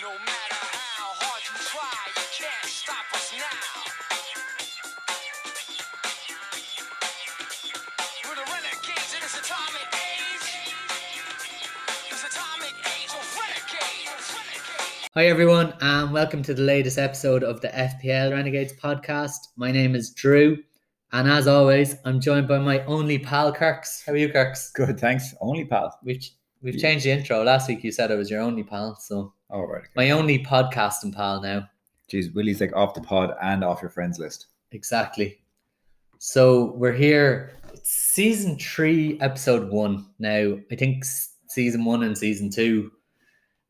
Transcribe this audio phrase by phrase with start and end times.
[0.00, 3.66] No matter how hard you try, you can't stop us now.
[8.24, 10.48] We're the renegades in this atomic age.
[12.10, 14.26] This atomic age of renegades.
[14.34, 15.08] renegades.
[15.14, 19.48] Hi, everyone, and welcome to the latest episode of the FPL Renegades podcast.
[19.56, 20.58] My name is Drew,
[21.12, 24.02] and as always, I'm joined by my only pal, Kirks.
[24.04, 24.70] How are you, Kirks?
[24.72, 25.34] Good, thanks.
[25.40, 25.98] Only pal.
[26.02, 26.22] We've
[26.62, 26.80] we've Yeah.
[26.82, 27.42] changed the intro.
[27.44, 29.82] Last week you said I was your only pal, so All right.
[29.82, 29.88] okay.
[29.94, 31.68] my only podcasting pal now.
[32.10, 34.46] Jeez, Willie's like off the pod and off your friends list.
[34.72, 35.40] Exactly.
[36.18, 37.52] So we're here.
[37.74, 40.06] It's season three, episode one.
[40.18, 41.04] Now, I think
[41.48, 42.90] season one and season two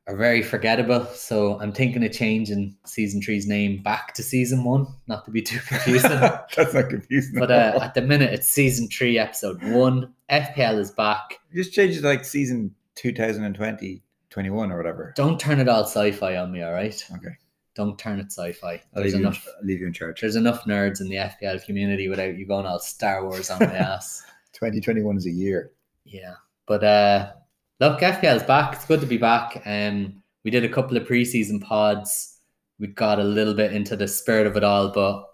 [0.06, 1.04] are very forgettable.
[1.06, 5.42] So I'm thinking of changing season three's name back to season one, not to be
[5.42, 6.10] too confusing.
[6.10, 7.38] That's not confusing.
[7.38, 10.12] but at uh, at the minute, it's season three, episode one.
[10.30, 11.38] FPL is back.
[11.54, 14.02] just change it like season 2020,
[14.36, 15.14] 21 or whatever.
[15.16, 17.02] Don't turn it all sci-fi on me, all right?
[17.10, 17.34] Okay.
[17.74, 18.72] Don't turn it sci-fi.
[18.72, 19.48] I'll There's leave, you, enough.
[19.48, 20.20] I'll leave you in charge.
[20.20, 23.64] There's enough nerds in the FPL community without you going all Star Wars on my
[23.74, 24.22] ass.
[24.52, 25.72] 2021 is a year.
[26.04, 26.34] Yeah.
[26.66, 27.32] But uh
[27.80, 28.74] look, FPL is back.
[28.74, 29.62] It's good to be back.
[29.64, 32.40] Um we did a couple of preseason pods.
[32.78, 35.24] We got a little bit into the spirit of it all, but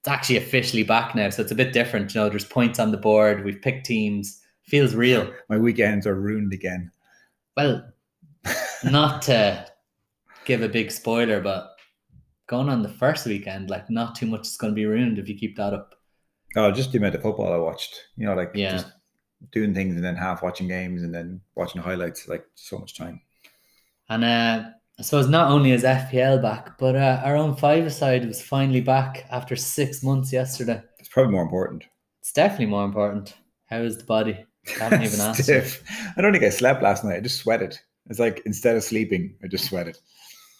[0.00, 1.30] it's actually officially back now.
[1.30, 2.12] So it's a bit different.
[2.12, 3.44] You know, there's points on the board.
[3.44, 4.40] We've picked teams.
[4.64, 5.32] Feels real.
[5.48, 6.90] My weekends are ruined again.
[7.56, 7.84] Well,
[8.84, 9.66] not to
[10.44, 11.70] give a big spoiler, but
[12.46, 15.28] going on the first weekend, like not too much is going to be ruined if
[15.28, 15.94] you keep that up.
[16.56, 17.94] Oh, just the amount of football I watched.
[18.16, 18.72] You know, like Yeah.
[18.72, 18.92] just
[19.52, 22.26] doing things and then half watching games and then watching highlights.
[22.28, 23.20] Like so much time.
[24.08, 28.40] And uh, I suppose not only is FPL back, but uh, our own five-a-side was
[28.40, 30.82] finally back after six months yesterday.
[30.98, 31.84] It's probably more important.
[32.20, 33.34] It's definitely more important.
[33.66, 34.44] How is the body?
[34.80, 35.48] I haven't even asked.
[35.50, 37.16] I don't think I slept last night.
[37.16, 37.78] I just sweated.
[38.08, 39.98] It's like instead of sleeping, I just sweated.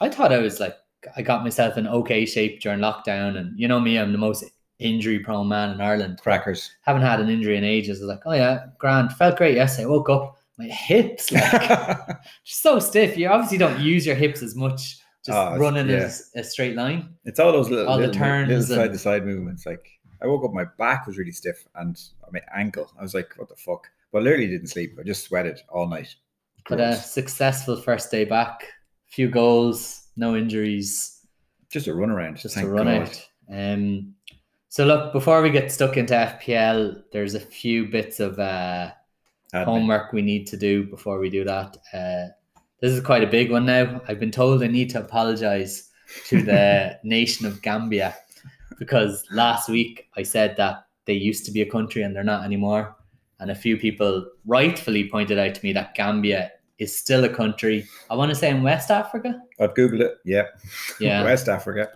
[0.00, 0.76] I thought I was like,
[1.16, 4.44] I got myself in okay shape during lockdown, and you know me, I'm the most
[4.78, 6.20] injury-prone man in Ireland.
[6.22, 6.70] Crackers.
[6.82, 8.00] Haven't had an injury in ages.
[8.00, 9.12] I was like, oh yeah, grand.
[9.12, 9.84] Felt great yesterday.
[9.86, 12.08] I woke up, my hips like
[12.44, 13.16] just so stiff.
[13.16, 15.96] You obviously don't use your hips as much, just Oh, running yeah.
[15.96, 17.14] as a straight line.
[17.24, 19.66] It's all those little, All the turns little and- side to side movements.
[19.66, 19.84] Like
[20.22, 21.98] I woke up, my back was really stiff, and
[22.32, 22.90] my ankle.
[22.98, 24.96] I was like, "What the fuck?" But I literally didn't sleep.
[24.98, 26.14] I just sweated all night.
[26.68, 28.64] But a successful first day back.
[29.06, 31.18] Few goals, no injuries,
[31.70, 32.38] just a run around.
[32.38, 33.28] just a run out.
[33.52, 34.14] Um,
[34.68, 38.90] so look, before we get stuck into FPL, there's a few bits of uh,
[39.52, 41.76] homework we need to do before we do that.
[41.92, 42.32] Uh,
[42.80, 44.00] this is quite a big one now.
[44.06, 45.90] I've been told I need to apologize
[46.26, 48.14] to the nation of Gambia
[48.78, 52.44] because last week I said that they used to be a country and they're not
[52.44, 52.94] anymore.
[53.40, 57.86] And a few people rightfully pointed out to me that Gambia is still a country.
[58.10, 59.40] I want to say in West Africa.
[59.60, 60.18] I've googled it.
[60.24, 60.46] Yeah,
[61.00, 61.22] Yeah.
[61.30, 61.90] West Africa.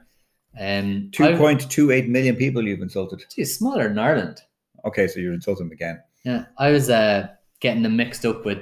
[0.59, 3.25] Um, Two point two eight million people you've insulted.
[3.35, 4.43] Geez, smaller than Ireland.
[4.85, 6.03] Okay, so you're insulting them again.
[6.25, 7.29] Yeah, I was uh,
[7.61, 8.59] getting them mixed up with.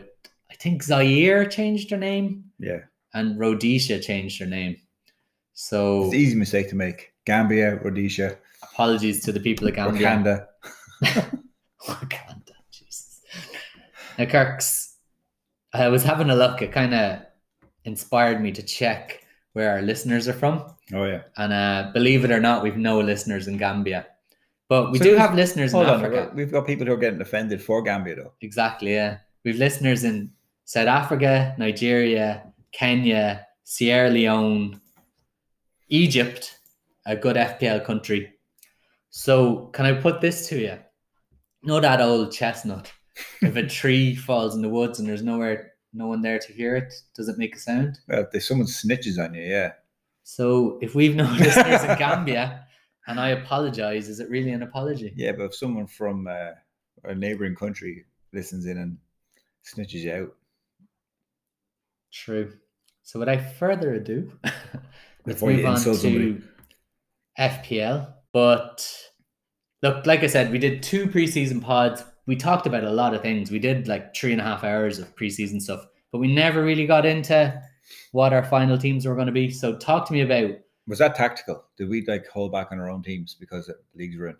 [0.50, 2.80] I think Zaire changed their name Yeah,
[3.14, 4.76] and Rhodesia changed their name.
[5.54, 7.12] So it's an easy mistake to make.
[7.26, 10.06] Gambia, Rhodesia, apologies to the people of Gambia.
[10.06, 10.46] Wakanda.
[11.86, 13.20] Wakanda, Jesus.
[14.18, 14.89] Now, Kirks,
[15.72, 16.62] I was having a look.
[16.62, 17.20] It kind of
[17.84, 20.64] inspired me to check where our listeners are from.
[20.92, 21.22] Oh yeah.
[21.36, 24.06] And uh, believe it or not, we've no listeners in Gambia.
[24.68, 26.30] But we So do have listeners in on, Africa.
[26.34, 28.32] we've got people who are getting offended for Gambia though.
[28.40, 29.18] Exactly, yeah.
[29.44, 30.30] We've listeners in
[30.64, 34.80] South Africa, Nigeria, Kenya, Sierra Leone,
[35.88, 36.58] Egypt,
[37.06, 38.32] a good FPL country.
[39.10, 40.78] So, can I put this to you?
[41.64, 42.92] Know that old chestnut?
[43.42, 46.76] If a tree falls in the woods and there's nowhere, no one there to hear
[46.76, 47.98] it, does it make a sound?
[48.08, 49.72] Well, if someone snitches on you, yeah.
[50.22, 52.66] So, if we've no listeners in Gambia,
[53.06, 55.12] and I apologize, is it really an apology?
[55.16, 56.50] Yeah, but if someone from uh,
[57.04, 58.98] a neighboring country listens in and
[59.64, 60.36] snitches you out,
[62.12, 62.52] True.
[63.02, 66.42] So without further ado, let's Before move on to somebody.
[67.38, 68.12] FPL.
[68.32, 68.88] But
[69.82, 72.04] look, like I said, we did two preseason pods.
[72.30, 73.50] We talked about a lot of things.
[73.50, 76.86] We did like three and a half hours of preseason stuff, but we never really
[76.86, 77.60] got into
[78.12, 79.50] what our final teams were going to be.
[79.50, 80.52] So talk to me about
[80.86, 81.64] was that tactical?
[81.76, 84.36] Did we like hold back on our own teams because the leagues were in?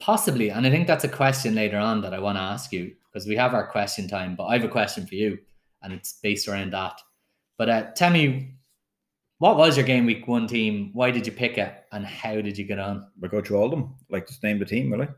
[0.00, 2.94] possibly, and I think that's a question later on that I want to ask you
[3.12, 5.38] because we have our question time, but I have a question for you,
[5.82, 7.00] and it's based around that.
[7.58, 8.54] But uh, tell me,
[9.38, 10.90] what was your game week one team?
[10.92, 13.08] Why did you pick it, and how did you get on?
[13.20, 13.94] We go through all of them.
[14.10, 15.08] Like just name the team, I?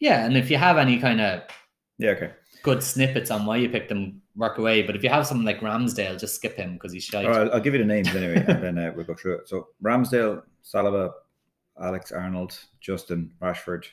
[0.00, 1.42] Yeah, and if you have any kind of
[1.98, 2.32] Yeah, okay.
[2.62, 4.82] good snippets on why you picked them, work away.
[4.82, 7.24] But if you have someone like Ramsdale, just skip him because he's shy.
[7.24, 9.48] All right, I'll, give you the names anyway, and then uh, we'll go through it.
[9.48, 11.12] So Ramsdale, Saliba,
[11.80, 13.84] Alex Arnold, Justin, Rashford,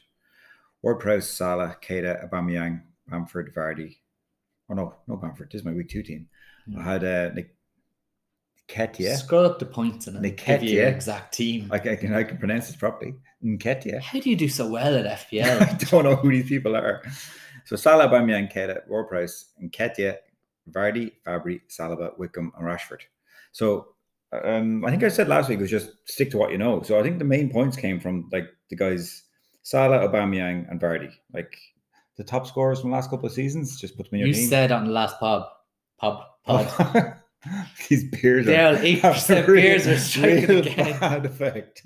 [0.82, 3.98] Ward-Prowse, Salah, Keita, Aubameyang, Bamford, Vardy.
[4.70, 5.52] Oh no, no Bamford.
[5.52, 6.28] This is my week two team.
[6.78, 7.55] I had uh, Nick
[8.68, 9.16] Ketia.
[9.18, 10.74] Scroll up the points and then give you Nketiah.
[10.74, 11.70] your exact team.
[11.72, 13.14] I, I can I can pronounce this properly.
[13.44, 14.02] Nketia.
[14.02, 15.62] How do you do so well at FPL?
[15.74, 17.04] I don't know who these people are.
[17.66, 20.18] So Salah, Aubameyang, Keita, Ward-Prowse, Nketiah,
[20.72, 23.02] Vardy, Fabry, Saliba, Wickham, and Rashford.
[23.52, 23.88] So
[24.44, 26.82] um, I think I said last week was just stick to what you know.
[26.82, 29.24] So I think the main points came from like the guys
[29.62, 31.12] Salah, Aubameyang, and Vardy.
[31.34, 31.56] Like
[32.18, 33.80] the top scorers from the last couple of seasons.
[33.80, 34.50] Just put them in your you team.
[34.50, 35.48] said on the last pub,
[36.00, 37.18] pub, pod.
[37.90, 41.00] These beers are Dale, 8% beers are striking real again.
[41.00, 41.86] bad effect.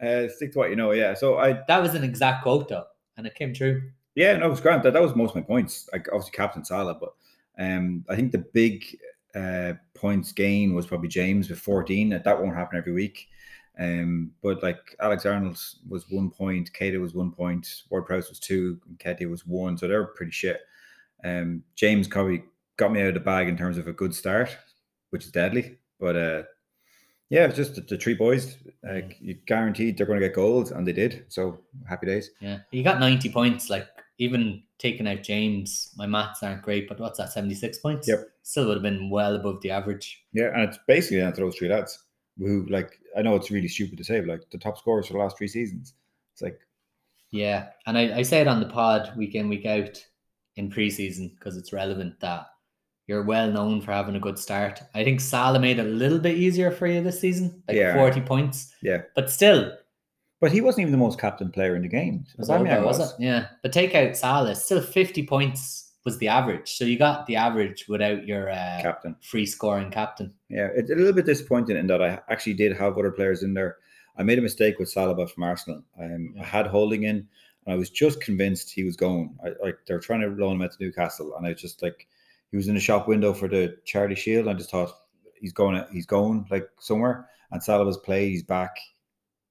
[0.00, 0.92] Uh, stick to what you know.
[0.92, 1.14] Yeah.
[1.14, 2.84] So I That was an exact quote though,
[3.16, 3.90] and it came true.
[4.14, 4.82] Yeah, no, it was grand.
[4.84, 5.88] That, that was most of my points.
[5.92, 7.14] Like obviously Captain Salah, but
[7.58, 8.84] um, I think the big
[9.34, 12.10] uh, points gain was probably James with 14.
[12.10, 13.28] That that won't happen every week.
[13.78, 15.58] Um, but like Alex Arnold
[15.88, 19.76] was one point, Keita was one point, Ward Prowse was two, and Ketia was one.
[19.76, 20.60] So they're pretty shit.
[21.24, 22.44] Um, James probably
[22.76, 24.56] got me out of the bag in terms of a good start,
[25.14, 25.78] which is deadly.
[26.00, 26.42] But uh,
[27.30, 28.56] yeah, it's just the, the three boys.
[28.82, 31.26] Like you guaranteed they're going to get goals, and they did.
[31.28, 32.32] So happy days.
[32.40, 33.70] Yeah, you got 90 points.
[33.70, 33.86] Like
[34.18, 37.32] even taking out James, my maths aren't great, but what's that?
[37.32, 38.08] 76 points.
[38.08, 38.26] Yep.
[38.42, 40.24] Still would have been well above the average.
[40.32, 41.96] Yeah, and it's basically down to those three lads
[42.36, 45.12] who, like, I know it's really stupid to say, but like the top scorers for
[45.12, 45.94] the last three seasons.
[46.32, 46.58] It's like,
[47.30, 50.04] Yeah, and I, I say it on the pod week in week out
[50.56, 52.46] in preseason because it's relevant that
[53.06, 54.80] you're well known for having a good start.
[54.94, 57.94] I think Salah made it a little bit easier for you this season, like Yeah.
[57.94, 58.74] 40 points.
[58.82, 59.02] Yeah.
[59.14, 59.72] but still,
[60.40, 62.24] but he wasn't even the most captain player in the game.
[62.36, 63.16] was, Aubameyang over, was it?
[63.18, 66.76] Yeah, but take out Salah, still 50 points was the average.
[66.76, 69.16] So you got the average without your uh, captain.
[69.22, 70.34] free scoring captain.
[70.50, 73.54] Yeah, it's a little bit disappointing in that I actually did have other players in
[73.54, 73.78] there.
[74.18, 75.82] I made a mistake with Saliba from Arsenal.
[75.98, 77.26] Um, I had Holding in,
[77.66, 79.34] and I was just convinced he was going.
[79.44, 82.06] I, like they're trying to loan him out to Newcastle, and I was just like,
[82.54, 84.46] he was in the shop window for the Charity Shield.
[84.46, 84.92] I just thought
[85.34, 87.28] he's going, he's going like somewhere.
[87.50, 88.70] And Salah was played, he's back.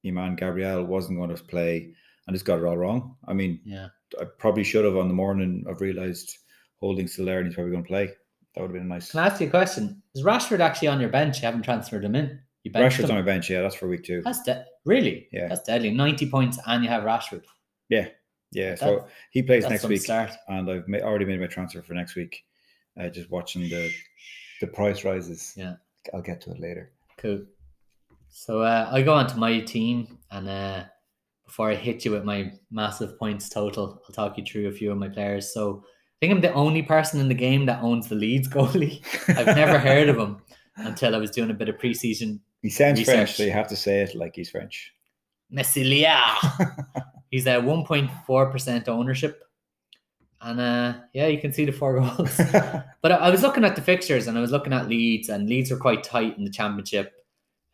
[0.08, 1.94] Iman Gabriel wasn't going to play,
[2.26, 3.18] and just got it all wrong.
[3.28, 3.88] I mean, Yeah.
[4.22, 5.66] I probably should have on the morning.
[5.70, 6.38] I've realised
[6.78, 8.06] Holding still there, and he's probably going to play.
[8.56, 9.12] That would have been nice.
[9.12, 10.02] Can I ask you a question?
[10.16, 11.40] Is Rashford actually on your bench?
[11.42, 12.40] You haven't transferred him in.
[12.64, 13.12] You Rashford's him.
[13.12, 13.50] on my bench.
[13.50, 14.22] Yeah, that's for week two.
[14.22, 15.50] That's de- really, Yeah.
[15.50, 15.92] that's deadly.
[15.92, 17.44] Ninety points, and you have Rashford.
[17.90, 18.08] Yeah,
[18.54, 18.76] Yeah.
[18.76, 20.32] so he plays next week, start.
[20.48, 22.46] and I've ma- already made my transfer for next week.
[23.00, 23.92] Uh, just watching the
[24.62, 25.54] the price rises.
[25.56, 25.76] Yeah.
[26.14, 26.92] I'll get to it later.
[27.18, 27.46] Cool.
[28.30, 30.84] So uh, I go on to my team, and uh,
[31.46, 34.92] before I hit you with my massive points total, I'll talk you through a few
[34.92, 35.54] of my players.
[35.54, 39.02] So I think I'm the only person in the game that owns the Leeds goalie.
[39.30, 40.42] I've never heard of him
[40.78, 42.40] until I was doing a bit of preseason.
[42.62, 43.16] He sounds Research.
[43.16, 44.94] French, so you have to say it like he's French.
[45.50, 46.18] Meslier.
[47.30, 49.44] He's at 1.4% ownership.
[50.44, 52.38] And uh, yeah, you can see the four goals.
[53.02, 55.48] But I I was looking at the fixtures and I was looking at Leeds, and
[55.50, 57.14] Leeds were quite tight in the championship.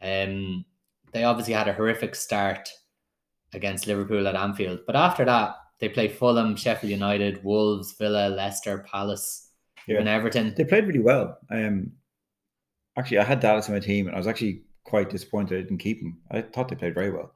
[0.01, 0.66] Um,
[1.12, 2.69] they obviously had a horrific start
[3.54, 8.86] against Liverpool at Anfield, but after that, they played Fulham, Sheffield United, Wolves, Villa, Leicester,
[8.92, 9.50] Palace,
[9.88, 10.00] Yeah.
[10.00, 10.54] and Everton.
[10.56, 11.38] they played really well.
[11.50, 11.94] Um,
[12.98, 15.77] actually, I had Dallas in my team, and I was actually quite disappointed I didn't
[15.80, 16.19] keep him.
[16.31, 17.33] I thought they played very well.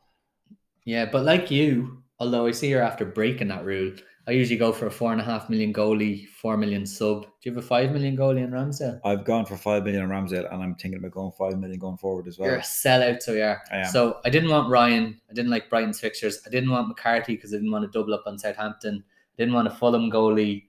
[0.85, 3.93] Yeah, but like you, although I see you're after breaking that rule,
[4.25, 7.23] I usually go for a four and a half million goalie, four million sub.
[7.23, 9.01] Do you have a five million goalie in Ramsdale?
[9.03, 11.97] I've gone for five million in Ramsdale, and I'm thinking about going five million going
[11.97, 12.47] forward as well.
[12.49, 13.61] You're a sellout, so you are.
[13.71, 13.85] I am.
[13.87, 15.19] So I didn't want Ryan.
[15.29, 16.39] I didn't like Brighton's fixtures.
[16.47, 19.03] I didn't want McCarthy because I didn't want to double up on Southampton.
[19.05, 20.65] I didn't want a Fulham goalie.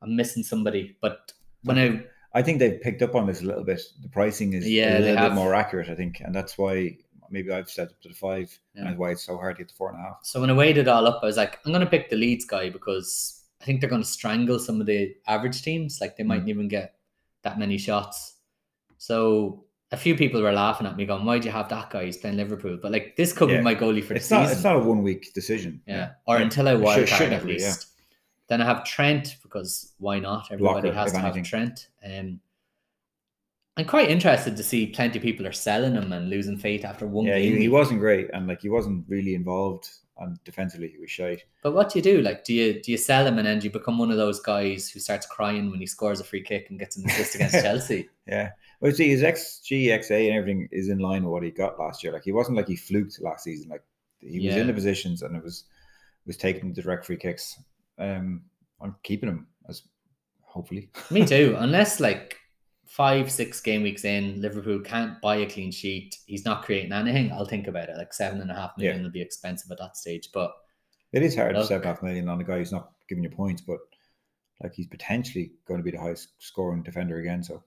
[0.00, 0.96] I'm missing somebody.
[1.00, 1.32] But
[1.62, 3.80] when I I think they've picked up on this a little bit.
[4.02, 6.98] The pricing is Yeah, a little bit more accurate, I think, and that's why
[7.30, 8.88] maybe I've set up to the five, Yeah.
[8.88, 10.18] and why it's so hard to get to four and a half.
[10.22, 12.44] so when I weighed it all up, I was like, I'm gonna pick the Leeds
[12.44, 15.98] guy because I think they're gonna strangle some of the average teams.
[16.00, 16.28] Like they Mm.
[16.28, 16.94] mightn't even get
[17.42, 18.34] that many shots.
[18.98, 22.04] So a few people were laughing at me, going, "Why do you have that guy?
[22.06, 23.58] He's playing Liverpool." But like this could Yeah.
[23.58, 24.44] be my goalie for the It's season.
[24.50, 25.82] It's not a one week decision.
[25.86, 27.64] Yeah, or until I wild card at least.
[27.66, 27.90] yeah.
[28.48, 30.48] Then I have Trent because why not?
[30.50, 31.44] Everybody Blocker, has to have anything.
[31.44, 31.88] Trent.
[32.04, 32.40] Um,
[33.76, 37.06] I'm quite interested to see plenty of people are selling him and losing faith after
[37.06, 37.54] one Yeah, game.
[37.54, 39.88] he, he wasn't great, and like he wasn't really involved,
[40.18, 41.42] and defensively he was shite.
[41.62, 42.20] But what do you do?
[42.22, 44.38] Like, do you do you sell him and then do you become one of those
[44.40, 47.54] guys who starts crying when he scores a free kick and gets an assist against
[47.62, 48.08] Chelsea?
[48.28, 48.50] Yeah.
[48.80, 52.04] Well, see, his XG, XA, and everything is in line with what he got last
[52.04, 52.12] year.
[52.12, 53.70] Like he wasn't like he fluked last season.
[53.70, 53.82] Like
[54.20, 55.64] he was in the positions, and it was
[56.26, 57.58] was taking the direct free kicks.
[57.98, 58.42] Um,
[58.80, 59.82] I'm keeping him as
[60.42, 60.90] hopefully.
[61.10, 61.56] Me too.
[61.58, 62.36] Unless like
[62.86, 66.16] five, six game weeks in, Liverpool can't buy a clean sheet.
[66.26, 67.32] He's not creating anything.
[67.32, 67.96] I'll think about it.
[67.96, 70.30] Like seven and a half million will be expensive at that stage.
[70.32, 70.52] But
[71.12, 71.68] It is hard to Look.
[71.68, 73.78] seven half million on a guy who's not giving you points, but
[74.62, 77.42] like he's potentially going to be the highest scoring defender again.
[77.42, 77.62] So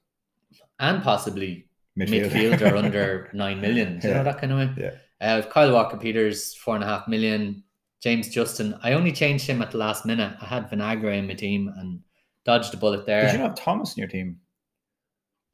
[0.79, 3.99] and possibly midfielder, midfielder under nine million.
[3.99, 4.19] Do you Yeah.
[4.19, 4.73] know that kind of way?
[4.77, 4.91] Yeah.
[5.19, 7.63] Uh, Kyle Walker Peters, four and a half million.
[8.01, 10.37] James Justin, I only changed him at the last minute.
[10.39, 11.99] I had Vinagre in my team and
[12.45, 13.23] dodged a bullet there.
[13.23, 14.39] Did you not have Thomas in your team?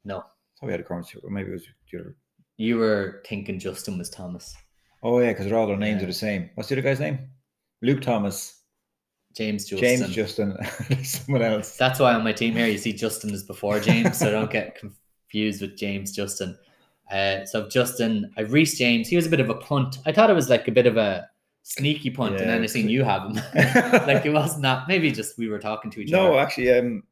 [0.04, 0.18] No,
[0.60, 2.16] thought we had a Cornish, or maybe it was the other.
[2.56, 4.54] you were thinking Justin was Thomas.
[5.02, 6.04] Oh yeah, because all their names Yeah.
[6.04, 6.50] are the same.
[6.54, 7.18] What's the other guy's name?
[7.82, 8.60] Luke Thomas,
[9.34, 9.98] James Justin.
[10.00, 10.56] James Justin,
[11.04, 11.76] someone else.
[11.76, 14.78] That's why on my team here you see Justin is before James, so don't get
[15.30, 16.56] confused with James Justin.
[17.10, 19.08] Uh, so Justin, I reached James.
[19.08, 19.98] He was a bit of a punt.
[20.06, 21.28] I thought it was like a bit of a
[21.62, 23.34] sneaky punt, and then I seen you have him.
[24.06, 24.88] like it wasn't that.
[24.88, 26.30] Maybe just we were talking to each No, other.
[26.34, 27.02] No, actually, um,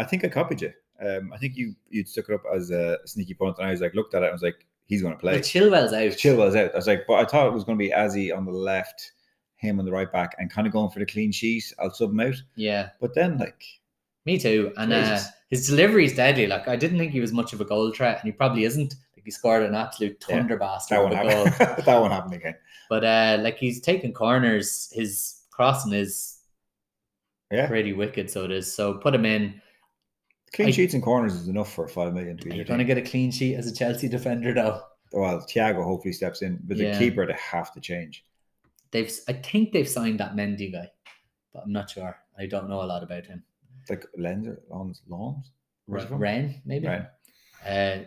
[0.00, 0.72] I think I copied you.
[1.00, 3.80] Um, I think you you stuck it up as a sneaky punt, and I was
[3.80, 5.32] like, looked at it, and I was like, he's going to play.
[5.32, 6.12] Well, Chilwell's out.
[6.12, 6.72] Chilwell's out.
[6.72, 9.12] I was like, but I thought it was going to be Azzy on the left,
[9.56, 11.72] him on the right back, and kind of going for the clean sheet.
[11.78, 12.36] I'll sub him out.
[12.54, 13.62] Yeah, But then, like,
[14.24, 14.72] me too.
[14.76, 16.46] And uh, his delivery is deadly.
[16.46, 18.94] Like I didn't think he was much of a goal threat, and he probably isn't.
[19.16, 21.44] Like he scored an absolute Yeah, thunder bastard that of one a goal.
[21.84, 22.54] that one happened again.
[22.88, 24.88] But uh, like he's taking corners.
[24.92, 26.38] His crossing is
[27.52, 28.30] Yeah, pretty wicked.
[28.30, 28.72] So it is.
[28.72, 29.60] So put him in.
[30.54, 32.50] Clean I- sheets and corners is enough for five million to be.
[32.50, 34.80] You're your going to get a clean sheet as a Chelsea defender, though.
[35.12, 36.92] Well, Thiago hopefully steps in, but Yeah.
[36.92, 38.24] the keeper they have to change.
[38.90, 40.88] They've, I think they've signed that Mendy guy,
[41.52, 42.16] but I'm not sure.
[42.38, 43.42] I don't know a lot about him.
[43.88, 45.02] Like Lenzer, Lawns,
[45.86, 46.08] Where's?
[46.10, 46.86] Rennes, maybe.
[46.86, 47.06] right?
[47.64, 48.04] Uh,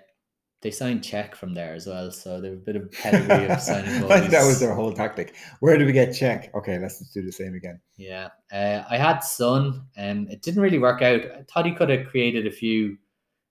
[0.62, 4.04] they signed Cech from there as well, so they've a bit of pedigree of signing.
[4.12, 5.36] I think that was their whole tactic.
[5.62, 6.54] Where do we get Cech?
[6.54, 7.80] Okay, let's just do the same again.
[7.98, 11.22] Yeah, uh, I had Son, and it didn't really work out.
[11.22, 12.98] I thought he could have created a few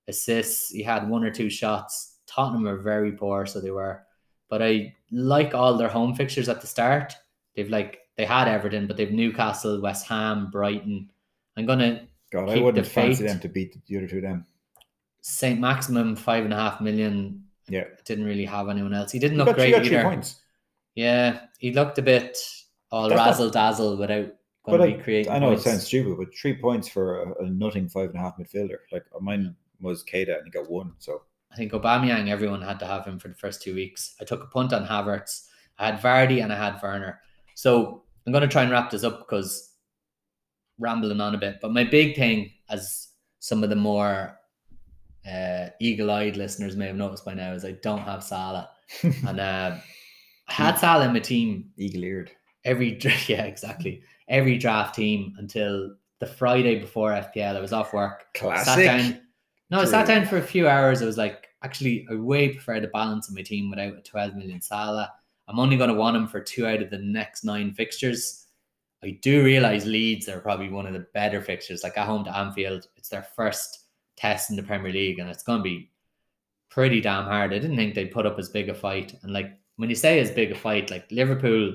[0.06, 0.70] assists.
[0.70, 2.16] He had one or two shots.
[2.26, 4.02] Tottenham are very poor, so they were.
[4.50, 7.16] But I like all their home fixtures at the start.
[7.54, 11.10] They've like they had Everton, but they've Newcastle, West Ham, Brighton.
[11.56, 14.46] I'm gonna God, I wouldn't fancy them to beat the other two of them.
[15.20, 17.44] Saint-Maximin five and a half million.
[17.68, 17.84] Yeah.
[18.04, 19.12] Didn't really have anyone else.
[19.12, 20.04] He didn't You look got, great got three either.
[20.08, 20.40] points.
[20.94, 22.38] Yeah, he looked a bit
[22.90, 24.34] all That's not- razzle dazzle without going
[24.64, 25.32] But to I, be creating.
[25.32, 25.66] I know points.
[25.66, 28.78] it sounds stupid, but three points for a, a nutting five and a half midfielder.
[28.90, 30.94] Like mine was Keita and he got one.
[30.98, 31.22] So
[31.52, 34.14] I think Aubameyang, everyone had to have him for the first two weeks.
[34.20, 35.46] I took a punt on Havertz.
[35.78, 37.20] I had Vardy and I had Werner.
[37.54, 39.72] So I'm going to try and wrap this up because
[40.78, 41.58] rambling on a bit.
[41.60, 43.08] But my big thing, as
[43.40, 44.38] some of the more
[45.28, 48.70] uh, eagle-eyed listeners may have noticed by now, is I don't have Salah,
[49.02, 49.76] and uh,
[50.49, 52.30] I had Salah in my team eagle eared.
[52.64, 57.56] every yeah exactly every draft team until the Friday before FPL.
[57.56, 58.26] I was off work.
[58.37, 58.85] Sat Classic.
[58.85, 59.20] down.
[59.70, 61.02] No, I sat down for a few hours.
[61.02, 64.35] I was like, actually, I way prefer the balance of my team without a 12
[64.35, 65.12] million Salah.
[65.47, 68.47] I'm only going to want him for two out of the next nine fixtures.
[69.02, 71.82] I do realize Leeds are probably one of the better fixtures.
[71.85, 73.85] Like at home to Anfield, it's their first
[74.18, 75.90] test in the Premier League, and it's going to be
[76.70, 77.52] pretty damn hard.
[77.52, 79.14] I didn't think they'd put up as big a fight.
[79.22, 81.75] And like when you say as big a fight, like Liverpool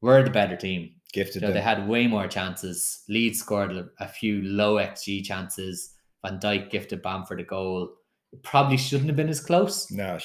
[0.00, 0.90] were the better team.
[1.12, 3.04] Gifted You know, they had way more chances.
[3.08, 5.94] Leeds scored a, few low XG chances.
[6.24, 7.94] Van Dijk gifted Bamford a goal.
[8.32, 9.90] It probably shouldn't have been as close.
[9.90, 10.18] No,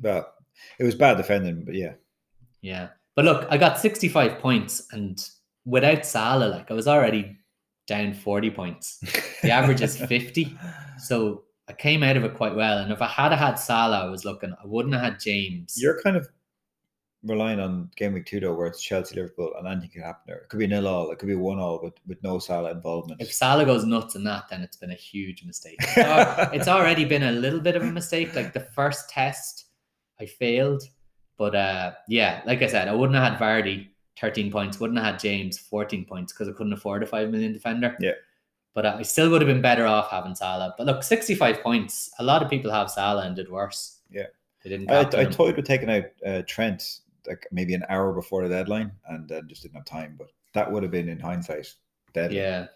[0.00, 0.32] well,
[0.78, 1.94] it was bad defending, but yeah.
[2.62, 2.88] Yeah.
[3.16, 5.28] But look, I got 65 points and
[5.66, 7.36] without Salah, like I was already
[7.86, 9.00] down 40 points.
[9.42, 10.56] The average is 50.
[10.98, 12.78] So I came out of it quite well.
[12.78, 15.74] And if I had had Salah, I was looking, I wouldn't have had James.
[15.76, 16.28] You're kind of
[17.24, 20.38] relying on game week two though, where it's Chelsea Liverpool and anything can happen there.
[20.38, 23.20] It could be nil all, it could be one all with, with no Salah involvement.
[23.20, 25.76] if Salah goes nuts in that, then it's been a huge mistake.
[25.80, 28.34] It's, al- it's already been a little bit of a mistake.
[28.34, 29.66] Like the first test,
[30.20, 30.82] I failed,
[31.36, 33.88] but uh, yeah, like I said, I wouldn't have had Vardy
[34.18, 37.52] thirteen points, wouldn't have had James fourteen points because I couldn't afford a five million
[37.52, 37.96] defender.
[38.00, 38.12] Yeah.
[38.74, 40.74] But uh, I still would have been better off having Salah.
[40.76, 42.10] But look, sixty-five points.
[42.18, 44.00] A lot of people have Salah and did worse.
[44.10, 44.26] Yeah.
[44.62, 44.90] they didn't.
[44.90, 48.90] I, I toyed with taking out uh, Trent like maybe an hour before the deadline
[49.08, 50.14] and then just didn't have time.
[50.18, 51.72] But that would have been in hindsight
[52.14, 52.38] deadly.
[52.38, 52.66] Yeah.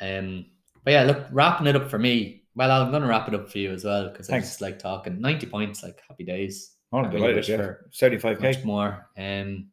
[0.00, 0.46] Um.
[0.84, 2.44] But yeah, look, wrapping it up for me.
[2.54, 5.20] Well, I'm gonna wrap it up for you as well because I just like talking.
[5.20, 6.76] Ninety points, like happy days.
[6.92, 7.48] Oh, I'm really delighted.
[7.48, 7.56] Yeah.
[7.56, 8.40] for 75k.
[8.42, 9.06] Much more.
[9.16, 9.68] Um.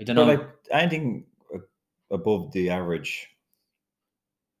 [0.00, 0.32] I don't But know.
[0.32, 1.58] like anything uh,
[2.10, 3.28] above the average,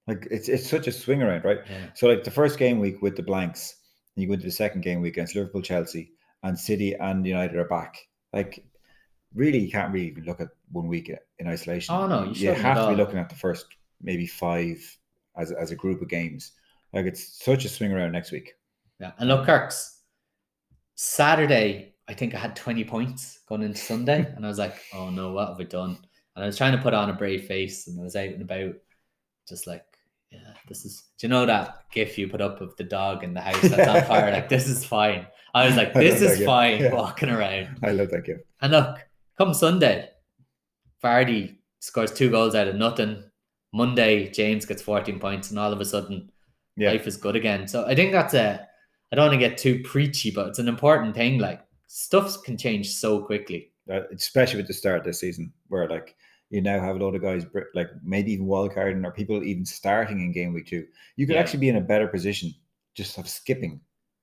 [0.06, 1.60] like it's it's such a swing around, right?
[1.68, 1.86] yeah.
[1.94, 3.76] So like the first game week with the blanks,
[4.14, 7.56] and you go into the second game week against Liverpool, Chelsea, and City and United
[7.56, 7.96] are back.
[8.32, 8.64] Like
[9.34, 11.94] really, you can't really look at one week in isolation.
[11.94, 13.66] Oh, no, you you have to be looking at the first
[14.00, 14.78] maybe five
[15.36, 16.52] as as a group of games.
[16.92, 18.54] Like it's such a swing around next week.
[19.00, 19.12] Yeah.
[19.18, 20.00] And look, Kirks,
[20.94, 24.32] Saturday, I think I had 20 points going into Sunday.
[24.36, 25.98] and I was like, oh no, what have I done?
[26.34, 28.42] And I was trying to put on a brave face and I was out and
[28.42, 28.74] about,
[29.48, 29.84] just like,
[30.32, 33.34] yeah, this is, do you know that gif you put up of the dog in
[33.34, 34.32] the house that's on fire?
[34.32, 35.26] like, this is fine.
[35.54, 36.94] I was like, this is fine Yeah.
[36.94, 37.78] walking around.
[37.82, 38.38] I love that gif.
[38.62, 38.98] And look,
[39.38, 40.08] come Sunday,
[41.02, 43.22] Vardy scores two goals out of nothing.
[43.72, 46.30] Monday, James gets 14 points, and all of a sudden,
[46.76, 46.90] Yeah.
[46.92, 47.66] life is good again.
[47.68, 48.66] So I think that's a,
[49.12, 51.38] I don't want to get too preachy, but it's an important thing.
[51.38, 53.68] Like, stuff can change so quickly.
[53.92, 56.14] Uh, especially with the start of this season, where like
[56.52, 57.44] you now have a lot of guys,
[57.74, 60.86] like maybe even wildcarding or people even starting in game week two.
[61.16, 61.40] You could Yeah.
[61.40, 62.54] actually be in a better position
[62.94, 63.80] just of skipping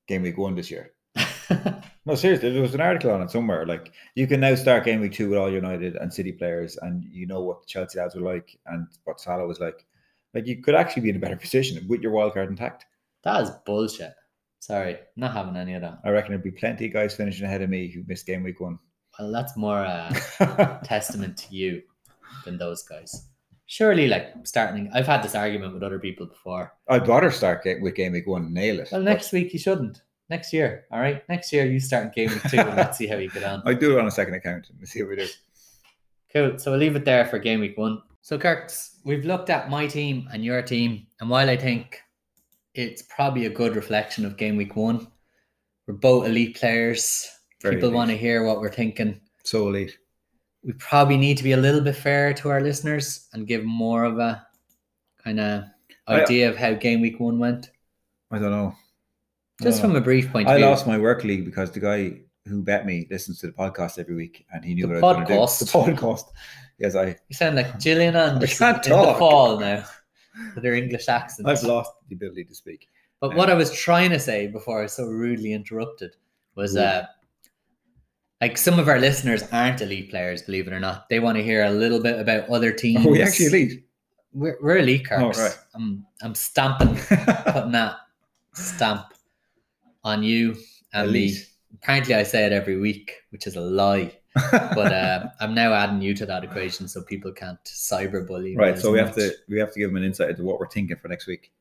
[0.08, 0.94] game week one this year.
[2.06, 3.66] No, seriously, there was an article on it somewhere.
[3.68, 7.04] Like you can now start game week two with all United and City players, and
[7.04, 9.86] you know what the Chelsea lads were like and what Salah was like.
[10.34, 12.86] Like you could actually be in a better position with your wild card intact.
[13.24, 14.14] that is bullshit.
[14.60, 16.00] Sorry, not having any of that.
[16.04, 18.60] I reckon there'd be plenty of guys finishing ahead of me who missed game week
[18.60, 18.80] one.
[19.20, 21.82] Well, that's more uh, a testament to you
[22.46, 23.28] than those guys.
[23.66, 26.74] Surely, like starting, I've had this argument with other people before.
[26.88, 28.90] I'd rather start ga- with game week one and nail it.
[28.92, 30.02] Well, next week you shouldn't.
[30.30, 31.28] Next year, all right.
[31.30, 33.62] Next year you start game week two, and let's see how you get on.
[33.66, 35.28] I do it on a second account and see what we do.
[36.34, 36.58] Cool.
[36.58, 38.02] So we'll leave it there for game week one.
[38.22, 42.00] So Kirks, we've looked at my team and your team, and while I think
[42.74, 45.08] it's probably a good reflection of game week one,
[45.88, 47.30] we're both elite players.
[47.62, 47.96] Very People elite.
[47.98, 49.20] want to hear what we're thinking.
[49.44, 49.98] So elite.
[50.64, 54.04] We probably need to be a little bit fair to our listeners and give more
[54.04, 54.46] of a
[55.24, 55.64] kind of
[56.08, 57.70] I- idea of how game week one went,
[58.32, 58.76] I don't know.
[59.62, 62.20] Just don't from a brief point of I lost my work league because the guy
[62.46, 65.20] who bet me listens to the podcast every week and he knew The what I
[65.20, 65.58] was going podcast?
[65.60, 65.96] to do.
[65.96, 66.24] The podcast.
[66.80, 69.20] Yes, I, You sound like Gillian Anderson can't in the talk.
[69.20, 69.84] fall now
[70.56, 71.48] with their English accent.
[71.48, 72.88] I've lost the ability to speak.
[73.20, 76.16] But what I was trying to say before I was so rudely interrupted
[76.56, 77.06] was uh
[78.42, 81.10] like some of our listeners aren't elite players, believe it or not.
[81.10, 83.06] They want to hear a little bit about other teams.
[83.06, 83.84] Are we actually elite?
[84.32, 85.58] We're, we're elite Oh, right.
[85.74, 87.96] I'm I'm stamping, putting that
[88.54, 89.14] stamp
[90.04, 90.56] on you
[90.94, 91.26] and me.
[91.26, 91.46] Elite.
[91.74, 94.14] Apparently, I say it every week, which is a lie.
[94.52, 98.52] But uh, I'm now adding you to that equation so people can't cyberbully.
[98.52, 100.60] me right, so we have to we have to give them an insight into what
[100.60, 101.52] we're thinking for next week.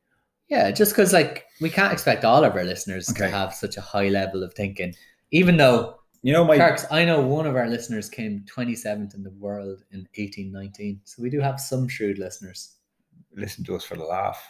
[0.47, 3.81] Yeah, just because like we can't expect all of our listeners to have such a
[3.81, 4.95] high level of thinking.
[5.31, 9.23] Even though You know, my Kirks, I know one of our listeners came 27th in
[9.23, 10.99] the world in 1819.
[11.05, 12.75] So we do have some shrewd listeners.
[13.35, 14.41] listen to us for the laugh.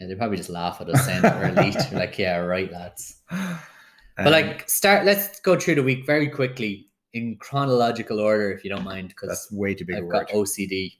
[0.00, 1.76] Yeah, they probably just laugh at us saying that we're elite.
[1.90, 3.22] We're like, yeah, right, lads.
[3.30, 5.04] But Um, like, start.
[5.06, 9.28] Let's go through the week very quickly in chronological order, if you don't mind, because
[9.30, 10.12] that's way too big a I've word.
[10.12, 10.92] got OCD.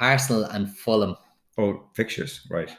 [0.00, 1.14] Arsenal and Fulham.
[1.58, 2.74] oh, fixtures, right?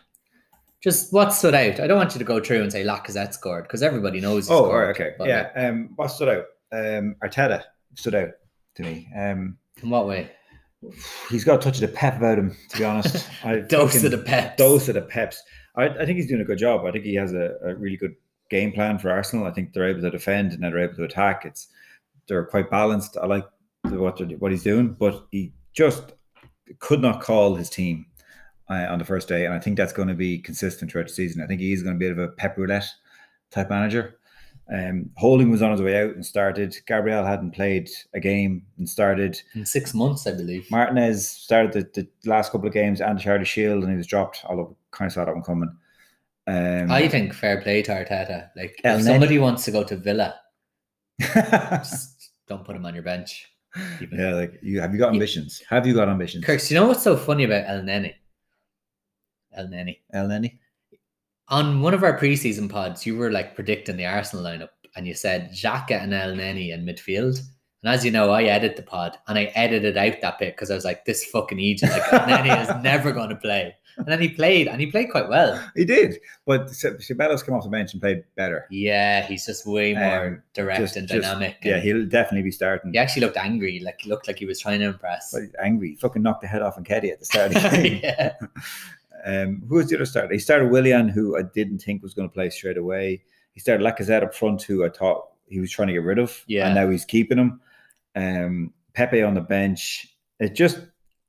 [0.81, 1.79] Just what stood out?
[1.79, 4.47] I don't want you to go through and say Lacazette scored because everybody knows.
[4.47, 5.51] He Oh, scored, right, okay, but, yeah.
[5.55, 6.45] like, Um, what stood out?
[6.73, 7.63] Um, Arteta
[7.95, 8.29] stood out
[8.75, 9.07] to me.
[9.15, 10.31] Um, in what way?
[11.29, 13.27] he's got a touch of the pep about him, to be honest.
[13.43, 14.57] I Dose of the peps.
[14.57, 15.41] Dose of the peps.
[15.75, 16.85] I, I think he's doing a good job.
[16.85, 18.15] I think he has a, a really good
[18.49, 19.45] game plan for Arsenal.
[19.45, 21.45] I think they're able to defend and they're able to attack.
[21.45, 21.67] It's
[22.27, 23.17] they're quite balanced.
[23.21, 23.45] I like
[23.83, 26.13] the, what they're, what he's doing, but he just
[26.79, 28.05] could not call his team
[28.69, 31.13] uh, on the first day, and I think that's going to be consistent throughout the
[31.13, 31.41] season.
[31.41, 32.89] I think he is going to be a bit of a pep roulette
[33.51, 34.19] type manager.
[34.71, 36.75] Um, Holding was on his way out and started.
[36.87, 39.41] Gabriel hadn't played a game and started.
[39.55, 40.69] in six months, I believe.
[40.71, 44.43] Martinez started the, the last couple of games and Charity Shield, and he was dropped.
[44.45, 45.75] Although kind of saw that one coming.
[46.45, 48.49] Um, I think fair play to Arteta.
[48.55, 50.35] Like, if somebody wants to go to Villa,
[51.19, 53.49] just don't put him on your bench.
[53.99, 54.09] It.
[54.11, 55.61] yeah, like you have you got ambitions?
[55.67, 56.45] Have you got ambitions?
[56.45, 58.13] Kirk, you know what's so funny about Elneny?
[59.55, 59.99] El Neni.
[60.13, 60.59] Elneny?
[61.49, 65.13] On one of our preseason pods, you were like predicting the Arsenal lineup, and you
[65.13, 67.39] said Xhaka and Elneny in midfield.
[67.83, 70.71] And as you know, I edit the pod, and I edited out that bit because
[70.71, 74.19] I was like, "This fucking Egypt, like Elneny is never going to play." And then
[74.21, 75.63] he played, and he played quite well.
[75.75, 76.15] He did,
[76.47, 78.65] but Ceballos came off the bench and played better.
[78.71, 81.57] Yeah, he's just way more Um, direct Just- and just- dynamic.
[81.61, 82.91] Yeah, and he'll definitely be starting.
[82.93, 83.79] he actually looked angry.
[83.81, 85.31] Like he looked like he was trying to impress.
[85.31, 85.89] But angry.
[85.89, 87.99] He fucking knocked the head off and Nketi at the start of the game.
[88.01, 88.33] yeah.
[89.25, 90.33] Um, who was the other starter?
[90.33, 93.23] He started Willian, who I didn't think was going to play straight away.
[93.53, 96.43] He started Lacazette up front, who I thought he was trying to get rid of.
[96.47, 96.65] Yeah.
[96.67, 97.61] and now he's keeping him.
[98.15, 100.07] Um, Pepe on the bench.
[100.39, 100.79] It just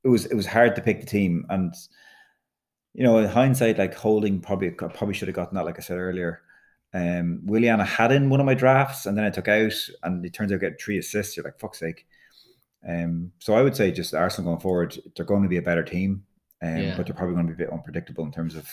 [0.03, 1.73] it was it was hard to pick the team, and
[2.93, 5.65] you know, in hindsight, like Holding probably probably should have gotten that.
[5.65, 6.41] Like I said earlier,
[6.93, 10.25] um, Willian I had in one of my drafts, and then I took out, and
[10.25, 11.35] it turns out I get three assists.
[11.35, 12.05] You're like fuck's sake.
[12.87, 15.83] Um, so I would say just Arsenal going forward, they're going to be a better
[15.83, 16.23] team.
[16.65, 16.97] Um, Yeah.
[16.97, 18.67] But they're probably going to be a bit unpredictable in terms of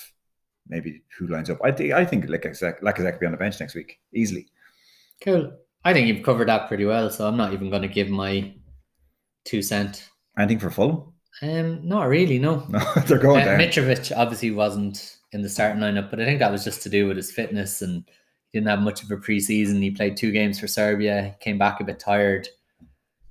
[0.69, 1.59] maybe who lines up.
[1.65, 4.47] I think I think Lacazette Lacazette could be on the bench next week easily.
[5.23, 5.53] Cool.
[5.85, 8.55] I think you've covered that pretty well, so I'm not even going to give my
[9.45, 10.09] two cent.
[10.39, 11.13] Anything for Fulham?
[11.43, 12.65] Um, not really, no.
[12.69, 13.59] No, they're going Uh, down.
[13.61, 17.07] Mitrovic obviously wasn't in the starting lineup, but I think that was just to do
[17.09, 18.05] with his fitness and
[18.51, 19.83] he didn't have much of a preseason.
[19.83, 22.49] He played two games for Serbia, came back a bit tired.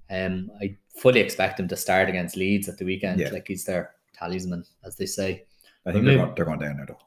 [0.10, 3.30] Um, I fully expect him to start against Leeds at the weekend, Yeah.
[3.30, 5.45] like he's their talisman, as they say.
[5.86, 6.97] I think they're going, they're going down now though.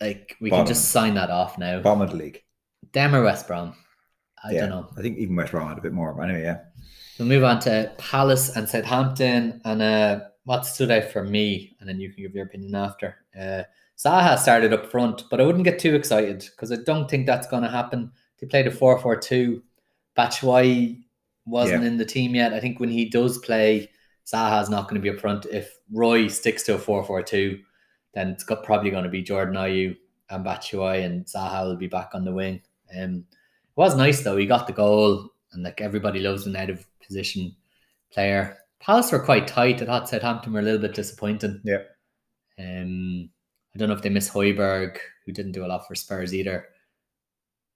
[0.00, 0.66] Like we Bottom.
[0.66, 1.80] can just sign that off now.
[1.80, 2.42] Bottom of the league.
[2.92, 3.74] Them or West Brom,
[4.44, 4.60] I yeah.
[4.60, 4.88] don't know.
[4.96, 6.12] I think even West Brom had a bit more.
[6.12, 6.58] But anyway, yeah.
[7.18, 9.60] We'll move on to Palace and Southampton.
[9.64, 13.16] And uh, what stood out for me, and then you can give your opinion after.
[13.38, 13.62] Uh,
[13.98, 17.48] Zaha started up front, but I wouldn't get too excited because I don't think that's
[17.48, 18.12] going to happen.
[18.38, 19.62] They played a 4 4 2.
[20.16, 21.02] Batshuayi
[21.46, 21.88] wasn't Yeah.
[21.88, 22.52] in the team yet.
[22.52, 23.90] I think when he does play,
[24.26, 25.46] Zaha's not going to be up front.
[25.46, 27.60] If Roy sticks to a 4 4 2,
[28.14, 29.96] then it's got, probably going to be Jordan Ayew
[30.30, 32.60] and Batshuayi, and Zaha will be back on the wing.
[32.98, 34.36] Um, it was nice though.
[34.36, 37.54] He got the goal, and like everybody loves an out of position
[38.10, 38.58] player.
[38.80, 39.80] Palace were quite tight.
[39.82, 41.60] I thought Southampton were a little bit disappointing.
[41.64, 41.82] Yeah.
[42.58, 43.30] Um,
[43.74, 46.66] I don't know if they miss Højbjerg, who didn't do a lot for Spurs either,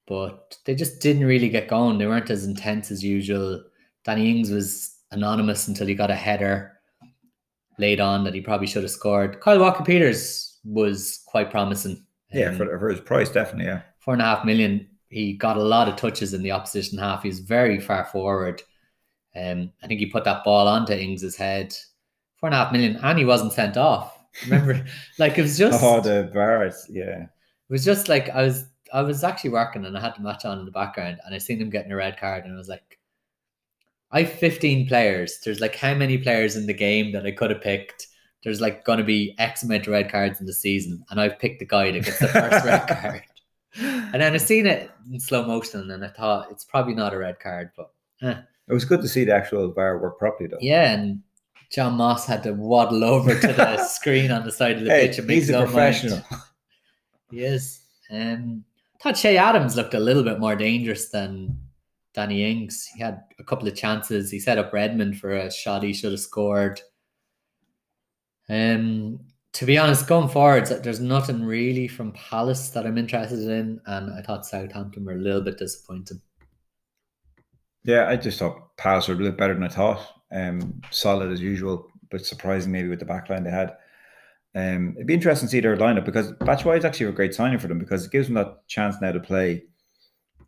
[0.07, 1.99] but they just didn't really get going.
[1.99, 3.63] They weren't as intense as usual.
[4.05, 6.79] Danny Ings was anonymous until he got a header
[7.79, 9.41] laid on that he probably should have scored.
[9.41, 12.05] Kyle Walker Peters was quite promising.
[12.33, 13.67] Yeah, Um, for, for his price, definitely.
[13.67, 13.83] Yeah.
[13.99, 14.87] four and a half million.
[15.09, 17.23] He got a lot of touches in the opposition half.
[17.23, 18.63] He was very far forward.
[19.35, 21.75] Um, I think he put that ball onto Ings's head.
[22.37, 24.17] Four and a half million, and he wasn't sent off.
[24.45, 24.85] Remember,
[25.19, 26.87] like it was just, oh, the bars.
[26.89, 27.23] Yeah.
[27.25, 27.29] it
[27.69, 30.59] was just like I was, I was actually working and I had the match on
[30.61, 32.99] in the background, and I seen him getting a red card, and I was like,
[34.13, 35.39] I have 15 players.
[35.45, 38.09] There's like how many players in the game that I could have picked.
[38.43, 41.39] There's like going to be X amount of red cards in the season, and I've
[41.39, 43.23] picked the guy that gets the first red card.
[43.77, 47.19] And then I seen it in slow motion, and I thought it's probably not a
[47.19, 47.91] red card, but
[48.23, 50.59] It was good to see the actual bar work properly, though.
[50.61, 50.93] yeah.
[50.93, 51.23] And
[51.71, 55.07] John Moss had to waddle over to the screen on the side of the Hey,
[55.09, 56.17] pitch and make he's his a own professional.
[56.31, 56.43] mind.
[57.31, 57.81] He is.
[58.11, 58.65] Um,
[58.97, 61.57] I thought Che Adams looked a little bit more dangerous than
[62.15, 62.89] Danny Ings.
[62.95, 64.31] He had a couple of chances.
[64.31, 66.81] He set up Redmond for a shot he should have scored.
[68.49, 69.21] Um,
[69.53, 74.13] to be honest, going forwards, there's nothing really from Palace that I'm interested in, and
[74.13, 76.21] I thought Southampton were a little bit disappointing.
[77.85, 80.07] Yeah, I just thought Palace were a little better than I thought.
[80.33, 83.77] Um, solid as usual, but surprising maybe with the backline they had.
[84.55, 87.69] Um, it'd be interesting to see their lineup because is actually a great signing for
[87.69, 89.63] them because it gives them that chance now to play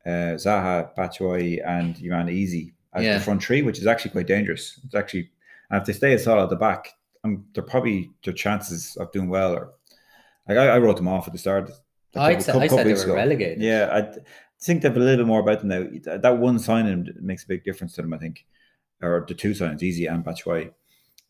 [0.06, 3.18] uh, Zaha, Batshuayi, and Iman Eze as Yeah.
[3.18, 4.78] the front three, which is actually quite dangerous.
[4.84, 5.30] It's actually,
[5.70, 6.88] and if they stay as solid at the back,
[7.24, 9.52] um, they're probably their chances of doing well.
[9.54, 9.72] Or
[10.48, 11.70] like I, I wrote them off at the start.
[12.12, 13.14] couple- I said they were ago.
[13.14, 13.62] relegated.
[13.62, 14.18] Yeah, I
[14.60, 15.86] think they've a little bit more about them now.
[16.04, 18.44] That- That one signing makes a big difference to them, I think,
[19.00, 20.72] or the two signings, Eze and Batshuayi.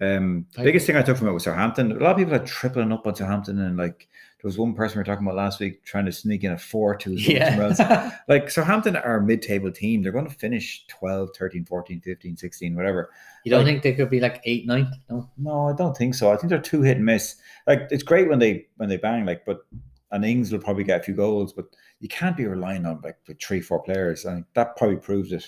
[0.02, 1.92] Um, biggest thing I took from it was Southampton.
[1.92, 4.08] A lot of people are tripling up on Southampton, and like
[4.40, 6.58] there was one person we were talking about last week trying to sneak in a
[6.58, 7.12] four two.
[7.14, 8.10] Yeah.
[8.28, 10.02] Like Southampton are a mid-table team.
[10.02, 13.10] They're going to finish 12, 13, 14, 15, 16, whatever.
[13.44, 14.90] you don't Like- think they could be like 8 9?
[15.10, 15.30] No.
[15.38, 16.32] No, I don't think so.
[16.32, 17.36] I think they're too hit and miss.
[17.68, 19.66] Like it's great when they when they bang, like, but
[20.10, 21.66] and Ings will probably get a few goals, but
[22.00, 24.26] you can't be relying on like with three, four players.
[24.26, 25.46] I think that probably proves it.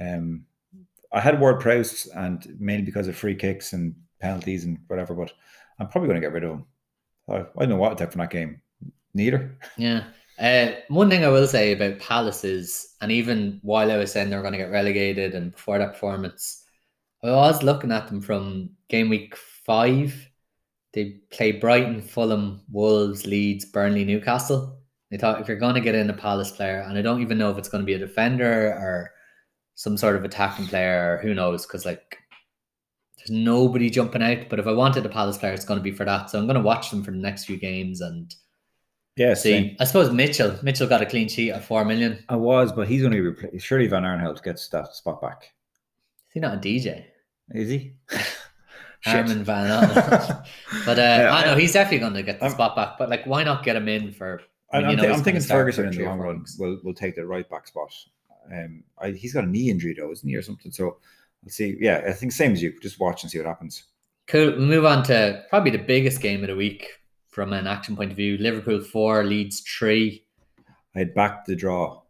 [0.00, 0.45] Um,
[1.16, 5.32] I had Ward Prowse, and mainly because of free kicks and penalties and whatever, but
[5.78, 6.66] I'm probably going to get rid of him.
[7.26, 8.60] I, I don't know what to take from that game.
[9.14, 9.56] Neither.
[9.78, 10.04] Yeah.
[10.38, 14.28] Uh, one thing I will say about Palace is, and even while I was saying
[14.28, 16.64] they were going to get relegated and before that performance,
[17.24, 20.28] I was looking at them from game week five.
[20.92, 24.78] They play Brighton, Fulham, Wolves, Leeds, Burnley, Newcastle.
[25.10, 27.38] They thought if you're going to get in a Palace player, and I don't even
[27.38, 29.12] know if it's going to be a defender or
[29.76, 32.18] some sort of attacking player, who knows, because like
[33.18, 34.48] there's nobody jumping out.
[34.50, 36.28] But if I wanted a Palace player, it's going to be for that.
[36.30, 38.34] So I'm going to watch them for the next few games and
[39.16, 40.58] Yeah, See, I suppose Mitchell.
[40.62, 42.22] Mitchell got a clean sheet at four million.
[42.28, 43.64] I was, but he's only replaced.
[43.64, 45.42] Surely Van Aanholt gets that spot back.
[46.28, 47.04] Is he not a DJ?
[47.54, 47.92] Is he?
[49.00, 49.14] Shit.
[49.14, 49.96] Armin Van Arnold.
[50.86, 52.98] but uh, Yeah, I know he's definitely going to get the I'm- spot back.
[52.98, 54.40] But like, why not get him in for?
[54.72, 56.94] I'm, you I'm, know thi- he's I'm thinking Ferguson in the long run will will
[56.94, 57.92] take the right back spot.
[58.52, 60.72] Um, I, he's got a knee injury though, isn't he, or something?
[60.72, 60.98] So
[61.42, 61.76] let's see.
[61.80, 62.78] Yeah, I think same as you.
[62.80, 63.84] Just watch and see what happens.
[64.26, 64.52] Cool.
[64.52, 66.88] We move on to probably the biggest game of the week
[67.28, 68.38] from an action point of view.
[68.38, 70.24] Liverpool four Leeds three.
[70.94, 72.02] I had backed the draw,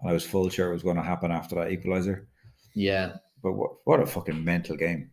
[0.00, 2.26] and I was full sure it was going to happen after that equalizer.
[2.74, 5.10] Yeah, But what what a fucking mental game!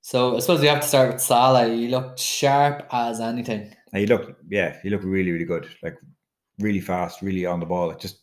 [0.00, 1.68] So I suppose we have to start with Salah.
[1.68, 3.74] He looked sharp as anything.
[3.92, 5.68] And he looked, yeah, he looked really, really good.
[5.82, 5.96] Like
[6.58, 7.88] really fast, really on the ball.
[7.88, 8.21] Like just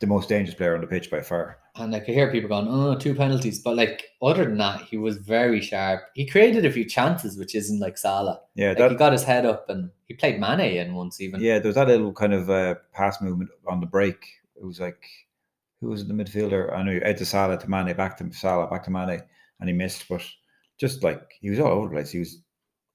[0.00, 1.58] the most dangerous player on the pitch by far.
[1.76, 3.60] And like I hear people going, oh, two penalties.
[3.60, 6.02] But like other than that, he was very sharp.
[6.14, 8.40] He created a few chances, which isn't like Salah.
[8.54, 11.40] Yeah, Like that he got his head up and he played Mane in once even.
[11.40, 14.16] yeah, there was that little kind of uh, pass movement on the break.
[14.56, 15.02] It was like
[15.80, 16.74] who was the midfielder?
[16.74, 19.22] I know Ed to Salah to Mane, back to Salah, back to Mane,
[19.60, 20.06] and he missed.
[20.08, 20.22] But
[20.78, 22.10] just like he was all over the place.
[22.10, 22.40] He was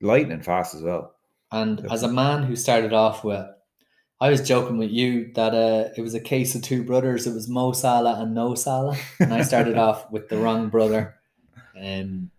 [0.01, 1.15] lightning fast as well.
[1.51, 3.45] And as a man who started off with,
[4.21, 7.27] I was joking with you that uh, it was a case of two brothers.
[7.27, 11.15] It was Mo Salah and No Salah, and I started off with the wrong brother.
[11.75, 12.31] Um,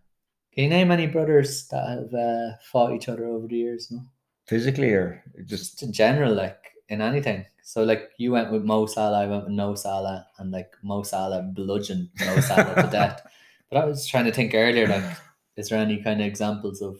[0.55, 3.91] can you name any brothers that have uh, fought each other over the years?
[3.91, 4.07] No,
[4.47, 6.57] Physically, or just just in general, like
[6.89, 7.45] in anything.
[7.63, 11.03] So like you went with Mo Salah, I went with No Salah, and like Mo
[11.03, 13.21] Salah bludgeoned No Salah to death.
[13.69, 15.05] But I was trying to think earlier, like,
[15.57, 16.99] is there any kind of examples of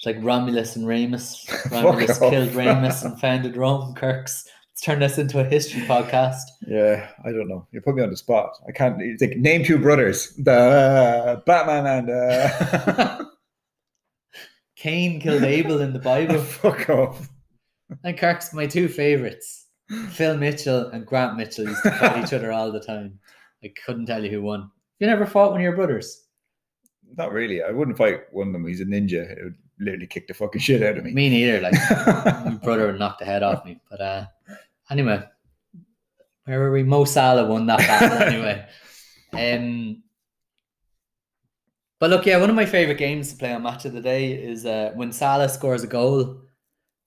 [0.00, 1.46] it's like Romulus and Remus?
[1.70, 3.92] Romulus killed Remus and founded Rome.
[3.94, 4.48] Kirks.
[4.72, 6.40] Let's turn this into a history podcast.
[6.66, 7.66] yeah, I don't know.
[7.70, 8.52] You put me on the spot.
[8.66, 8.96] I can't.
[9.02, 13.24] It's like name two brothers, the Batman and uh,
[14.76, 16.38] Cain killed Abel in the Bible.
[16.38, 17.28] fuck off.
[18.02, 19.66] And Kirk's my two favorites.
[20.12, 23.18] Phil Mitchell and Grant Mitchell used to fight each other all the time.
[23.62, 24.70] I couldn't tell you who won.
[24.98, 26.24] You never fought one of your brothers?
[27.18, 27.62] Not really.
[27.62, 28.66] I wouldn't fight one of them.
[28.66, 29.30] He's a ninja.
[29.30, 31.12] It would literally kick the fucking shit out of me.
[31.12, 31.60] Me neither.
[31.60, 31.74] Like
[32.44, 33.80] my brother would knock the head off me.
[33.90, 34.26] But uh
[34.90, 35.22] anyway,
[36.44, 36.82] where were we?
[36.82, 38.66] Mo Salah won that battle anyway.
[39.32, 40.02] Um
[42.00, 44.32] but look, yeah, one of my favorite games to play on Match of the Day
[44.32, 46.40] is uh, when Salah scores a goal.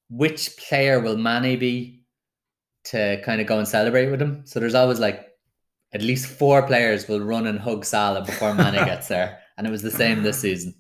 [0.09, 2.03] Which player will Manny be
[2.85, 4.43] to kind of go and celebrate with him?
[4.45, 5.27] So there's always like
[5.93, 9.71] at least four players will run and hug Salah before Manny gets there, and it
[9.71, 10.75] was the same this season.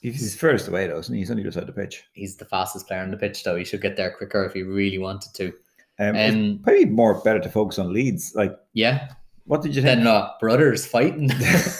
[0.00, 1.20] He's furthest away though, isn't he?
[1.20, 2.04] He's only just out the pitch.
[2.12, 3.56] He's the fastest player on the pitch, though.
[3.56, 5.52] He should get there quicker if he really wanted to.
[5.98, 8.34] Um, Um, probably more better to focus on Leeds.
[8.34, 9.08] Like, Yeah,
[9.46, 11.30] what did you then think uh, brothers fighting.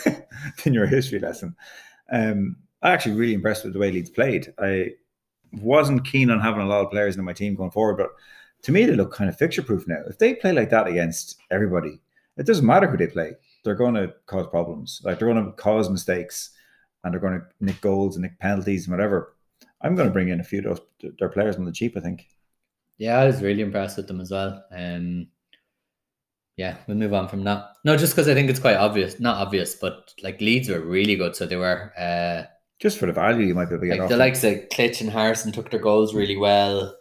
[0.64, 1.55] in your history lesson?
[2.11, 4.52] Um, I actually really impressed with the way Leeds played.
[4.59, 4.92] I
[5.52, 8.11] wasn't keen on having a lot of players in my team going forward, but
[8.62, 10.02] to me, they look kind of fixture proof now.
[10.09, 12.00] If they play like that against everybody,
[12.37, 13.33] it doesn't matter who they play.
[13.64, 15.00] They're going to cause problems.
[15.05, 16.50] Like they're going to cause mistakes,
[17.06, 19.34] and they're going to nick goals and nick penalties and whatever.
[19.80, 21.96] I'm going to bring in a few of those their players on the cheap.
[21.96, 22.26] I think.
[22.98, 24.64] yeah, I was really impressed with them as well.
[24.72, 25.28] Um,
[26.56, 27.72] yeah, we'll move on from that.
[27.84, 29.20] No, just because I think it's quite obvious.
[29.20, 31.36] Not obvious, but like Leeds were really good.
[31.36, 31.92] So they were.
[31.98, 34.08] Uh, Just for the value you might be able to get like off.
[34.08, 36.94] the likes of Klich and Harrison took their goals really well.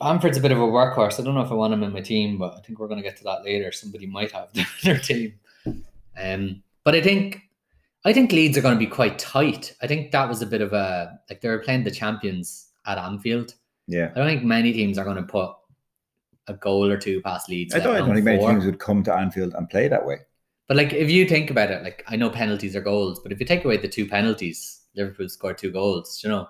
[0.00, 1.18] Bamford's a bit of a workhorse.
[1.18, 3.02] I don't know if I want him in my team, but I think we're going
[3.02, 3.72] to get to that later.
[3.72, 4.48] Somebody might have
[4.84, 5.34] their team.
[6.20, 7.42] Um, but I think
[8.06, 9.74] I think Leeds are going to be quite tight.
[9.82, 12.98] I think that was a bit of a like they were playing the champions at
[12.98, 13.54] Anfield.
[13.88, 14.12] yeah.
[14.14, 15.50] I don't think many teams are going to put
[16.46, 17.74] a goal or two past Leeds.
[17.74, 18.50] I don't, I don't think many four.
[18.50, 20.18] teams would come to Anfield and play that way.
[20.68, 23.40] But like, if you think about it, like I know penalties are goals, but if
[23.40, 26.20] you take away the two penalties, Liverpool scored two goals.
[26.22, 26.48] You know,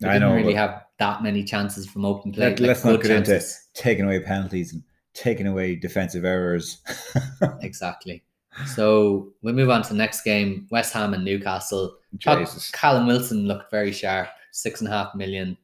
[0.00, 2.48] they I didn't know, really have that many chances from open play.
[2.48, 3.40] Let, like us not get into
[3.74, 4.82] taking away penalties and
[5.14, 6.78] taking away defensive errors.
[7.60, 8.24] exactly.
[8.64, 11.98] So we move on to the next game: West Ham and Newcastle.
[12.16, 12.70] Jesus.
[12.70, 14.28] Callum Wilson looked very sharp.
[14.52, 15.56] Six and a half million.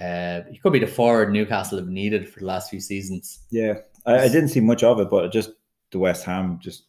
[0.00, 3.40] Uh, he could be the forward Newcastle have needed for the last few seasons.
[3.50, 3.74] Yeah,
[4.06, 5.52] I, I didn't see much of it, but just
[5.90, 6.84] the West Ham just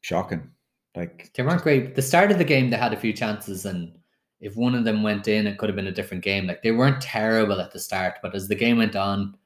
[0.00, 0.50] shocking.
[0.96, 1.94] Like They weren't great.
[1.94, 3.92] The start of the game, they had a few chances, and
[4.40, 6.46] if one of them went in, it could have been a different game.
[6.46, 9.36] Like they weren't terrible at the start, but as the game went on,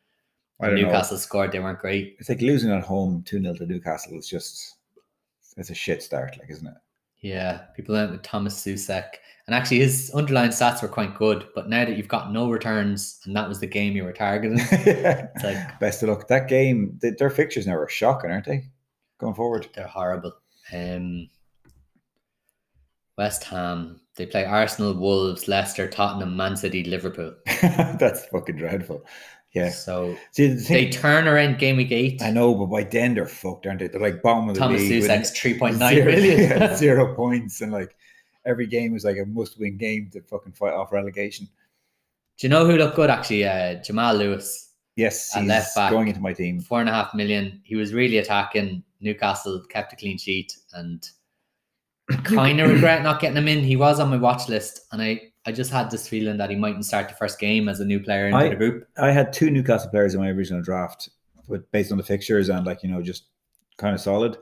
[0.69, 0.83] Don't know.
[0.83, 2.17] Newcastle scored, they weren't great.
[2.19, 4.17] it's like losing at home two 0 to Newcastle.
[4.17, 4.77] It's just
[5.57, 6.75] it's a shit start, like isn't it?
[7.21, 9.07] Yeah, people went with Thomas Soucek,
[9.47, 11.47] and actually his underlying stats were quite good.
[11.55, 14.59] But now that you've got no returns, and that was the game you were targeting,
[14.59, 15.31] it?
[15.35, 16.27] it's like Best of luck.
[16.29, 18.65] That game, th- their fixtures now are shocking, aren't they?
[19.19, 19.69] Going forward.
[19.75, 20.33] they're horrible.
[20.73, 21.29] Um,
[23.17, 27.35] West Ham, they play Arsenal, Wolves, Leicester, Tottenham, Man City, Liverpool.
[27.63, 29.05] That's fucking dreadful.
[29.55, 29.71] Yeah.
[29.71, 32.23] So See, the they turn around game week eight.
[32.23, 33.89] I know, but by then they're fucked, aren't they?
[33.89, 35.03] They're like bottom of the Thomas league.
[35.03, 36.39] with Soucek's three point nine zero- million.
[36.41, 37.95] yeah, zero points, and like
[38.47, 41.47] every game is like a must-win game to fucking fight off relegation.
[42.39, 43.45] Do you know who looked good actually?
[43.45, 45.91] Uh, Jamal Lewis, Yes, And he's left back.
[45.91, 46.61] going into my team.
[46.61, 47.61] four and a half million.
[47.63, 48.83] He was really attacking.
[49.01, 51.07] Newcastle kept a clean sheet, and
[52.25, 53.63] kind of regret not getting him in.
[53.65, 56.57] He was on my watch list, and I, I just had this feeling that he
[56.57, 58.89] mightn't start the first game as a new player into the group.
[58.97, 61.09] I had two Newcastle players in my original draft,
[61.49, 63.25] but based on the fixtures and like you know just
[63.77, 64.37] kind of solid.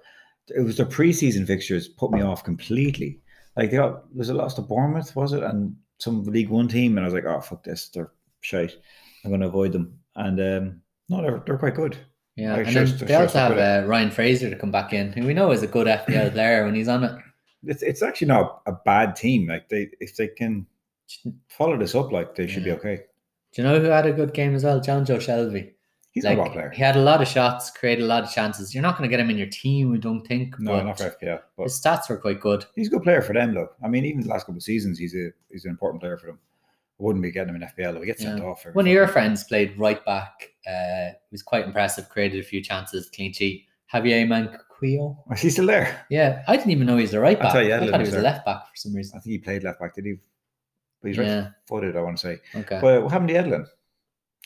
[0.55, 3.21] It was the preseason fixtures put me off completely.
[3.57, 5.43] Like they got was it lost to Bournemouth, was it?
[5.43, 8.11] And some League One team, and I was like, oh fuck this, they're
[8.41, 8.77] shite.
[9.25, 9.99] I'm going to avoid them.
[10.17, 11.97] And um, no, they're they're quite good.
[12.37, 14.93] Yeah, Like, and sure- then sure they also have uh, Ryan Fraser to come back
[14.93, 17.13] in, who we know is a good FPL player when he's on it.
[17.65, 19.47] It's it's actually not a bad team.
[19.47, 20.67] Like they if they can
[21.49, 22.75] follow this up, like they should Yeah.
[22.75, 22.97] be okay.
[23.53, 24.81] Do you know who had a good game as well?
[24.81, 25.73] Jonjo Shelvey.
[26.13, 26.71] He's like, a ball player.
[26.71, 28.75] He had a lot of shots, created a lot of chances.
[28.75, 30.59] You're not going to get him in your team, I don't think.
[30.59, 32.65] No, not for FPL, but his stats were quite good.
[32.75, 33.69] he's a good player for them, though.
[33.85, 36.27] I mean, even the last couple of seasons, he's a he's an important player for
[36.27, 36.39] them.
[36.99, 37.95] I wouldn't be getting him in FPL.
[37.95, 38.65] If we get sent off.
[38.73, 40.51] One of your friends played right back.
[40.67, 43.67] Uh, he was quite impressive, created a few chances, clean sheet.
[43.93, 45.17] Javier Manquillo.
[45.33, 46.05] Is he still there?
[46.11, 47.53] Yeah, I didn't even know he was the right back.
[47.53, 49.17] tell you, I Yedlin thought he was was a left back for some reason.
[49.17, 49.95] I think he played left back.
[49.95, 50.15] Did he?
[51.03, 51.41] But he's Yeah.
[51.41, 51.97] right footed.
[51.97, 52.41] I want to say.
[52.55, 52.79] Okay.
[52.81, 53.67] But what happened to Yedlin?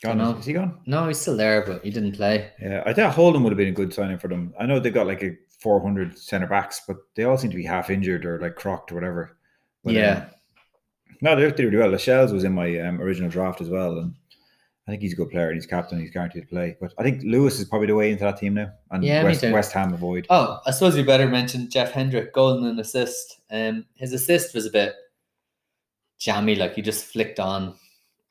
[0.03, 0.17] Gone?
[0.17, 0.37] Dunno.
[0.37, 0.79] Is he gone?
[0.85, 2.51] no, he's still there, but he didn't play.
[2.61, 4.53] Yeah, I think Holding would have been a good signing for them.
[4.59, 7.63] I know they got like a 400 centre backs, but they all seem to be
[7.65, 9.37] half injured or like crocked or whatever.
[9.83, 10.25] But, um, yeah.
[11.21, 11.89] no, they did really well.
[11.89, 14.13] Lascelles was in my um, original draft as well, and
[14.87, 15.99] I think he's a good player and he's captain.
[15.99, 16.75] He's guaranteed to play.
[16.79, 19.43] But I think Lewis is probably the way into that team now, and Yeah, West.
[19.43, 20.27] West Ham avoid.
[20.29, 23.39] Oh, I suppose we better mention Jeff Hendrick, golden and assist.
[23.49, 24.93] Um, his assist was a bit
[26.19, 27.75] jammy, like he just flicked on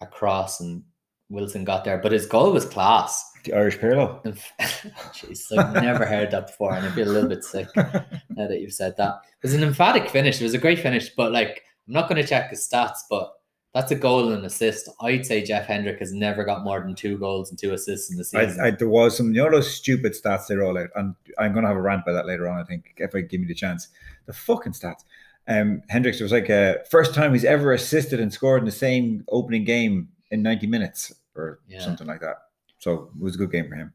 [0.01, 0.83] across and
[1.31, 3.33] Wilson got there, but his goal was class.
[3.45, 4.23] The Irish Pirlo.
[4.61, 8.61] Jeez, I've never heard that before, and I feel a little bit sick now that
[8.61, 9.17] you've said that.
[9.27, 10.41] It was an emphatic finish.
[10.41, 13.33] It was a great finish, but like I'm not going to check his stats, but
[13.75, 14.89] that's a goal and assist.
[15.01, 18.17] I'd say Jeff Hendrick has never got more than two goals and two assists in
[18.17, 18.61] the season.
[18.61, 21.53] I, I, there was some, you know, those stupid stats they roll out, and I'm
[21.53, 22.61] going to have a rant by that later on.
[22.61, 23.89] I think if I give me the chance,
[24.27, 25.05] the fucking stats.
[25.47, 29.25] Um, Hendricks was like a first time he's ever assisted and scored in the same
[29.29, 31.81] opening game in 90 minutes or Yeah.
[31.81, 32.37] something like that.
[32.79, 33.93] So it was a good game for him.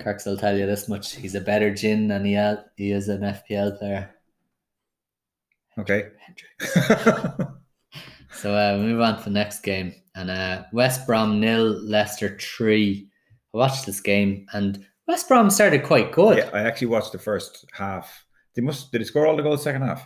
[0.00, 2.34] Kirks will tell you this much: he's a better gin than he
[2.76, 4.10] he is an FPL player.
[5.78, 6.08] Okay.
[8.36, 12.36] So uh, we move on to the next game, and uh, West Brom nil, Leicester
[12.36, 13.08] three.
[13.54, 16.38] I watched this game, and West Brom started quite good.
[16.38, 18.24] yeah, I actually watched the first half.
[18.56, 20.04] They must did they score all the goals second half?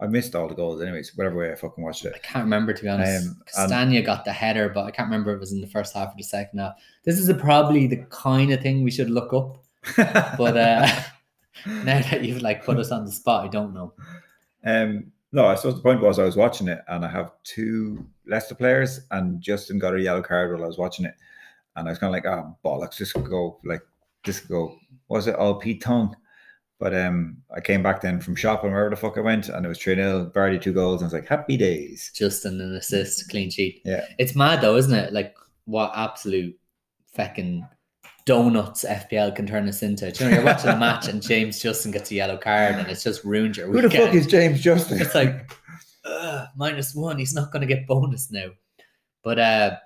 [0.00, 1.16] I missed all the goals, anyways.
[1.16, 2.12] Whatever way I fucking watched it.
[2.14, 3.28] I can't remember to be honest.
[3.28, 5.94] Um, Castagna got the header, but I can't remember if it was in the first
[5.94, 6.74] half or the second half.
[7.04, 9.62] This is a, probably the kind of thing we should look up,
[10.38, 10.88] but uh,
[11.66, 13.92] now that you've like put us on the spot, I don't know.
[14.64, 18.04] Um, no, I suppose the point was I was watching it and I have two
[18.26, 21.14] Leicester players and Justin got a yellow card while I was watching it.
[21.76, 23.82] And I was kind of like, oh, bollocks, this could go, like,
[24.24, 24.76] this could go,
[25.08, 26.16] was it all Pete Tong?
[26.80, 29.68] But um, I came back then from shopping wherever the fuck I went and it
[29.68, 31.02] was 3 0, Vardy two goals.
[31.02, 32.10] And I was like, happy days.
[32.14, 33.82] Just an assist, clean sheet.
[33.84, 34.06] Yeah.
[34.18, 35.12] It's mad though, isn't it?
[35.12, 36.58] Like what absolute
[37.14, 37.68] fucking
[38.24, 40.10] donuts FPL can turn us into.
[40.10, 42.88] Do you know, you're watching a match and James Justin gets a yellow card and
[42.88, 45.02] it's just ruined your Who the fuck is James Justin?
[45.02, 45.52] It's like
[46.06, 47.18] uh, minus one.
[47.18, 48.48] He's not going to get bonus now.
[49.22, 49.76] But uh,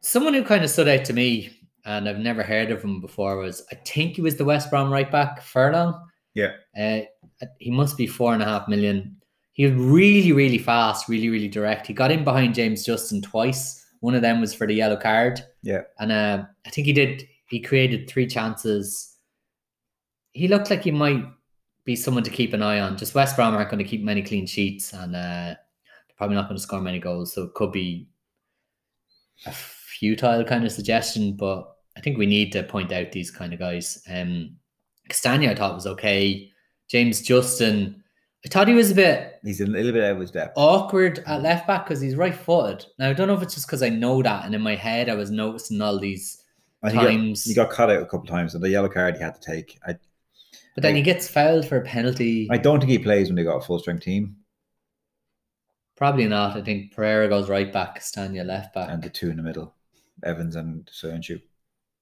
[0.00, 3.36] someone who kind of stood out to me, and I've never heard of him before,
[3.36, 6.08] was I think he was the West Brom right back, Furlong.
[6.34, 6.52] Yeah.
[6.78, 7.00] Uh,
[7.58, 9.16] he must be four and a half million.
[9.52, 11.86] He was really, really fast, really, really direct.
[11.86, 13.84] He got in behind James Justin twice.
[14.00, 15.40] One of them was for the yellow card.
[15.62, 15.82] Yeah.
[15.98, 19.16] And uh, I think he did, he created three chances.
[20.32, 21.24] He looked like he might
[21.84, 22.96] be someone to keep an eye on.
[22.96, 26.48] Just West Brom aren't going to keep many clean sheets and uh, they're probably not
[26.48, 27.34] going to score many goals.
[27.34, 28.08] So it could be
[29.46, 33.52] a futile kind of suggestion, but I think we need to point out these kind
[33.52, 34.02] of guys.
[34.10, 34.56] Um,
[35.08, 36.50] Castagna, I thought was okay.
[36.88, 38.02] James Justin,
[38.44, 40.54] I thought he was a bit He's a little bit out of his depth.
[40.56, 42.86] awkward at left back because he's right footed.
[42.98, 45.08] Now I don't know if it's just because I know that, and in my head
[45.08, 46.42] I was noticing all these
[46.82, 47.44] And he got, times.
[47.44, 49.40] he got cut out a couple of times and the yellow card he had to
[49.40, 49.78] take.
[49.86, 49.96] I,
[50.74, 52.48] but then he gets fouled for a penalty.
[52.50, 54.36] I don't think he plays when they got a full strength team
[55.96, 56.56] Probably not.
[56.56, 58.88] I think Pereira goes right back, Castagna left back.
[58.88, 59.74] and the two in the middle,
[60.24, 61.42] Evans and Soyuncu.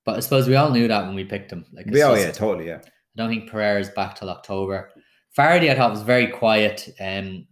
[0.09, 1.67] But I suppose we all knew that when we picked him.
[1.71, 2.79] Like, Yeah, oh yeah, totally, yeah.
[2.83, 4.91] I don't think Pereira's back till October.
[5.37, 7.47] Vardy, I thought was very quiet, um,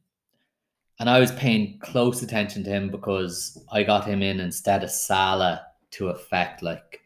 [0.98, 4.90] and I was paying close attention to him because I got him in instead of
[4.90, 7.02] Salah to affect like,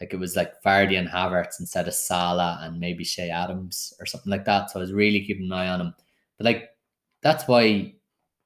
[0.00, 4.06] like it was like Vardy and Havertz instead of Salah and maybe Che Adams or
[4.06, 4.70] something like that.
[4.70, 5.94] So I was really keeping an eye on him.
[6.38, 6.68] But like,
[7.20, 7.94] that's why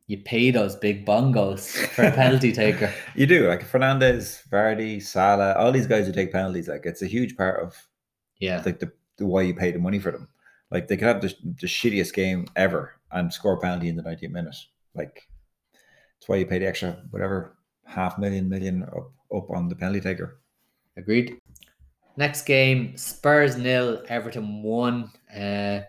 [0.09, 2.93] you pay those big bongos for a penalty taker.
[3.15, 6.67] You do like Fernandes, Vardy, Salah, all these guys who take penalties.
[6.67, 7.77] Like it's a huge part of
[8.41, 10.29] Yeah, like the, the why you pay the money for them.
[10.71, 14.03] Like they could have the, the shittiest game ever and score a penalty in the
[14.03, 14.57] 90th minute.
[14.95, 15.29] Like
[15.75, 20.01] that's why you pay the extra whatever half million million up up on the penalty
[20.01, 20.41] taker.
[20.97, 21.39] Agreed.
[22.17, 25.11] Next game, Spurs nil, Everton one.
[25.33, 25.81] Uh,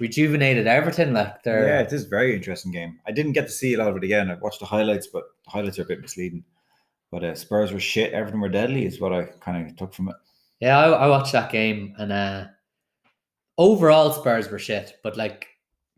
[0.00, 1.12] rejuvenated Everton.
[1.12, 2.98] Like they're Yeah, it is a very interesting game.
[3.06, 4.30] I didn't get to see a lot of it again.
[4.30, 6.44] I watched the highlights, but the highlights are a bit misleading.
[7.10, 8.12] But uh, Spurs were shit.
[8.12, 10.16] Everton were deadly, is what I kind of took from it.
[10.60, 12.46] Yeah, I, I watched that game and uh
[13.58, 15.46] overall Spurs were shit, but like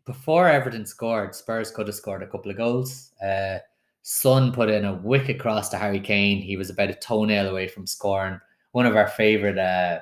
[0.04, 3.12] before Everton scored, Spurs could have scored a couple of goals.
[3.24, 3.58] Uh
[4.02, 6.40] Son put in a wicked cross to Harry Kane.
[6.40, 8.40] He was about a toenail away from scoring.
[8.72, 10.00] One of our favorite uh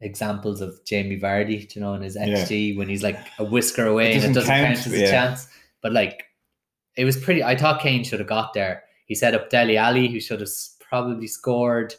[0.00, 2.26] examples of Jamie Vardy, you know, in his Yeah.
[2.28, 4.98] XG when he's like a whisker away It and it doesn't count, count, as a
[4.98, 5.10] yeah.
[5.10, 5.48] chance.
[5.82, 6.24] But like
[6.96, 8.84] it was pretty I thought Kane should have got there.
[9.06, 11.94] He set up Dele Alli, who should have probably scored.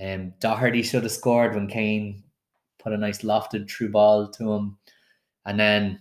[0.00, 2.22] Um, Doherty should have scored when Kane
[2.78, 4.78] put a nice lofted through ball to him.
[5.44, 6.00] And then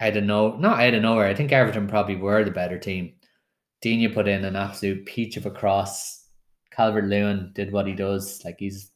[0.00, 1.26] I don't know, not out of nowhere.
[1.28, 3.14] I think Everton probably were the better team.
[3.80, 6.26] Digne put in an absolute peach of a cross.
[6.70, 8.42] Calvert Lewin did what he does.
[8.44, 8.90] Like he's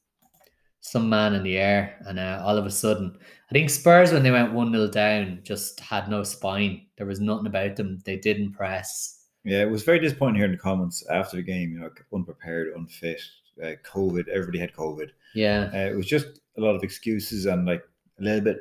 [0.91, 1.97] some man in the air.
[2.07, 3.17] And uh, all of a sudden,
[3.51, 6.87] I think Spurs, when they went 1 0 down, just had no spine.
[6.97, 7.99] There was nothing about them.
[8.05, 9.15] They didn't press.
[9.45, 11.73] Yeah, it was very disappointing hearing the comments after the game.
[11.73, 13.21] You know, unprepared, unfit,
[13.63, 14.29] uh, COVID.
[14.29, 15.09] Everybody had COVID.
[15.35, 17.83] Yeah, Uh, it was just a lot of excuses and like
[18.19, 18.59] a little bit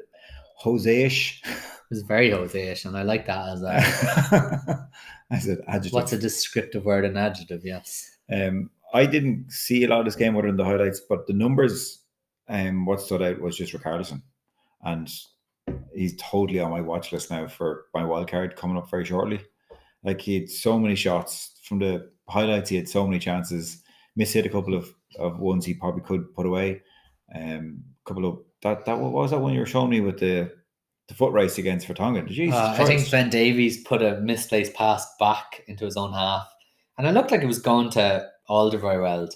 [0.58, 1.42] Jose-ish.
[1.46, 1.52] it
[1.90, 4.88] was very Jose-ish, and I like that as a
[5.32, 5.94] I said adjective.
[5.94, 7.62] what's a descriptive word and adjective.
[7.66, 8.18] Yes.
[8.32, 11.34] Um, I didn't see a lot of this game other than the highlights, but the
[11.34, 12.00] numbers,
[12.50, 14.22] um, what stood out was just Richarlison,
[14.84, 15.10] and
[15.94, 19.42] he's totally on my watch list now for my wild card coming up very shortly.
[20.04, 23.84] Like he had so many shots from the highlights, he had so many chances.
[24.16, 26.82] Miss hit a couple of, of ones he probably could put away.
[27.36, 30.52] Um, couple of that that what was that one you were showing me with the
[31.08, 32.28] the foot race against Vertonghen?
[32.28, 33.10] Jesus Uh, I think.
[33.12, 36.48] Ben Davies put a misplaced pass back into his own half,
[36.98, 39.36] and it looked like it was going to Alderweireld,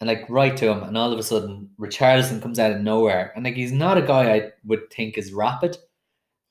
[0.00, 3.32] and like right to him, and all of a sudden Richarlison comes out of nowhere,
[3.34, 5.76] and like he's not a guy I would think is rapid,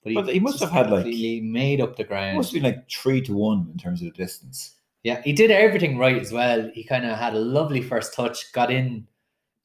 [0.04, 2.38] but he, But he must have had, like- he made up the ground.
[2.38, 4.76] must be like three to one in terms of the distance.
[5.04, 6.70] Yeah, he did everything right as well.
[6.74, 9.06] He kind of had a lovely first touch, got in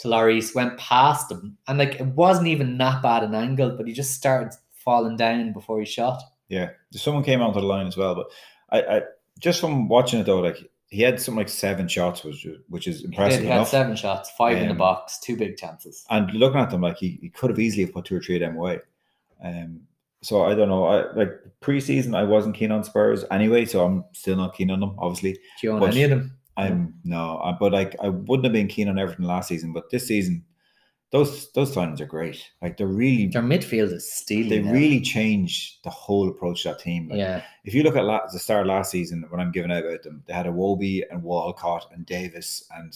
[0.00, 3.86] to Lloris, went past him, and like it wasn't even that bad an angle, but
[3.86, 6.22] he just started falling down before he shot.
[6.48, 8.26] Yeah, someone came onto the line as well, but
[8.70, 9.02] I, I
[9.38, 10.56] just from watching it though, like
[10.90, 13.94] he had something like seven shots, which which is He, did, impressive he had seven
[13.96, 16.04] shots, five in the Um, box, two big chances.
[16.10, 18.40] And looking at them, like he, he could have easily put two or three of
[18.40, 18.80] them away.
[19.44, 19.80] Um,
[20.22, 20.84] so I don't know.
[20.84, 21.30] I like
[21.60, 24.96] preseason, I wasn't keen on Spurs anyway, so I'm still not keen on them.
[24.98, 26.38] Obviously, Do you own any of them?
[26.56, 29.90] I'm no, I, but like I wouldn't have been keen on everything last season, but
[29.90, 30.44] this season,
[31.10, 32.50] those those signings are great.
[32.60, 34.50] Like they're really Their midfield is stealing.
[34.50, 34.72] they now.
[34.72, 37.08] really change the whole approach to that team.
[37.08, 37.42] Like, yeah.
[37.64, 40.02] if you look at la- the start of last season when I'm giving out about
[40.02, 42.94] them, they had Iwobi and Walcott and Davis and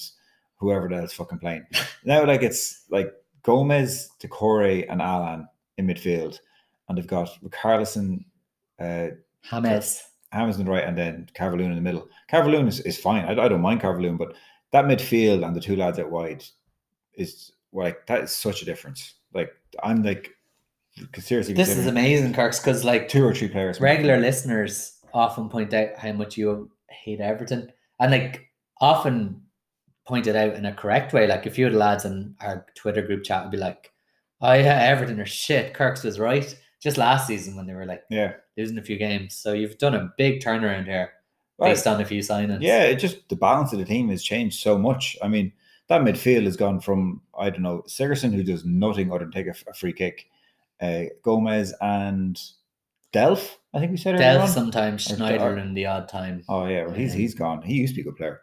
[0.57, 1.65] whoever else fucking playing.
[2.05, 5.49] now, like it's like Gomes, Doucouré, and Allan
[5.79, 6.39] in midfield,
[6.89, 8.25] and they've got Carlson,
[8.79, 9.09] uh.
[10.33, 12.09] Hammers on the right, and then Calvert Lewin in the middle.
[12.29, 13.25] Calvert Lewin is, is fine.
[13.25, 14.35] I, I don't mind Calvert Lewin, but
[14.71, 16.43] that midfield and the two lads out wide
[17.15, 19.15] is like that is such a difference.
[19.35, 19.51] Like
[19.83, 20.31] I'm like
[21.19, 21.55] seriously.
[21.55, 23.81] This is amazing, Kirks, because like Two or three players.
[23.81, 28.49] regular listeners often point out how much you hate Everton, and like
[28.81, 29.41] often
[30.07, 31.27] point it out in a correct way.
[31.27, 33.93] Like if you had lads in our Twitter group chat, would be like,
[34.41, 36.55] "Oh yeah, Everton are shit." Kirks was right.
[36.83, 38.33] Just last season when they were like Yeah.
[38.57, 41.13] losing a few games, so you've done a big turnaround here
[41.59, 41.69] Right.
[41.71, 42.59] based on a few signings.
[42.61, 45.17] Yeah, it just the balance of the team has changed so much.
[45.23, 45.53] I mean,
[45.93, 49.47] that midfield has gone from I don't know Sigurdsson who does nothing other than take
[49.47, 50.27] a free kick,
[50.81, 52.41] uh, Gomes and
[53.13, 53.57] Delph.
[53.75, 56.45] I think we said Delph sometimes, Or Schneiderlin the odd time.
[56.49, 57.63] Oh yeah, well, he's he's gone.
[57.63, 58.41] He used to be a good player.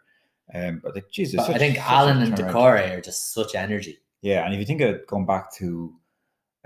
[0.54, 2.34] Um, but like Jesus, I think Allan and.
[2.34, 3.98] Doucouré are just such energy.
[4.22, 5.94] Yeah, and if you think of going back to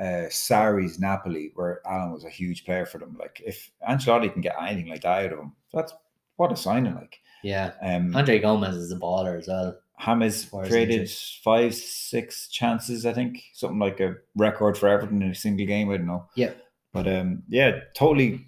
[0.00, 4.42] uh, Sarri's Napoli, where Allan was a huge player for them, like if Ancelotti can
[4.42, 5.92] get anything like that out of him, that's
[6.36, 6.94] what a signing.
[6.94, 7.72] Like, Yeah.
[7.82, 9.78] um, Andre Gomes is a baller as well.
[10.00, 11.10] James Before created
[11.42, 15.90] five, six chances, I think, something like a record for Everton in a single game.
[15.90, 16.26] I don't know.
[16.34, 16.52] Yeah.
[16.92, 18.46] But um, yeah, totally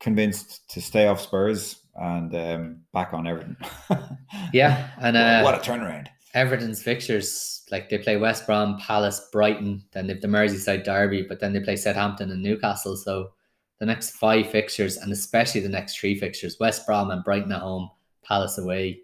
[0.00, 3.56] convinced to stay off Spurs and um, back on Everton.
[4.52, 4.90] Yeah.
[5.00, 6.08] And uh, what a turnaround!
[6.34, 11.40] Everton's fixtures, like they play West Brom, Palace, Brighton, then they've the Merseyside Derby, but
[11.40, 12.96] then they play Southampton and Newcastle.
[12.96, 13.32] So
[13.78, 17.60] the next five fixtures, and especially the next three fixtures, West Brom and Brighton at
[17.60, 17.90] home,
[18.24, 19.00] Palace away.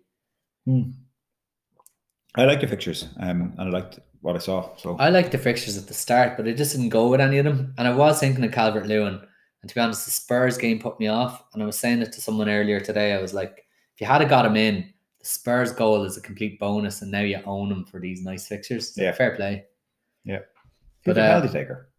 [2.35, 4.77] I like the fixtures, um, and I liked what I saw.
[4.77, 7.39] So I liked the fixtures at the start, but I just didn't go with any
[7.39, 7.75] of them.
[7.79, 9.21] And I was thinking of Calvert Lewin.
[9.63, 11.43] And to be honest, the Spurs game put me off.
[11.53, 13.13] And I was saying it to someone earlier today.
[13.13, 13.65] I was like,
[13.95, 17.21] if you had got him in, the Spurs goal is a complete bonus, and now
[17.21, 18.95] you own him for these nice fixtures.
[18.95, 19.13] So Yeah.
[19.13, 19.65] fair play.
[20.25, 20.41] who's
[21.05, 21.91] but, the uh, penalty taker?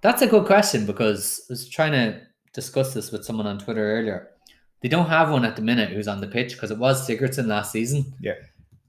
[0.00, 2.20] That's a good question because I was trying to
[2.54, 4.28] discuss this with someone on Twitter earlier.
[4.80, 7.46] They don't have one at the minute who's on the pitch because it was Sigurdsson
[7.46, 8.14] last season.
[8.20, 8.34] Yeah.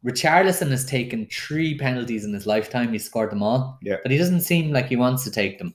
[0.06, 2.92] Richarlison has taken three penalties in his lifetime.
[2.92, 3.80] He scored them all.
[3.82, 3.98] Yeah.
[4.04, 5.74] But he doesn't seem like he wants to take them.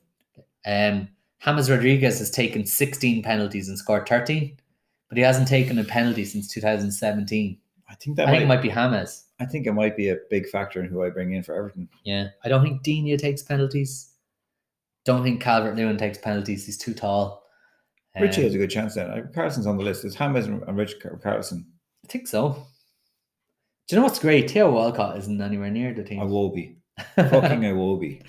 [0.66, 1.08] Um,
[1.38, 4.58] James Rodriguez has taken 16 penalties and scored 13,
[5.08, 7.58] but he hasn't taken a penalty since 2017.
[7.88, 9.24] I think that I think might, it might be James.
[9.40, 11.88] I think it might be a big factor in who I bring in for Everton.
[12.04, 12.28] Yeah.
[12.44, 14.10] I don't think Digne takes penalties.
[15.06, 16.66] Don't think Calvert Lewin takes penalties.
[16.66, 17.44] He's too tall.
[18.20, 19.30] Richie Um, has a good chance then.
[19.34, 20.04] Carlson's on the list.
[20.04, 21.64] Is James and Rich Carlson.
[22.04, 22.66] I think so.
[23.88, 24.50] Do you know what's great?
[24.50, 26.20] Theo Walcott isn't anywhere near the team.
[26.20, 26.76] I will be.
[27.16, 28.20] Fucking I will be.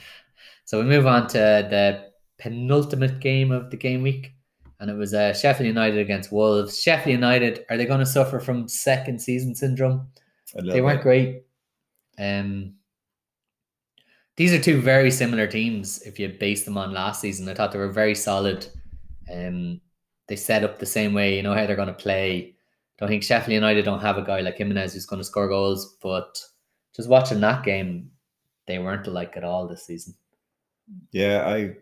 [0.64, 4.32] so we move on to the penultimate game of the game week,
[4.80, 6.82] and it was uh, Sheffield United against Wolves.
[6.82, 10.08] Sheffield United are they going to suffer from second season syndrome?
[10.56, 11.04] They weren't bit.
[11.04, 11.44] great.
[12.18, 12.76] Um,
[14.38, 16.02] these are two very similar teams.
[16.04, 18.66] If you base them on last season, I thought they were very solid.
[19.30, 19.82] Um,
[20.28, 21.36] they set up the same way.
[21.36, 22.56] You know how they're going to play.
[23.00, 25.96] Don't think Sheffield United don't have a guy like Jimenez who's going to score goals,
[26.02, 26.38] but
[26.94, 28.12] just watching that game,
[28.68, 30.14] they weren't alike at all this season.
[31.12, 31.76] Yeah, I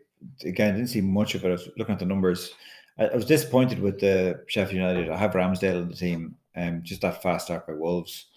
[0.46, 1.48] again didn't see much of it.
[1.48, 2.54] I was looking at the numbers.
[3.00, 5.10] I, I was disappointed with the Sheffield United.
[5.10, 8.28] I have Ramsdale in the team, um, just that fast start by Wolves.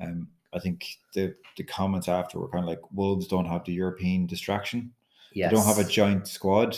[0.00, 3.72] Um, I think the the comments after were kind of like Wolves don't have the
[3.72, 4.92] European distraction.
[5.32, 5.50] Yes.
[5.50, 6.76] They don't have a giant squad,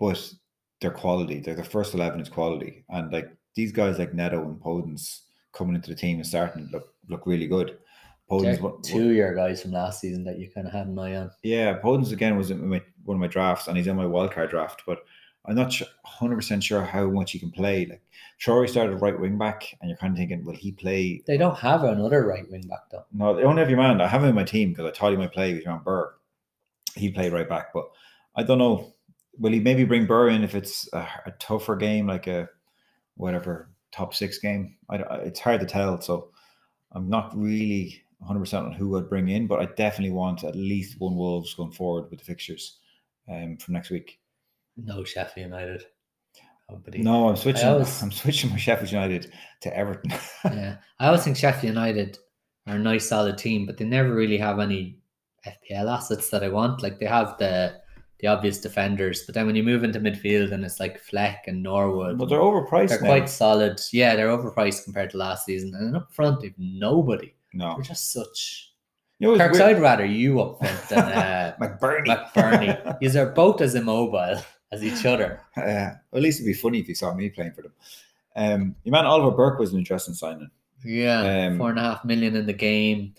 [0.00, 0.32] but
[0.80, 1.40] they're quality.
[1.40, 5.20] They're the first eleven is quality, and like these guys like Neto and Podence
[5.52, 7.78] coming into the team and starting look look really good.
[8.30, 10.86] Podence, They're what- what- two year guys from last season that you kind of had
[10.86, 11.30] an eye on.
[11.42, 14.50] yeah, Podence again was in my, one of my drafts, and he's in my wildcard
[14.50, 14.82] draft.
[14.86, 15.00] But
[15.44, 15.74] I'm not
[16.04, 17.84] hundred percent sure how much he can play.
[17.86, 18.00] Like
[18.38, 21.22] Troy started right wing back, and you're kind of thinking, will he play?
[21.26, 23.04] They don't have another right wing back though.
[23.12, 24.00] No, they don't have your man.
[24.00, 26.14] I have him in my team because I thought he might play with John Burr.
[26.94, 27.90] He played right back, but
[28.36, 28.92] I don't know.
[29.38, 32.48] Will he maybe bring Burr in if it's a, a tougher game, like a
[33.16, 34.76] whatever top six game?
[34.90, 36.00] I, it's hard to tell.
[36.00, 36.30] So
[36.92, 40.54] I'm not really 100 percent on who I'd bring in, but I definitely want at
[40.56, 42.78] least one Wolves going forward with the fixtures
[43.28, 44.20] um, from next week.
[44.76, 45.84] No Sheffield United.
[46.70, 46.98] Nobody.
[47.02, 47.66] No, I'm switching.
[47.68, 49.32] always- I'm switching my Sheffield United
[49.62, 50.12] to Everton.
[50.44, 52.18] yeah, I always think Sheffield United
[52.66, 54.98] are a nice, solid team, but they never really have any
[55.46, 56.82] FPL assets that I want.
[56.82, 57.81] Like they have the
[58.22, 61.62] the obvious defenders, but then when you move into midfield and it's like Fleck and
[61.62, 62.88] Norwood, but they're overpriced.
[62.88, 63.06] they're now.
[63.08, 63.80] quite solid.
[63.92, 67.34] Yeah, they're overpriced compared to last season, and up front they've nobody.
[67.52, 67.74] no.
[67.74, 68.70] They're just such.
[69.18, 69.60] You know, Kirks.
[69.60, 72.06] I'd rather you up front than uh, McBurnie.
[72.32, 72.98] McBurnie.
[73.00, 74.42] These are both as immobile
[74.72, 75.40] as each other.
[75.56, 77.72] Uh, at least it'd be funny if you saw me playing for them.
[78.34, 80.50] Um, your man Oliver Burke was an interesting signing.
[80.84, 83.14] Yeah, Um, four and a half million in the game.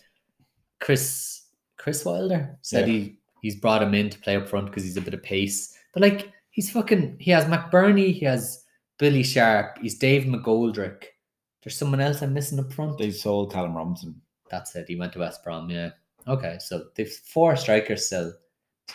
[0.80, 1.44] Chris
[1.78, 2.94] Chris Wilder said Yeah.
[2.94, 5.78] he he's brought him in to play up front because he's a bit of pace.
[5.94, 8.64] But like he's fucking he has McBurnie, he has
[8.98, 11.04] Billy Sharp, he's Dave McGoldrick.
[11.62, 12.98] There's someone else I'm missing up front.
[12.98, 14.20] They sold Callum Robinson.
[14.50, 14.86] That's it.
[14.88, 15.70] He went to West Brom.
[15.70, 15.92] Yeah.
[16.28, 18.34] Okay, so they've four strikers still.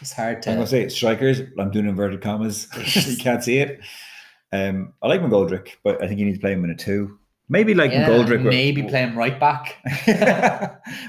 [0.01, 0.67] It's hard I'm gonna to.
[0.67, 1.41] say strikers.
[1.59, 2.69] I'm doing inverted commas.
[3.07, 3.81] you can't see it.
[4.53, 7.19] Um, I like McGoldrick, but I think you need to play him in a two.
[7.51, 8.45] Maybe like Yeah, McGoldrick.
[8.45, 9.77] with- maybe play him right back.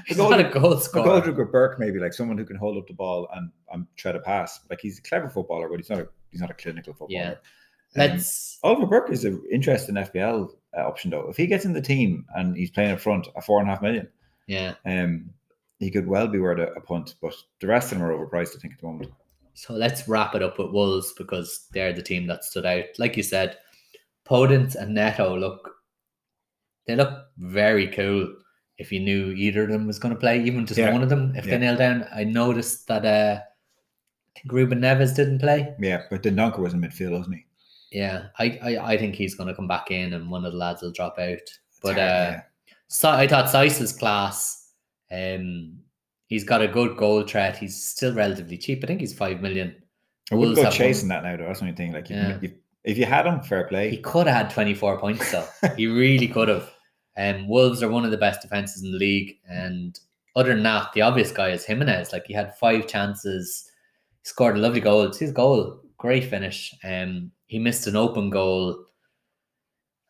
[0.08, 1.06] He's not a goal scorer.
[1.22, 4.12] McGoldrick with Burke, maybe like someone who can hold up the ball and, and try
[4.12, 4.60] to pass.
[4.70, 7.12] Like he's a clever footballer, but he's not a he's not a clinical footballer.
[7.22, 7.30] Yeah.
[7.32, 7.38] Um,
[8.12, 8.60] Let's.
[8.64, 11.28] Oliver Burke is an interesting FPL uh, option though.
[11.30, 13.72] If he gets in the team and he's playing up front, a four and a
[13.74, 14.08] half million,
[14.48, 14.76] Yeah.
[14.86, 15.32] um,
[15.80, 17.16] he could well be worth a, a punt.
[17.22, 19.12] But the rest of them are overpriced, I think, at the moment.
[19.56, 22.86] So let's wrap it up with Wolves because they're the team that stood out.
[22.98, 23.58] Like you said,
[24.26, 25.76] Podence and Neto look
[26.88, 28.36] they look very cool
[28.78, 30.92] if you knew either of them was going to play, even just Yeah.
[30.94, 31.34] one of them.
[31.36, 31.52] If Yeah.
[31.52, 33.42] they nailed down, I noticed that uh
[34.36, 35.76] I think Ruben Neves didn't play.
[35.80, 37.46] Yeah, but then Dendoncker was in midfield, wasn't he?
[37.92, 40.58] Yeah, I, I, I think he's going to come back in and one of the
[40.58, 41.40] lads will drop out.
[41.82, 42.02] But hard, uh,
[42.38, 42.42] yeah.
[42.88, 44.72] so I thought Saiss was class.
[45.12, 45.80] Um,
[46.28, 47.58] he's got a good goal threat.
[47.58, 48.84] He's still relatively cheap.
[48.84, 49.76] I think he's five million.
[50.32, 51.48] I wouldn't go chasing one- that now, though.
[51.48, 51.92] That's the only thing.
[51.92, 52.38] Like, you, Yeah.
[52.42, 52.52] you,
[52.84, 53.90] if you had him, fair play.
[53.90, 55.48] He could have had 24 points though.
[55.78, 56.74] he really could have.
[57.18, 59.38] Um, Wolves are one of the best defenses in the league.
[59.50, 60.00] And
[60.36, 62.14] other than that, the obvious guy is Jimenez.
[62.14, 63.70] Like he had five chances,
[64.22, 65.04] he scored a lovely goal.
[65.04, 65.82] It's his goal.
[65.98, 66.74] Great finish.
[66.84, 68.86] Um, he missed an open goal.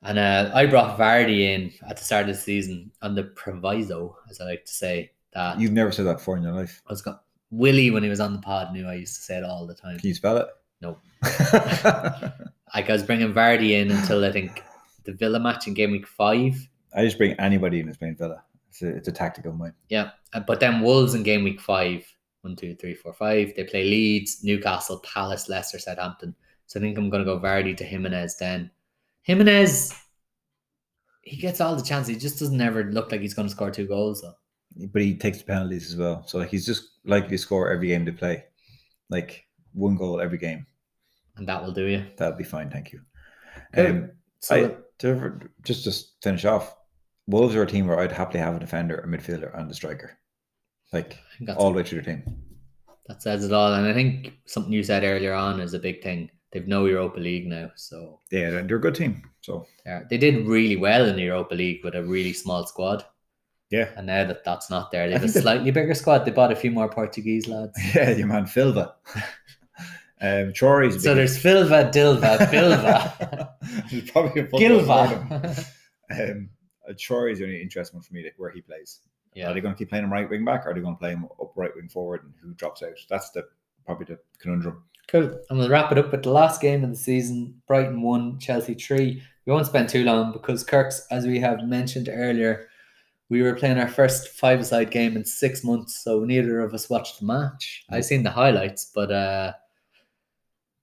[0.04, 4.16] And uh, I brought Vardy in at the start of the season on the proviso,
[4.30, 6.82] as I like to say, that You've never said that before in your life.
[6.88, 9.38] I was got Willie when he was on the pod knew I used to say
[9.38, 9.98] it all the time.
[10.00, 10.48] Can you spell it?
[10.82, 10.98] No.
[11.24, 12.34] Like
[12.90, 14.64] I was bringing Vardy in until I think
[15.04, 16.56] the Villa match in game week five.
[16.96, 18.44] I just bring anybody in who's playing Villa.
[18.70, 19.74] It's a, it's a tactical mind.
[19.90, 22.06] Yeah, uh, but then Wolves in game week five,
[22.42, 23.54] one, two, three, four, five.
[23.56, 26.36] They play Leeds, Newcastle, Palace, Leicester, Southampton.
[26.68, 28.70] So I think I'm going to go Vardy to Jimenez then.
[29.24, 29.94] Jimenez,
[31.24, 32.14] he gets all the chances.
[32.14, 34.22] He just doesn't ever look like he's going to score two goals.
[34.22, 34.36] Though.
[34.92, 36.24] But he takes the penalties as well.
[36.28, 38.46] So like he's just likely to score every game they play.
[39.10, 40.66] Like one goal every game.
[41.40, 42.06] And that will do you.
[42.18, 43.00] That'll be fine, thank you.
[43.76, 44.12] Um,
[44.42, 46.76] So I, to, just just finish off.
[47.28, 50.18] Wolves are a team where I'd happily have a defender, a midfielder, and a striker.
[50.92, 52.24] Like I think that's all the way through the team.
[53.08, 53.74] That says it all.
[53.74, 56.30] And I think something you said earlier on is a big thing.
[56.52, 57.72] They've no Europa League now.
[57.76, 59.22] So Yeah, they're they're a good team.
[59.42, 63.06] So they're, they did really well in the Europa League with a really small squad.
[63.70, 63.90] yeah.
[63.96, 66.26] And now that that's not there, they have a slightly bigger squad.
[66.26, 67.78] They bought a few more Portuguese lads.
[67.96, 68.94] Yeah, your man Filva.
[70.22, 73.50] um So there's Filva, Dilva, Bilva,
[73.92, 75.28] There's probably a football for him.
[75.30, 75.66] Gilva.
[76.12, 76.50] Um
[76.90, 79.00] uh, Chori is the only interesting one for me where he plays.
[79.34, 79.50] Yeah.
[79.50, 81.00] Are they going to keep playing him right wing back or are they going to
[81.00, 82.98] play him up right wing forward and who drops out?
[83.10, 83.46] That's the
[83.86, 84.84] probably the conundrum.
[85.08, 85.40] Cool.
[85.50, 87.62] And we'll wrap it up with the last game of the season.
[87.68, 89.22] Brighton 1, Chelsea 3.
[89.46, 92.68] We won't spend too long because Kirk's, as we have mentioned earlier,
[93.30, 97.20] we were playing our first five-a-side game in six months, so neither of us watched
[97.20, 97.86] the match.
[97.90, 99.54] I've seen the highlights, but uh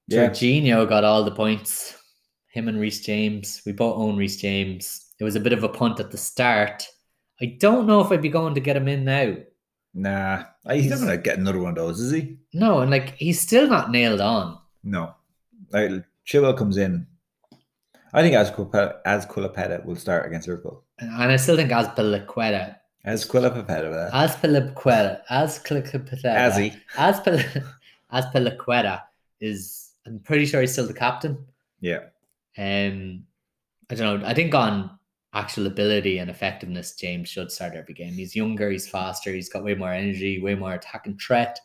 [0.09, 0.29] Yeah.
[0.29, 1.97] Jorginho got all the points.
[2.49, 3.63] Him and Reece James.
[3.67, 5.07] We both own Reece James.
[5.19, 6.87] It was a bit of a punt at the start.
[7.41, 9.37] I don't know if I'd be going to get him in now.
[9.95, 12.37] Nah, uh, he's, not going to get another one of those, is he?
[12.53, 14.59] No, and like he's still not nailed on.
[14.85, 15.15] No.
[15.71, 15.91] Like
[16.27, 17.07] Chilwell comes in.
[18.13, 20.85] I think Azquilapeta will start against Liverpool.
[20.99, 22.77] And and I still think Azpilicueta.
[23.07, 25.25] Azpilicueta, Azpilicueta.
[26.95, 27.65] Azpil-
[28.13, 29.03] Azpilicueta
[29.41, 29.86] is.
[30.07, 31.45] I'm pretty sure he's still the captain.
[31.81, 32.05] Yeah.
[32.59, 33.25] Um,
[33.91, 34.27] I don't know.
[34.27, 34.91] I think on
[35.35, 38.15] actual ability and effectiveness, James should start every game.
[38.15, 41.61] He's younger, he's faster, he's got way more energy, way more attacking threat.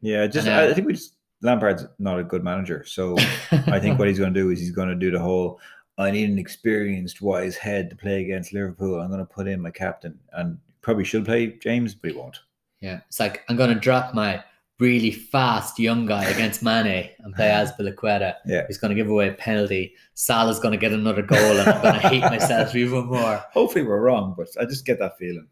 [0.00, 2.84] Yeah, just And, uh, I think we just Lampard's not a good manager.
[2.84, 3.16] So
[3.50, 5.60] I think what he's going to do is he's going to do the whole
[5.96, 9.00] I need an experienced, wise head to play against Liverpool.
[9.00, 12.38] I'm going to put in my captain and probably should play James, but he won't.
[12.80, 14.42] yeah, it's like I'm going to drop my
[14.80, 18.34] really fast young guy against Mane and play as Azpilicueta.
[18.46, 18.64] Yeah.
[18.68, 19.94] He's going to give away a penalty.
[20.14, 23.44] Salah's going to get another goal, and I'm going to hate myself even more.
[23.52, 25.48] Hopefully we're wrong, but I just get that feeling.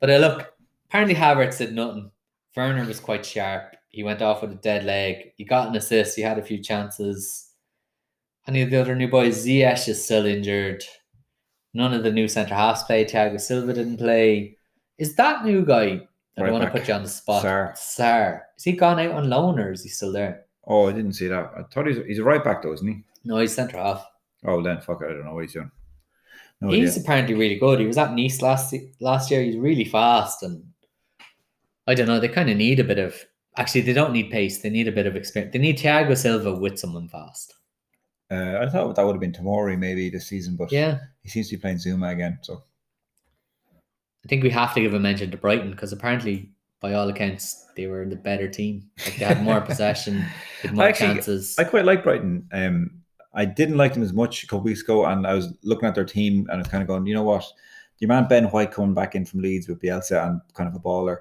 [0.00, 0.54] But uh, look,
[0.88, 2.10] apparently Havertz said nothing.
[2.56, 3.76] Werner was quite sharp.
[3.88, 5.32] He went off with a dead leg.
[5.36, 6.16] He got an assist.
[6.16, 7.50] He had a few chances.
[8.46, 9.44] Any of the other new boys?
[9.44, 10.84] Ziyech is still injured.
[11.74, 13.08] None of the new centre halves played.
[13.08, 14.56] Thiago Silva didn't play.
[14.98, 16.06] Is that new guy?
[16.36, 17.42] I Right don't want to put you on the spot.
[17.44, 17.76] Sarr.
[17.76, 18.46] Sar.
[18.58, 20.44] Is he gone out on loan or is he still there?
[20.66, 21.50] Oh, I didn't see that.
[21.56, 23.04] I thought he's he's a right back though, isn't he?
[23.24, 24.06] No, he's centre half.
[24.44, 25.06] Oh, then fuck it.
[25.06, 25.70] I don't know what he's doing.
[26.60, 27.02] No he's idea.
[27.02, 27.80] apparently really good.
[27.80, 29.42] He was at Nice last last year.
[29.42, 30.64] He's really fast, and
[31.86, 32.20] I don't know.
[32.20, 33.14] They kind of need a bit of.
[33.56, 34.60] Actually, they don't need pace.
[34.60, 35.52] They need a bit of experience.
[35.52, 37.54] They need Thiago Silva with someone fast.
[38.30, 41.48] Uh, I thought that would have been Tomori maybe this season, but Yeah, he seems
[41.48, 42.38] to be playing Zouma again.
[42.42, 42.64] So
[44.26, 46.50] I think we have to give a mention to Brighton because apparently,
[46.80, 48.90] by all accounts, they were the better team.
[49.04, 50.16] Like they had more possession,
[50.62, 51.56] had more Actually, chances.
[51.60, 52.48] I quite like Brighton.
[52.50, 52.90] Um,
[53.34, 55.94] I didn't like them as much a couple weeks ago, and I was looking at
[55.94, 57.44] their team and I was kind of going, you know what?
[58.00, 60.80] Your man Ben White coming back in from Leeds with Bielsa and kind of a
[60.80, 61.18] baller.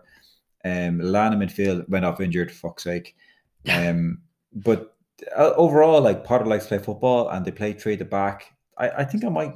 [0.64, 2.51] Um, Lallana midfield went off injured.
[2.51, 3.16] Fuck's sake.
[3.68, 4.22] Um,
[4.53, 4.95] but
[5.36, 8.53] uh, overall, like Potter likes to play football, and they play three at the back.
[8.78, 9.56] I, I think I might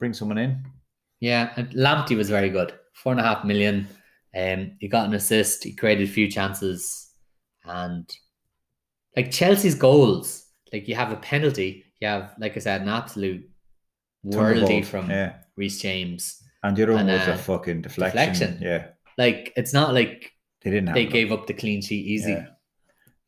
[0.00, 0.64] bring someone in.
[1.20, 2.72] Yeah, and Lamptey was very good.
[2.94, 3.88] Four and a half million.
[4.36, 5.64] Um, he got an assist.
[5.64, 7.10] He created a few chances,
[7.64, 8.08] and
[9.16, 11.84] like Chelsea's goals, like you have a penalty.
[12.00, 13.48] You have, like I said, an absolute
[14.30, 16.42] Thunderbolt, from yeah, Reece James.
[16.62, 18.16] and one And, was uh, a fucking deflection.
[18.18, 18.58] deflection.
[18.60, 20.94] Yeah, Like it's not like they didn't have.
[20.96, 22.32] they gave up the clean sheet easy.
[22.32, 22.46] Yeah.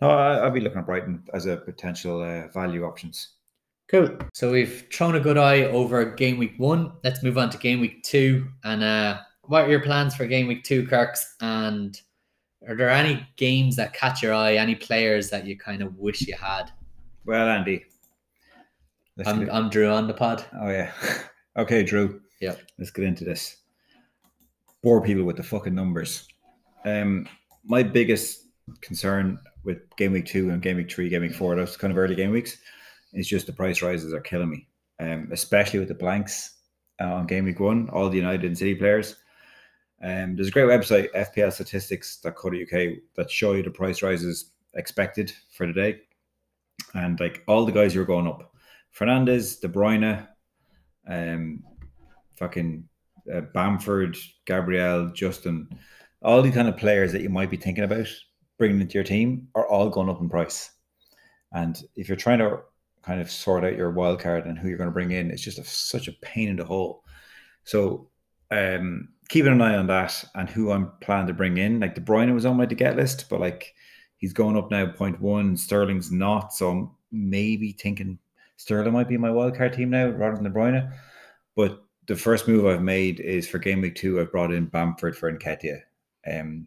[0.01, 3.37] No, I, I'd be looking at Brighton as a potential uh, value options.
[3.91, 4.19] Cool.
[4.35, 6.93] So we've thrown a good eye over game week one.
[7.05, 8.47] Let's move on to game week two.
[8.65, 11.37] And uh, what are your plans for game week two, Kirks?
[11.41, 11.99] And
[12.69, 14.55] are there any games that catch your eye?
[14.57, 16.71] Any players that you kind of wish you had?
[17.25, 17.85] Well, Andy,
[19.25, 20.45] I'm, get- I'm Drew on the pod.
[20.61, 20.93] oh yeah,
[21.57, 22.21] okay, Drew.
[22.41, 22.61] Yep.
[22.79, 23.57] let's get into this.
[24.83, 26.29] Bore people with the fucking numbers.
[26.85, 27.27] Um,
[27.65, 28.45] my biggest
[28.81, 31.99] concern with game week two and game week three, game week four, those kind of
[31.99, 32.59] early game weeks,
[33.13, 34.69] is just the price rises are killing me.
[35.01, 36.55] Um, especially with the blanks
[37.01, 39.17] uh, on game week one, all the United and City players.
[40.03, 45.73] Um, there's a great website, fplstatistics.co.uk, that show you the price rises expected for the
[45.73, 46.01] day.
[46.95, 48.53] And like all the guys who are going up,
[48.97, 50.27] Fernandes, De Bruyne,
[51.09, 51.63] um,
[52.37, 52.89] fucking
[53.33, 55.69] uh, Bamford, Gabriel, Justin,
[56.23, 58.07] all the kind of players that you might be thinking about
[58.59, 60.71] bringing into your team are all going up in price.
[61.53, 62.61] And if you're trying to
[63.03, 65.43] kind of sort out your wild card and who you're going to bring in, it's
[65.43, 67.05] just a, such a pain in the hole.
[67.65, 68.09] So
[68.51, 71.81] um, keeping an eye on that and who I'm planning to bring in.
[71.81, 73.75] Like De Bruyne was on my to get list, but like
[74.17, 75.57] he's going up now point one.
[75.57, 78.19] Sterling's not, so I'm maybe thinking
[78.57, 80.93] Sterling might be my wild card team now rather than De Bruyne.
[81.55, 84.21] But the first move I've made is for game week two.
[84.21, 85.81] I've brought in Bamford for Nketiah,
[86.31, 86.67] um,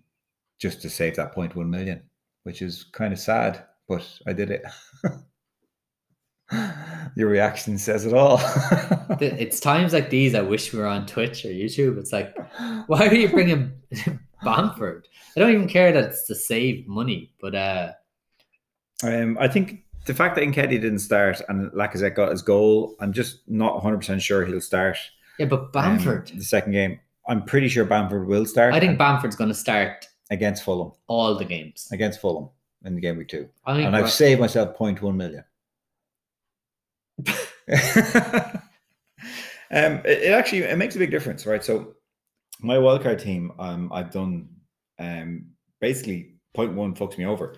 [0.59, 2.03] just to save that point one million,
[2.43, 4.63] which is kind of sad, but I did it.
[7.15, 8.39] Your reaction says it all.
[9.19, 11.97] It's times like these I wish we were on Twitch or YouTube.
[11.97, 12.35] It's like,
[12.87, 13.73] why are you bringing
[14.43, 15.07] Bamford?
[15.35, 17.91] I don't even care that it's to save money, but uh,
[19.03, 23.11] Um, I think the fact that Nketiah didn't start and Lacazette got his goal, I'm
[23.13, 24.97] just not 100 percent sure he'll start.
[25.37, 26.31] yeah, but um, Bamford.
[26.35, 26.99] the second game.
[27.27, 28.73] I'm pretty sure Bamford will start.
[28.73, 31.87] I think Bamford's going to start against Fulham, all the games.
[31.91, 32.49] against Fulham
[32.85, 35.43] in the game week two, I think and I've saved myself 0.1 million.
[39.71, 41.63] um, it, it actually it makes a big difference, right?
[41.63, 41.93] So
[42.61, 44.49] my wildcard team, um, I've done
[44.99, 45.45] um
[45.79, 47.55] basically point one fucks me over.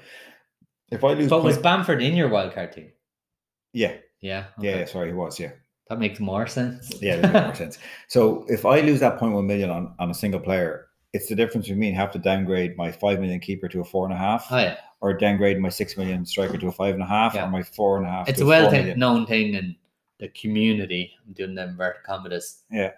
[0.91, 2.91] If I lose, but was Bamford in your wildcard team?
[3.73, 4.45] yeah, Yeah.
[4.59, 4.79] yeah, okay.
[4.79, 5.51] yeah, sorry, he was, yeah.
[5.89, 6.91] That makes more sense.
[7.01, 7.79] Yeah, that makes more sense.
[8.07, 11.65] So if I lose that 0.1 million on, on a single player, it's the difference
[11.67, 14.17] between me and have to downgrade my five million keeper to a four and a
[14.17, 17.35] half, Oh yeah, or downgrade my six million striker to a five and a half,
[17.35, 17.45] Yeah.
[17.45, 18.29] or my four and a half.
[18.29, 18.99] it's to a a well four thi- million.
[18.99, 19.75] known thing in
[20.19, 21.11] the community.
[21.27, 22.63] I'm doing them inverted commas.
[22.71, 22.91] Yeah.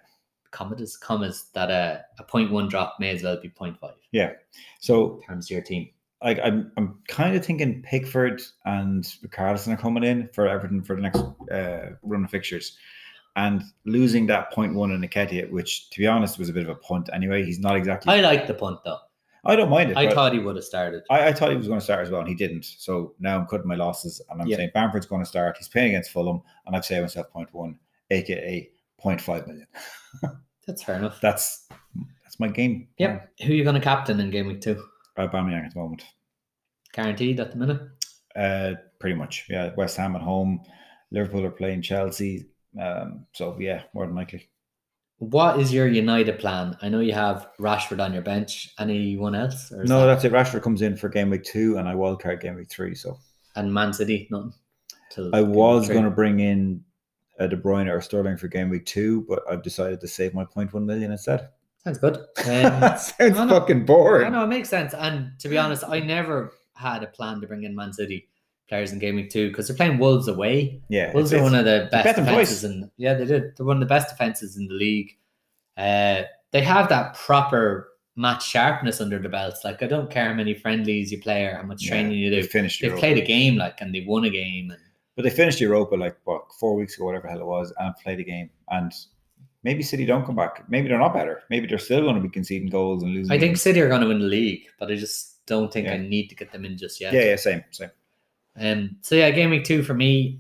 [0.52, 4.34] Commas, commas that uh, a point one drop may as well be point five Yeah.
[4.80, 5.90] So terms of your team.
[6.24, 10.96] like I'm I'm kind of thinking Pickford and Richarlison are coming in for Everton for
[10.96, 12.78] the next uh, run of fixtures.
[13.36, 16.70] And losing that point one in Nketiah, which to be honest was a bit of
[16.70, 17.44] a punt anyway.
[17.44, 18.14] He's not exactly.
[18.14, 19.00] I, like the punt though.
[19.54, 19.98] Don't mind it.
[19.98, 21.04] I thought he would have started.
[21.10, 22.64] I, I thought he was going to start as well, and he didn't.
[22.66, 24.58] So now I'm cutting my losses, and I'm Yeah.
[24.58, 25.58] saying Bamford's going to start.
[25.58, 27.76] He's playing against Fulham, and I've saved myself 0.1,
[28.12, 28.70] aka
[29.04, 29.68] 0.5 million.
[30.66, 31.20] That's fair enough.
[31.22, 31.68] That's
[32.24, 32.88] that's my game.
[32.98, 33.30] Yep.
[33.44, 34.84] Who are you going to captain in game week two?
[35.18, 36.04] Aubameyang at the moment.
[36.94, 37.82] Guaranteed at the minute.
[38.36, 39.46] Uh, pretty much.
[39.50, 40.64] Yeah, West Ham at home.
[41.12, 42.48] Liverpool are playing Chelsea.
[42.82, 44.50] Um, so yeah, more than likely.
[45.18, 46.78] What is your United plan?
[46.82, 48.74] I know you have Rashford on your bench.
[48.80, 49.72] Anyone else?
[49.72, 50.32] Or No, that- that's it.
[50.34, 52.96] Rashford comes in for game week two, and I wildcard game week three.
[52.96, 53.18] So
[53.56, 54.54] and Man City, nothing.
[55.34, 56.84] I was going to bring in
[57.40, 60.44] a De Bruyne or Sterling for game week two, but I've decided to save my
[60.44, 61.50] 0.1 million instead.
[61.84, 62.18] Sounds good.
[62.40, 62.46] Um,
[62.82, 64.26] that sounds fucking boring.
[64.28, 64.94] I know it makes sense.
[64.94, 68.28] And to be honest, I never had a plan to bring in Man City
[68.68, 70.82] players in game week two because they're playing Wolves away.
[70.90, 72.90] Yeah, Wolves are one of the best defenses in.
[72.98, 73.56] Yeah, they did.
[73.56, 75.18] They're one of the best defenses in the league.
[75.78, 79.64] Uh, they have that proper match sharpness under the belts.
[79.64, 82.30] Like I don't care how many friendlies you play or how much yeah, training you
[82.30, 82.48] they do.
[82.48, 83.02] finished They've Europa.
[83.02, 84.72] played a game like and they won a game.
[84.72, 84.80] And
[85.16, 87.94] but they finished Europa like what four weeks ago, whatever the hell it was, and
[87.98, 88.50] played a game.
[88.70, 88.92] And
[89.64, 90.64] maybe City don't come back.
[90.70, 91.44] Maybe they're not better.
[91.50, 93.32] Maybe they're still going to be conceding goals and losing.
[93.32, 93.58] I think.
[93.58, 96.36] City are going to win the league, but I just don't think I need to
[96.36, 97.14] get them in just yet.
[97.14, 97.92] Yeah, yeah, same, same.
[98.60, 100.40] Um, so yeah, game week two for me,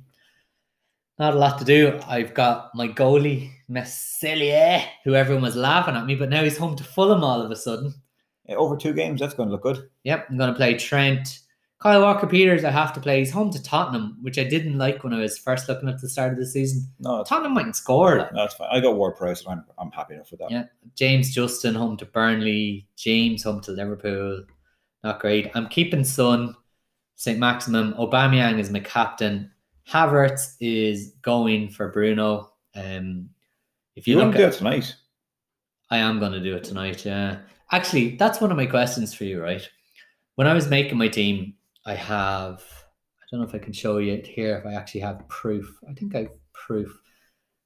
[1.20, 2.00] not a lot to do.
[2.08, 6.76] I've got my goalie Meslier, who everyone was laughing at me, but now he's home
[6.76, 7.94] to Fulham all of a sudden.
[8.48, 9.90] Yeah, over two games, that's going to look good.
[10.04, 11.40] Yep, I'm going to play Trent.
[11.82, 13.20] Kyle Walker Peters, I have to play.
[13.20, 16.10] He's home to Tottenham, which I didn't like when I was first looking at the
[16.10, 16.88] start of the season.
[17.00, 18.20] No, Tottenham mightn't score.
[18.20, 18.34] Like.
[18.34, 18.70] no, it's fine.
[18.72, 20.52] I got Ward Prowse, and I'm I'm happy enough with that.
[20.52, 20.64] Yeah.
[20.96, 22.88] James Justin home to Burnley.
[22.96, 24.44] James home to Liverpool.
[25.04, 25.52] Not great.
[25.54, 26.56] I'm keeping Son.
[27.16, 27.40] St.
[27.40, 27.94] Maximin.
[27.94, 29.52] Aubameyang is my captain.
[29.90, 32.52] Havertz is going for Bruno.
[32.76, 33.30] Um,
[33.96, 34.96] if you, You look want to do at, it tonight?
[35.90, 37.06] I am going to do it tonight.
[37.06, 37.38] Yeah.
[37.72, 39.68] Actually, that's one of my questions for you, right?
[40.36, 41.54] When I was making my team,
[41.86, 42.64] I have,
[43.22, 45.80] I don't know if I can show you it here, if I actually have proof.
[45.90, 47.00] I think I have proof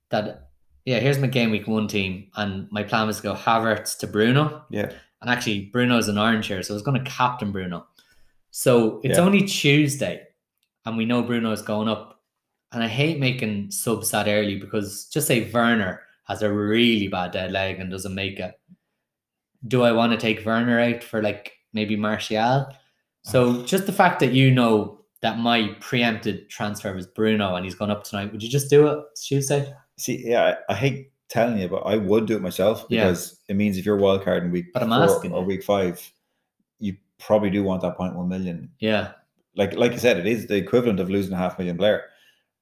[0.09, 0.49] that,
[0.85, 2.27] yeah, here's my game week one team.
[2.35, 4.63] And my plan was to go Havertz to Bruno.
[4.69, 4.91] Yeah.
[5.21, 7.85] And actually, Bruno's an orange here, so I was going to captain Bruno.
[8.51, 9.23] So it's Yeah.
[9.23, 10.27] only Tuesday,
[10.85, 12.21] and we know Bruno's going up.
[12.71, 17.31] And I hate making subs that early because just say Werner has a really bad
[17.31, 18.53] dead leg and doesn't make it.
[19.67, 22.67] Do I want to take Werner out for like maybe Martial?
[23.23, 23.65] So oh.
[23.65, 27.89] just the fact that you know that my preempted transfer was Bruno and he's gone
[27.91, 28.99] up tonight, would you just do it?
[29.11, 29.73] It's Tuesday.
[29.97, 33.05] See, yeah, I, I hate telling you, but I would do it myself Yeah.
[33.05, 35.63] because it means if you're wild card in week But I'm four asking or week
[35.63, 35.99] five,
[37.19, 38.69] probably do want that point one million.
[38.79, 39.11] Yeah.
[39.55, 42.05] Like like you said, it is the equivalent of losing a half million player.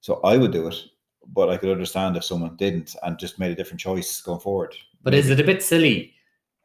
[0.02, 0.76] So I would do it,
[1.34, 4.76] but I could understand if someone didn't and just made a different choice going forward.
[5.04, 6.14] But is it a bit silly?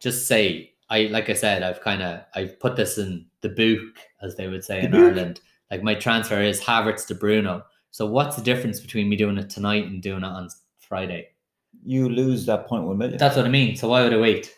[0.01, 3.81] Just say I like I said, I've kind of I've put this in the book,
[4.23, 5.01] as they would say The in book?
[5.01, 5.41] Ireland.
[5.71, 7.65] Like my transfer is Havertz to Bruno.
[7.91, 11.29] So what's the difference between me doing it tonight and doing it on Friday?
[11.85, 13.19] You lose that point one million.
[13.19, 13.77] That's what I mean.
[13.77, 14.55] So why would I wait?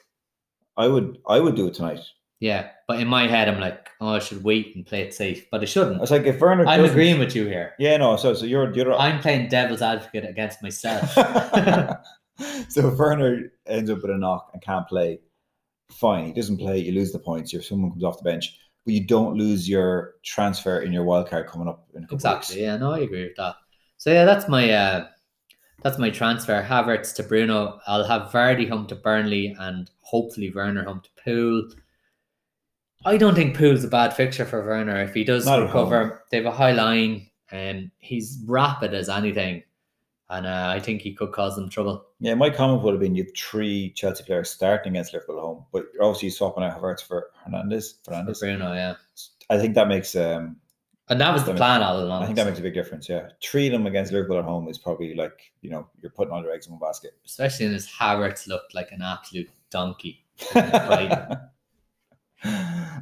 [0.77, 2.01] I would I would do it tonight.
[2.45, 5.47] Yeah, but in my head, I'm like, oh, I should wait and play it safe,
[5.51, 6.03] but I shouldn't.
[6.03, 6.67] It's like if Werner.
[6.67, 7.73] I'm doesn't- agreeing with you here.
[7.79, 8.17] Yeah, no.
[8.17, 8.93] So so you're you're.
[8.93, 11.11] I'm playing devil's advocate against myself.
[12.69, 15.21] so if Werner ends up with a knock and can't play,
[15.91, 16.27] fine.
[16.27, 16.79] He doesn't play.
[16.81, 17.55] You lose the points.
[17.55, 21.31] If someone comes off the bench, but you don't lose your transfer in your wild
[21.31, 22.57] card coming up in a couple Exactly.
[22.57, 22.63] Weeks.
[22.63, 23.55] Yeah, no, I agree with that.
[23.97, 25.07] So yeah, that's my uh
[25.83, 26.63] that's my transfer.
[26.63, 27.81] Havertz to Bruno.
[27.87, 31.71] I'll have Vardy home to Burnley and hopefully Werner home to Poole.
[33.05, 35.03] I don't think Poole's a bad fixture for Werner.
[35.03, 39.63] If he does Not recover, they have a high line and he's rapid as anything.
[40.31, 42.07] And uh, I think he could cause them trouble.
[42.19, 45.67] Yeah, my comment would have been you have three Chelsea players starting against Liverpool home,
[45.71, 47.99] but you're obviously swapping out Havertz for Hernandez.
[48.05, 48.41] For Fernandes.
[48.41, 48.95] Bruno, yeah.
[49.51, 50.57] I think that makes um
[51.09, 52.23] And that was the plan all along.
[52.23, 53.07] I think that makes a big difference.
[53.07, 56.33] Yeah, three of them against Liverpool at home is probably like you know you're putting
[56.33, 57.13] all your eggs in one basket.
[57.27, 60.25] especially in his Havertz looked like an absolute donkey.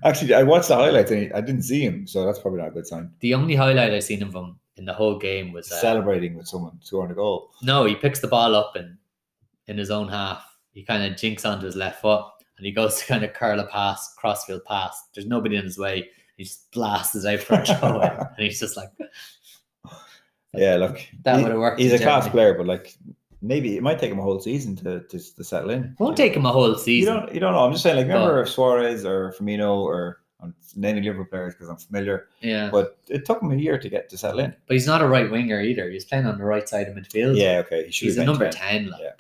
[0.05, 2.69] Actually, I watched the highlights and he- I didn't see him, so that's probably not
[2.69, 3.11] a good sign.
[3.21, 6.47] The only highlight I seen of him in the whole game was uh, Celebrating with
[6.49, 7.51] someone scoring a goal.
[7.63, 8.97] No, he picks the ball up and
[9.69, 10.45] in his own half.
[10.73, 12.25] He kind of jinks onto his left foot
[12.57, 15.09] and he goes to kind of curl a pass, crossfield pass.
[15.15, 16.09] There's nobody in his way.
[16.37, 18.01] He just blasts it out for a throw.
[18.37, 18.89] And he's just like,
[20.55, 22.95] Yeah, look, That would've worked He's a class player, but like
[23.43, 25.95] maybe it might take him a whole season to to, to settle in.
[25.99, 27.15] won't take him a whole season.
[27.15, 27.65] You don't, you don't know.
[27.65, 31.69] I'm just saying, like, remember Suarez or Firmino or um, I'm naming Liverpool players because
[31.69, 32.69] I'm familiar, yeah.
[32.71, 34.55] But, it took him a year to get to settle in.
[34.67, 35.89] But he's not a right winger either.
[35.91, 37.37] He's playing on the right side of midfield.
[37.37, 37.87] Yeah, okay.
[37.87, 38.85] He should He's a number 10.
[38.85, 38.91] 10.
[38.91, 39.01] Like.
[39.03, 39.11] Yeah.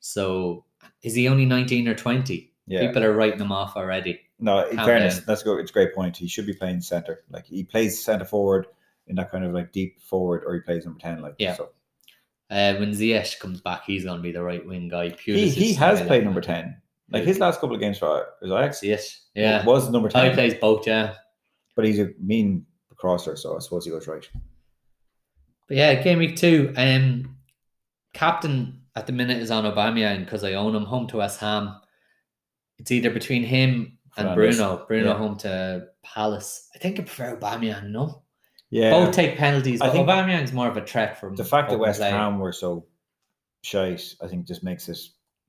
[0.00, 0.64] So
[1.02, 2.52] is he only 19 or 20?
[2.66, 2.86] Yeah.
[2.86, 4.20] People are writing him off already.
[4.38, 5.24] No, in Calm fairness, down.
[5.26, 5.60] that's a good.
[5.60, 6.16] It's a great point.
[6.16, 7.24] He should be playing center.
[7.30, 8.66] Like he plays center forward
[9.06, 11.20] in that kind of like deep forward, or he plays number ten.
[11.20, 11.56] Like Yeah.
[11.56, 11.70] so.
[12.50, 15.10] Uh, when Ziyech comes back, he's going to be the right wing guy.
[15.10, 16.76] He Pulis he is has played number ten.
[17.12, 19.18] Like his last couple of games for Ajax, Ziyech.
[19.34, 19.64] Yeah.
[19.64, 20.30] was number ten.
[20.30, 21.14] he plays both, yeah.
[21.76, 24.28] but he's a mean crosser, so I suppose he goes right.
[25.68, 26.72] But yeah, game week two.
[26.76, 27.36] Um,
[28.12, 31.76] captain at the minute is on Aubameyang because I own him home to West Ham.
[32.78, 34.34] It's either between him and Fernandes.
[34.34, 34.84] Bruno.
[34.88, 35.16] Bruno Yeah.
[35.18, 36.68] home to Palace.
[36.74, 37.90] I think I prefer Aubameyang.
[37.90, 38.22] No,
[38.70, 39.80] Yeah, both take penalties.
[39.80, 42.10] I But think Aubameyang's more of a threat from the fact that West play.
[42.10, 42.86] Ham were so
[43.62, 44.98] shite, I think, just makes it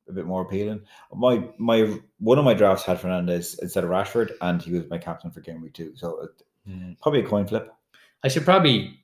[0.09, 0.82] a bit more appealing.
[1.13, 4.97] My my one of my drafts had Fernandes instead of Rashford, and he was my
[4.97, 5.93] captain for game week two.
[5.95, 6.30] So it,
[6.67, 6.91] Hmm.
[7.01, 7.74] probably a coin flip.
[8.24, 8.99] I should probably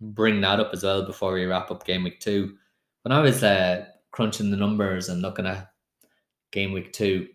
[0.00, 2.56] bring that up as well before we wrap up game week two.
[3.02, 5.70] When I was uh, crunching the numbers and looking at
[6.50, 7.28] game week two,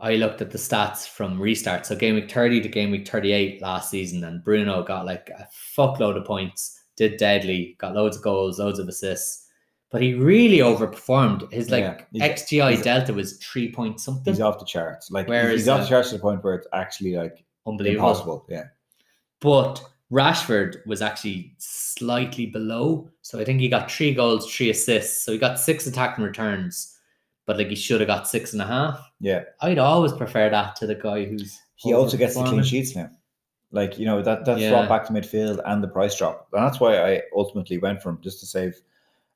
[0.00, 1.86] I looked at the stats from restart.
[1.86, 5.48] So game week 30 to game week 38 last season, and Bruno got like a
[5.76, 9.46] fuckload of points, did deadly, got loads of goals, loads of assists.
[9.90, 11.50] But he really overperformed.
[11.52, 14.32] His like Yeah, XGI delta was three point something.
[14.32, 15.10] He's off the charts.
[15.10, 18.06] Like Whereas, he's off uh, the charts to the point where it's actually like Unbelievable.
[18.08, 18.46] impossible.
[18.50, 18.64] Yeah.
[19.40, 19.82] But
[20.12, 23.10] Rashford was actually slightly below.
[23.22, 25.24] So I think he got three goals, three assists.
[25.24, 26.97] So he got six attacking returns,
[27.48, 29.00] but like he should have got six and a half.
[29.20, 29.44] Yeah.
[29.62, 33.08] I'd always prefer that to the guy who's He also gets the clean sheets now.
[33.72, 34.70] Like, you know, that that's Yeah.
[34.70, 36.48] brought back to midfield and the price drop.
[36.52, 38.74] And that's why I ultimately went for him just to save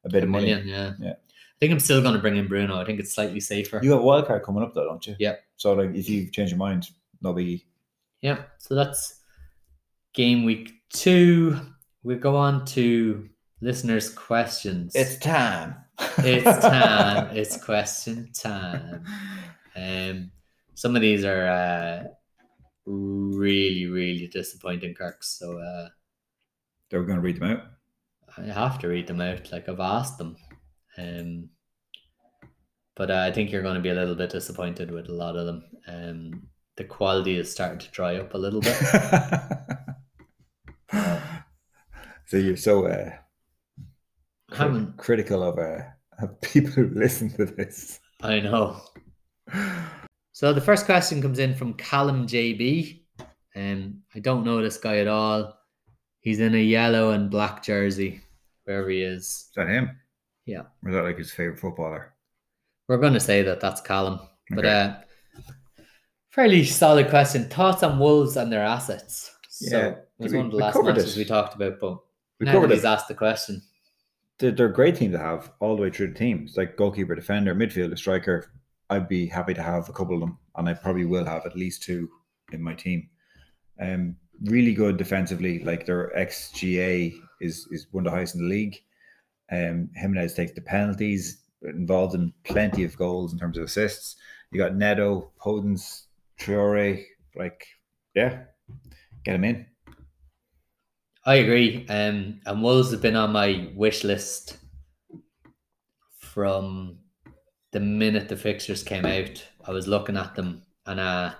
[0.05, 0.47] a bit A of money.
[0.47, 0.93] million, yeah.
[1.01, 1.13] Yeah.
[1.13, 2.77] I think I'm still going to bring in Bruno.
[2.79, 3.81] I think it's slightly safer.
[3.83, 5.17] You have a wild card coming up though, don't you?
[5.19, 5.37] Yeah.
[5.57, 6.91] So like if you change your mind,
[7.23, 7.65] no biggie.
[8.21, 8.43] Yeah.
[8.59, 9.21] So that's
[10.13, 11.59] game week two.
[12.03, 13.29] We go on to
[13.63, 14.95] listeners' questions.
[14.95, 15.77] It's time.
[16.19, 17.37] It's time.
[17.37, 19.05] it's question time.
[19.77, 20.31] Um,
[20.75, 22.05] some of these are uh,
[22.87, 25.23] really, really disappointing, Kirk.
[25.23, 25.89] So uh,
[26.91, 27.63] they're going to read them out.
[28.39, 29.53] I have to read them out.
[29.53, 30.37] Like I've asked them.
[30.99, 31.51] Um,
[32.95, 35.37] but uh, I think you're going to be a little bit disappointed with a lot
[35.37, 35.65] of them.
[35.87, 38.77] Um, the quality is starting to dry up a little bit.
[42.27, 43.13] so you're so uh,
[44.53, 45.83] I cri- haven't- critical of uh,
[46.21, 48.01] of people who listen to this.
[48.23, 48.81] I know.
[50.33, 53.01] So the first question comes in from Callum JB.
[53.55, 55.59] Um, I don't know this guy at all.
[56.21, 58.21] He's in a yellow and black jersey,
[58.65, 59.25] wherever he is.
[59.25, 59.91] Is that him?
[60.47, 60.63] Yeah.
[60.83, 62.15] Or is that like his favorite footballer?
[62.89, 64.21] We're going to say that that's Callum.
[64.51, 64.97] But uh,
[66.31, 67.49] fairly solid question.
[67.49, 69.35] Thoughts on Wolves and their assets?
[69.51, 71.21] So Yeah, it was we- one of the last covered matches it.
[71.21, 71.99] we talked about, but
[72.41, 72.77] we now covered that it.
[72.79, 73.61] he's asked the question.
[74.43, 76.43] They're, they're a great team to have all the way through the team.
[76.45, 78.51] It's like goalkeeper, defender, midfielder, striker.
[78.91, 81.57] I'd be happy to have a couple of them and I probably will have at
[81.57, 82.11] least two
[82.53, 83.09] in my team.
[83.81, 85.63] Um, really good defensively.
[85.63, 88.83] Like their XGA is is one of the highest in the league.
[89.53, 94.17] Um, Jimenez takes the penalties, involved in plenty of goals in terms of assists.
[94.51, 96.07] You got Neto, Podence,
[96.41, 97.05] Traore.
[97.37, 97.67] Like,
[98.15, 98.45] yeah,
[99.25, 99.67] get him in.
[101.25, 101.87] I agree.
[101.89, 104.59] Um, and Wolves have been on my wish list
[106.19, 106.99] from
[107.73, 109.45] the minute the fixtures came out.
[109.65, 111.35] I was looking at them, and uh,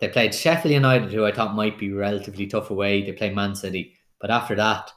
[0.00, 3.02] they played Sheffield United, who I thought might be relatively tough away.
[3.02, 4.90] They play Man City, but after that,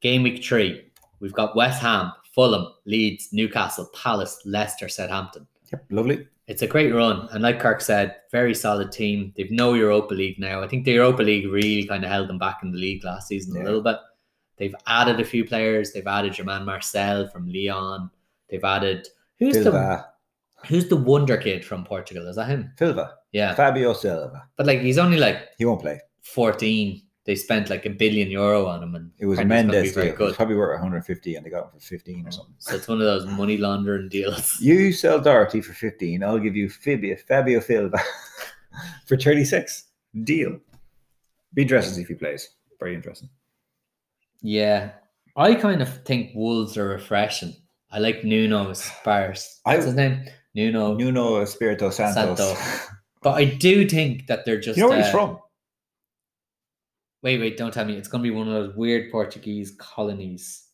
[0.00, 5.46] game week three, we've got West Ham, Fulham, Leeds, Newcastle, Palace, Leicester, Southampton.
[5.72, 6.28] Yep, lovely.
[6.52, 9.32] It's a great run, and like Kirk said, very solid team.
[9.36, 10.62] They've no Europa League now.
[10.62, 13.28] I think the Europa League really kind of held them back in the league last
[13.28, 13.62] season Yeah.
[13.62, 13.96] a little bit.
[14.58, 15.92] They've added a few players.
[15.92, 18.10] They've added German Marcel from Lyon.
[18.50, 20.04] They've added who's the
[20.66, 22.28] who's the wonder kid from Portugal?
[22.28, 22.70] Is that him?
[22.78, 24.42] Silva, Yeah, Fabio Silva.
[24.58, 26.00] but like he's only like He won't play.
[26.20, 27.00] fourteen.
[27.24, 30.04] They spent like a billion euro on him, and It was a apparently he's gonna
[30.04, 30.26] be Mendes deal.
[30.26, 32.54] It was probably worth 150, and they got him for 15 or something.
[32.58, 34.56] So it's one of those money laundering deals.
[34.60, 37.98] You sell Doherty for 15, I'll give you Fabio, Fabio Silva
[39.06, 39.84] for 36.
[40.24, 40.58] Deal.
[41.54, 42.48] Be interested to if he plays.
[42.80, 43.28] Very interesting.
[44.42, 44.90] Yeah,
[45.36, 47.54] I kind of think Wolves are refreshing.
[47.90, 49.60] I like Nuno Spars.
[49.64, 50.24] I- What's his name?
[50.54, 50.94] Nuno.
[50.94, 52.38] Nuno Espirito Santos.
[52.38, 52.60] Santo.
[53.22, 54.76] But I do think that they're just.
[54.76, 55.38] you know where he's uh, from?
[57.22, 57.94] Wait, wait, don't tell me.
[57.94, 60.64] It's going to be one of those weird Portuguese colonies.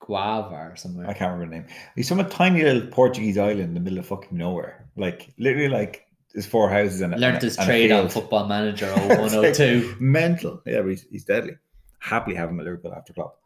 [0.00, 1.08] Guava or somewhere.
[1.08, 1.68] I can't remember the name.
[1.96, 4.86] He's from a tiny little Portuguese island in the middle of fucking nowhere.
[4.96, 8.08] Like, literally, like, there's four houses and a- Learned his trade on.
[8.10, 10.62] Football Manager It's like mental.
[10.66, 11.56] Yeah, but he's, he's deadly.
[12.00, 13.38] Happily have him at Liverpool after Klopp.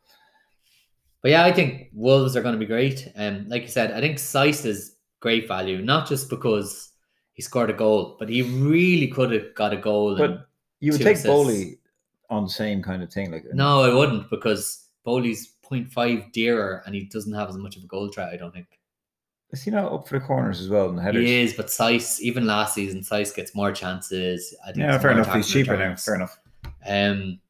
[1.23, 3.09] But yeah, I think Wolves are going to be great.
[3.15, 6.93] And um, like you said, I think Saiss is great value, not just because
[7.35, 10.17] he scored a goal, but he really could have got a goal.
[10.17, 10.48] and- But
[10.81, 11.29] you would take assists.
[11.29, 11.79] Boly
[12.31, 13.31] on the same kind of thing.
[13.31, 17.85] Like, no, I wouldn't because Boly's 0.5 dearer and he doesn't have as much of
[17.85, 18.67] a goal threat, I don't think.
[19.51, 20.89] is he not up for the corners as well?
[20.89, 21.27] And the headers?
[21.27, 24.55] He is, but Saiss, even last season, Saiss gets more chances.
[24.65, 25.35] I think Yeah, fair enough.
[25.35, 25.97] He's cheaper now.
[25.97, 26.39] Fair enough.
[26.87, 27.41] Um,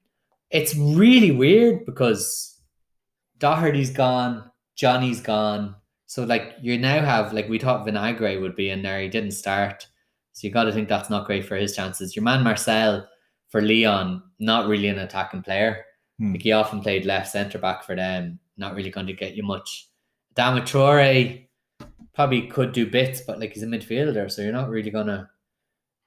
[0.51, 2.61] it's really weird because
[3.39, 5.75] Doherty's gone, Jonny's gone.
[6.07, 9.01] So like you now have like we thought Vinagre would be in there.
[9.01, 9.87] He didn't start,
[10.33, 12.17] so you got to think that's not great for his chances.
[12.17, 13.07] Your man Marcel
[13.49, 15.85] for Lyon, not really an attacking player.
[16.19, 16.33] Hmm.
[16.33, 18.39] Like he often played left centre back for them.
[18.57, 19.89] Not really going to get you much.
[20.35, 21.47] Dama Traore
[22.15, 25.31] probably could do bits, but like he's a midfielder, so you're not really gonna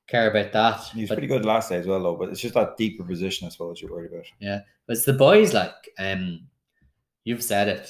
[0.07, 0.81] care about that.
[0.93, 2.15] He was But- pretty good last day as well, though.
[2.15, 4.25] But it's just that deeper position, I suppose, you're worried about.
[4.39, 6.47] Yeah, but it's the boys like um
[7.23, 7.89] you've said it.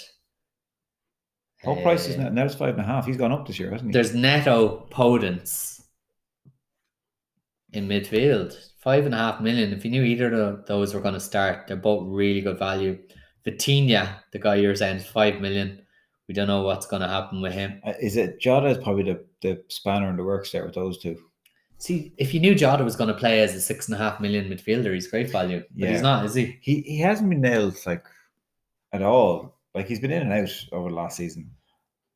[1.64, 2.30] What price is Uh, now?
[2.30, 3.06] Now it's five and a half.
[3.06, 3.94] He's gone up this year, hasn't he?
[3.94, 5.81] There's Neto Podence
[7.74, 8.56] in midfield.
[8.84, 9.74] Five and a half million.
[9.74, 12.98] If you knew either of those were going to start, they're both really good value.
[13.46, 15.82] Vitinha, the guy you're saying, five million.
[16.28, 17.82] We don't know what's going to happen with him.
[17.86, 20.98] Uh, is it Jota is probably the, the spanner in the works there with those
[20.98, 21.18] two.
[21.78, 24.20] See, if you knew Jota was going to play as a six and a half
[24.22, 25.60] million midfielder, he's great value.
[25.72, 25.92] But Yeah.
[25.92, 26.58] he's not, is he?
[26.62, 28.06] He he hasn't been nailed like
[28.94, 29.58] at all.
[29.74, 31.52] Like he's been in and out over the last season.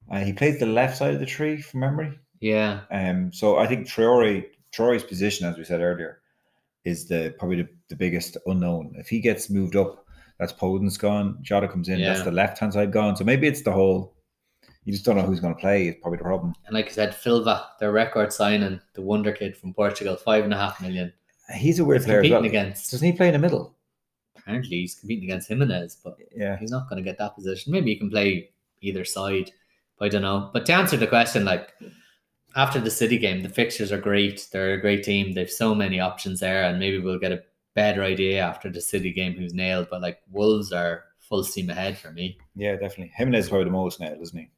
[0.09, 2.17] Uh, he plays the left side of the tree from memory.
[2.39, 2.81] Yeah.
[2.91, 4.45] Um, so I think Traore
[4.75, 6.19] Traore's position, as we said earlier,
[6.83, 8.93] is the probably the, the biggest unknown.
[8.97, 10.05] If he gets moved up,
[10.39, 11.37] that's Podence gone.
[11.41, 13.15] Jota comes in, that's the left hand side gone.
[13.15, 14.13] So maybe it's the whole.
[14.83, 15.87] You just don't know who's going to play.
[15.87, 16.53] Is probably the problem.
[16.65, 20.53] And like I said, Silva, their record signing, the wonder kid from Portugal, five and
[20.53, 21.11] a half million.
[21.55, 22.17] He's a weird He's player.
[22.17, 22.45] Competing well.
[22.45, 23.73] against Doesn't he play in the middle?
[24.37, 26.55] apparently he's competing against Jimenez, but Yeah.
[26.59, 27.71] he's not going to get that position.
[27.71, 28.49] Maybe he can play
[28.81, 29.51] either side.
[29.99, 30.51] I don't know.
[30.53, 31.73] But to answer the question, like
[32.55, 34.47] after the City game, the fixtures are great.
[34.51, 35.33] They're a great team.
[35.33, 37.43] They've so many options there, and maybe we'll get a
[37.73, 39.87] better idea after the City game who's nailed.
[39.89, 42.37] But like Wolves are full steam ahead for me.
[42.55, 43.11] Yeah, definitely.
[43.15, 44.49] Jimenez is probably the most nailed, isn't he?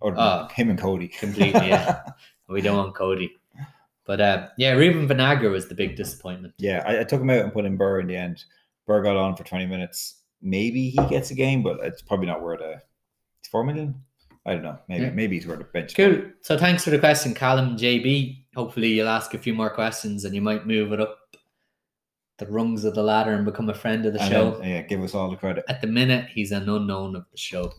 [0.00, 1.08] Or Oh, him and Coady.
[1.08, 2.02] completely, yeah.
[2.48, 3.32] We don't want Coady.
[4.06, 6.52] But uh, yeah, Ruben Vinagre was the big disappointment.
[6.58, 8.44] yeah, I, I took him out and put in Buur in the end.
[8.86, 10.16] Buur got on for 20 minutes.
[10.42, 12.82] Maybe he gets a game, but it's probably not worth a
[13.40, 13.94] it's four million.
[14.46, 14.78] I don't know.
[14.88, 15.10] Maybe Yeah.
[15.10, 15.94] maybe he's worth a bench.
[15.94, 16.22] Cool.
[16.42, 18.44] So thanks for the question, Callum JB.
[18.54, 21.18] Hopefully you'll ask a few more questions and you might move it up
[22.38, 24.50] the rungs of the ladder and become a friend of the And show.
[24.58, 25.64] then, yeah, give us all the credit.
[25.68, 27.72] At the minute, he's an unknown of the show.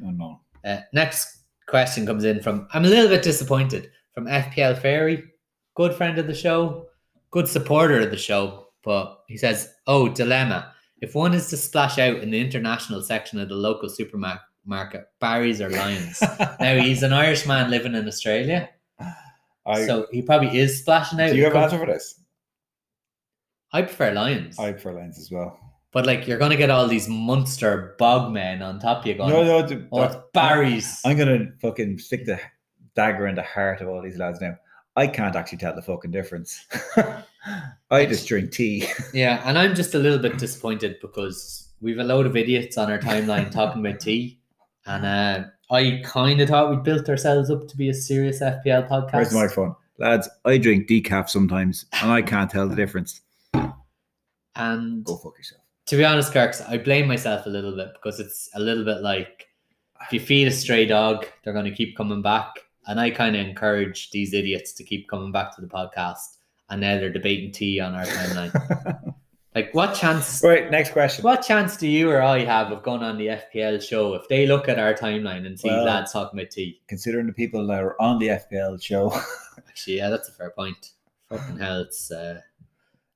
[0.00, 0.38] Don't.
[0.64, 5.24] Uh, next question comes in from I'm a little bit disappointed from FPL Fairy,
[5.74, 6.86] good friend of the show,
[7.30, 8.68] good supporter of the show.
[8.84, 13.40] But he says, "Oh, dilemma: if one is to splash out in the international section
[13.40, 14.42] of the local supermarket,
[15.20, 16.20] Barry's or Lyons."
[16.60, 18.68] now he's an Irishman living in Australia.
[19.64, 21.30] I, so he probably is splashing out.
[21.30, 22.20] do you have an answer for this?
[23.72, 24.58] I prefer Lyons.
[24.58, 25.58] I prefer Lyons as well.
[25.92, 29.30] But like you're gonna get all these monster bog men on top of you going,
[29.30, 31.00] No, no, the- oh, it's Barry's.
[31.04, 32.38] I'm gonna fucking stick the
[32.94, 34.56] dagger in the heart of all these lads now.
[34.94, 36.64] I can't actually tell the fucking difference.
[37.90, 38.86] I just drink tea.
[39.12, 42.90] Yeah, and I'm just a little bit disappointed because we've a load of idiots on
[42.90, 44.40] our timeline talking about tea,
[44.86, 48.88] and uh, I kind of thought we built ourselves up to be a serious FPL
[48.88, 49.12] podcast.
[49.12, 49.74] Where's my phone?
[49.98, 53.20] Lads, I drink decaf sometimes and I can't tell the difference.
[54.54, 55.62] and Go fuck yourself.
[55.86, 59.02] to be honest, Kirks, I blame myself a little bit because it's a little bit
[59.02, 59.48] like
[60.02, 62.50] if you feed a stray dog, they're going to keep coming back.
[62.86, 66.36] And I kind of encourage these idiots to keep coming back to the podcast.
[66.70, 69.14] And now they're debating tea on our timeline.
[69.56, 70.42] Like, what chance?
[70.44, 71.24] right, next question.
[71.24, 74.46] What chance do you or I have of going on the FPL show if they
[74.46, 76.82] look at our timeline and see Well- lads talking about tea?
[76.88, 79.18] Considering the people that are on the FPL show.
[79.68, 80.90] Actually, yeah, that's a fair point.
[81.30, 82.40] Fucking hell, it's uh,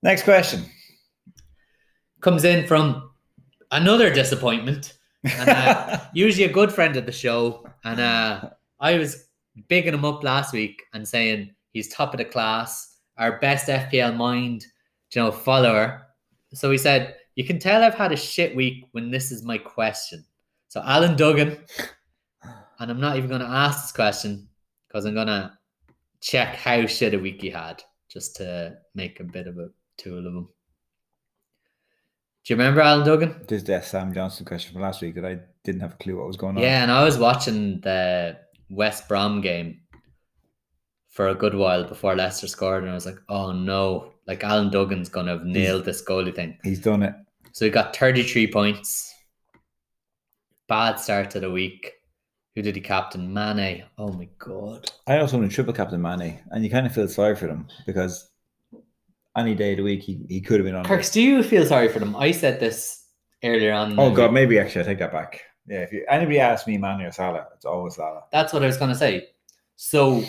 [0.02, 0.64] next question.
[2.22, 3.10] comes in from
[3.70, 4.94] another disappointment.
[5.24, 7.66] And, uh, usually a good friend of the show.
[7.84, 9.26] And uh, I was
[9.68, 14.16] bigging him up last week and saying he's top of the class, our best FPL
[14.16, 14.64] mind,
[15.14, 16.06] you know, follower.
[16.52, 19.58] So he said, You can tell I've had a shit week when this is my
[19.58, 20.24] question.
[20.68, 21.58] So Alan Duggan,
[22.78, 24.48] and I'm not even going to ask this question
[24.88, 25.52] because I'm going to
[26.20, 30.26] check how shit a week he had just to make a bit of a tool
[30.26, 30.48] of him.
[32.44, 33.44] Do you remember Alan Duggan?
[33.46, 36.16] This is the Sam Johnson question from last week that I didn't have a clue
[36.16, 36.62] what was going on.
[36.62, 38.38] Yeah, and I was watching the
[38.70, 39.80] West Brom game
[41.10, 44.70] for a good while before Leicester scored, and I was like, oh no, like Alan
[44.70, 46.56] Duggan's gonna have nailed this goalie thing.
[46.62, 47.14] He's done it.
[47.52, 49.12] So he got 33 points.
[50.68, 51.92] Bad start to the week.
[52.54, 53.32] Who did he captain?
[53.32, 53.84] Mane.
[53.98, 54.90] Oh my god.
[55.06, 57.66] I know someone who triple captain Mane, and you kind of feel sorry for them
[57.86, 58.30] because
[59.36, 60.84] any day of the week he, he could have been on.
[60.84, 62.14] Kirks, do you feel sorry for them?
[62.14, 63.04] I said this
[63.42, 63.98] earlier on.
[63.98, 64.32] Oh god, week.
[64.32, 65.40] maybe actually I take that back.
[65.66, 68.22] Yeah, if you, anybody asks me Mane or Salah, it's always Salah.
[68.30, 69.28] That's what I was gonna say.
[69.74, 70.22] So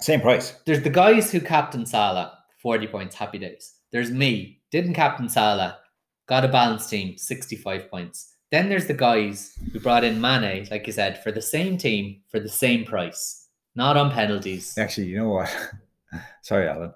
[0.00, 0.54] Same price.
[0.66, 3.74] there's the guys who captain Salah, 40 points, happy days.
[3.92, 5.78] There's me, didn't captain Salah,
[6.26, 8.34] got a balanced team, 65 points.
[8.50, 12.20] Then there's the guys who brought in Mane, like you said, for the same team,
[12.28, 14.76] for the same price, not on penalties.
[14.78, 15.56] Actually, you know what?
[16.42, 16.92] Sorry, Alan.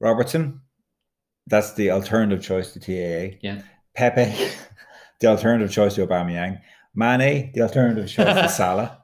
[0.00, 0.60] Robertson,
[1.46, 3.36] that's the alternative choice to TAA.
[3.42, 3.62] Yeah.
[3.94, 4.50] Pepe,
[5.20, 6.60] the alternative choice to Aubameyang.
[6.94, 9.02] Mane, the alternative choice to Salah.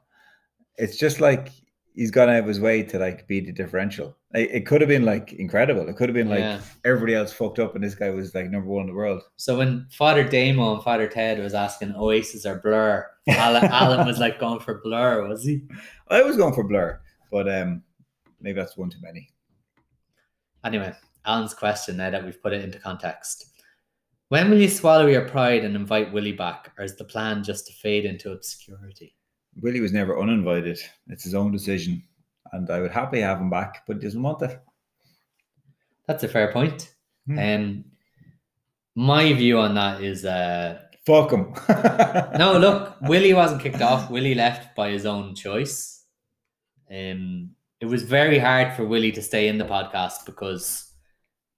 [0.77, 1.49] It's just like
[1.93, 4.15] he's gone out of his way to like be the differential.
[4.33, 5.87] Like, it could have been like incredible.
[5.89, 6.61] It could have been like Yeah.
[6.85, 9.21] everybody else fucked up and this guy was like number one in the world.
[9.35, 14.19] So when Father Damo and Father Ted was asking Oasis or Blur, Alan, Alan was
[14.19, 15.63] like going for Blur, was he?
[16.07, 17.83] I was going for Blur, but um,
[18.39, 19.29] maybe that's one too many.
[20.63, 20.93] Anyway,
[21.25, 23.47] Alan's question now that we've put it into context.
[24.29, 27.67] When will you swallow your pride and invite Willie back, or is the plan just
[27.67, 29.15] to fade into obscurity?
[29.59, 30.79] Willie was never uninvited.
[31.07, 32.03] It's his own decision,
[32.53, 34.59] and I would happily have him back, but he doesn't want it.
[36.07, 36.93] That's a fair point.
[37.27, 37.39] Hmm.
[37.39, 37.85] Um,
[38.95, 41.53] my view on that is uh, Fuck him.
[42.37, 44.11] no, look, Willie wasn't kicked off.
[44.11, 46.03] Willie left by his own choice.
[46.89, 50.91] Um, it was very hard for Willie to stay in the podcast because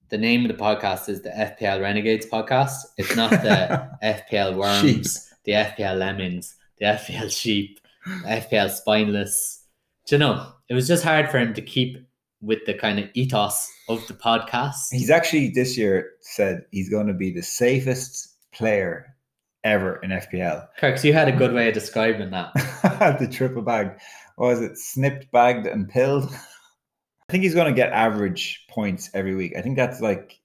[0.09, 2.75] the name of the podcast is the FPL Renegades podcast.
[2.97, 5.43] It's not the FPL Worms, Sheep.
[5.43, 9.65] the FPL Lemons, the FPL Sheep, FPL Spineless.
[10.05, 10.51] Do you know?
[10.69, 11.97] It was just hard for him to keep
[12.41, 14.91] with the kind of ethos of the podcast.
[14.91, 19.15] He's actually this year said he's going to be the safest player
[19.63, 20.67] ever in FPL.
[20.77, 22.53] Kirks, you had a good way of describing that.
[23.19, 23.91] the triple bag.
[24.35, 24.77] What was it?
[24.77, 26.29] Snipped, bagged, and pilled.
[26.31, 29.53] I think he's going to get average points every week.
[29.57, 30.39] I think that's like,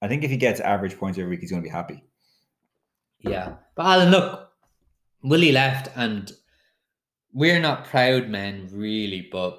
[0.00, 2.02] I think if he gets average points every week, he's going to be happy.
[3.20, 3.54] Yeah.
[3.74, 4.50] But Alan, look,
[5.22, 6.32] Willie left, and
[7.34, 9.28] we're not proud men, really.
[9.30, 9.58] But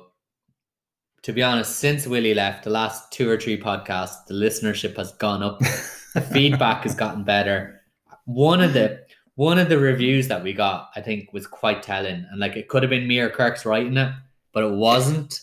[1.24, 5.12] to be honest, since Willie left, the last two or three podcasts, the listenership has
[5.14, 5.60] gone up.
[6.14, 7.82] the feedback has gotten better.
[8.24, 12.26] One of the one of the reviews that we got, I think, was quite telling,
[12.32, 14.14] and like it could have been me or Kirk's writing it,
[14.54, 15.42] but it wasn't,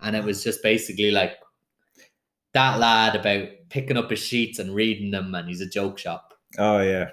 [0.00, 1.34] and it was just basically like
[2.54, 6.32] that lad about picking up his sheets and reading them, and he's a joke shop.
[6.58, 7.10] Oh yeah,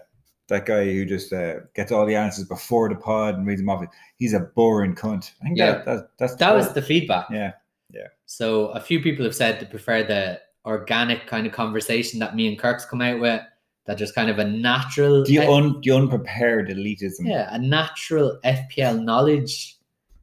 [0.52, 3.70] that guy who just uh, gets all the answers before the pod and reads them
[3.70, 3.84] off.
[4.18, 5.32] He's a boring cunt.
[5.42, 5.72] I think Yeah.
[5.72, 7.26] that, that that's That was the feedback.
[7.32, 7.54] yeah.
[7.92, 8.08] yeah.
[8.26, 12.48] So a few people have said they prefer the organic kind of conversation that me
[12.48, 13.42] and Kirk's come out with.
[13.88, 17.26] That just kind of a natural, The, un, the unprepared elitism.
[17.28, 19.76] yeah, a natural FPL knowledge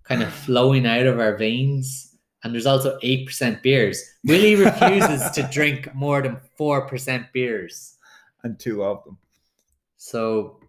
[0.05, 2.17] kind of flowing out of our veins.
[2.45, 4.01] and there's also 8% beers.
[4.25, 7.97] Willie refuses to drink more than 4% beers.
[8.45, 9.19] and two of them.
[9.99, 10.61] So,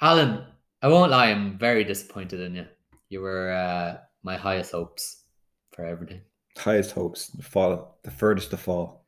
[0.00, 0.44] Alan,
[0.82, 2.66] I won't lie, I'm very disappointed in you.
[3.08, 5.24] You were uh, my highest hopes
[5.72, 6.20] for everything.
[6.56, 9.06] Highest hopes, the fall, the furthest to fall.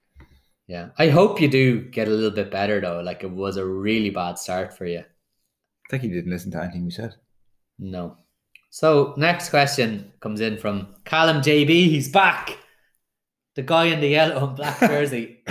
[0.67, 0.89] Yeah.
[0.99, 3.01] I hope you do get a little bit better, though.
[3.01, 5.01] Like, it was a really bad start for you.
[5.01, 7.15] I think he didn't listen to anything we said.
[7.79, 8.17] No.
[8.71, 11.69] So next question comes in from Callum JB.
[11.69, 12.57] He's back.
[13.55, 15.45] The guy in the yellow and black jersey.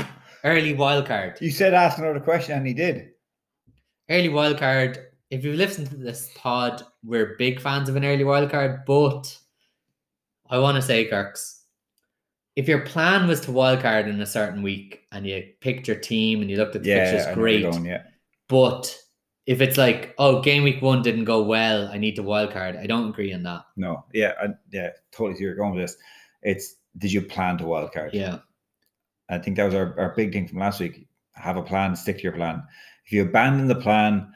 [0.43, 1.37] Early wild card.
[1.39, 3.11] You said ask another question, and he did.
[4.11, 4.99] Early wild card.
[5.29, 9.37] If you've listened to this pod, we're big fans of an early wild card, but
[10.49, 11.63] I want to say, Kirks,
[12.57, 15.95] if your plan was to wild card in a certain week and you picked your
[15.95, 17.71] team and you looked at the Yeah, fixtures, I know where you're great.
[17.71, 18.03] going, yeah.
[18.49, 18.93] But
[19.45, 22.75] if it's like, oh, game week one didn't go well, I need to wild card.
[22.75, 23.61] I don't agree on that.
[23.77, 25.37] No, yeah, I, yeah, totally.
[25.37, 25.95] See where you're going with this.
[26.41, 28.13] It's did you plan to wild card?
[28.13, 28.39] Yeah.
[29.29, 31.07] I think that was our, our big thing from last week.
[31.35, 32.61] Have a plan, stick to your plan.
[33.11, 34.31] If you abandon the plan,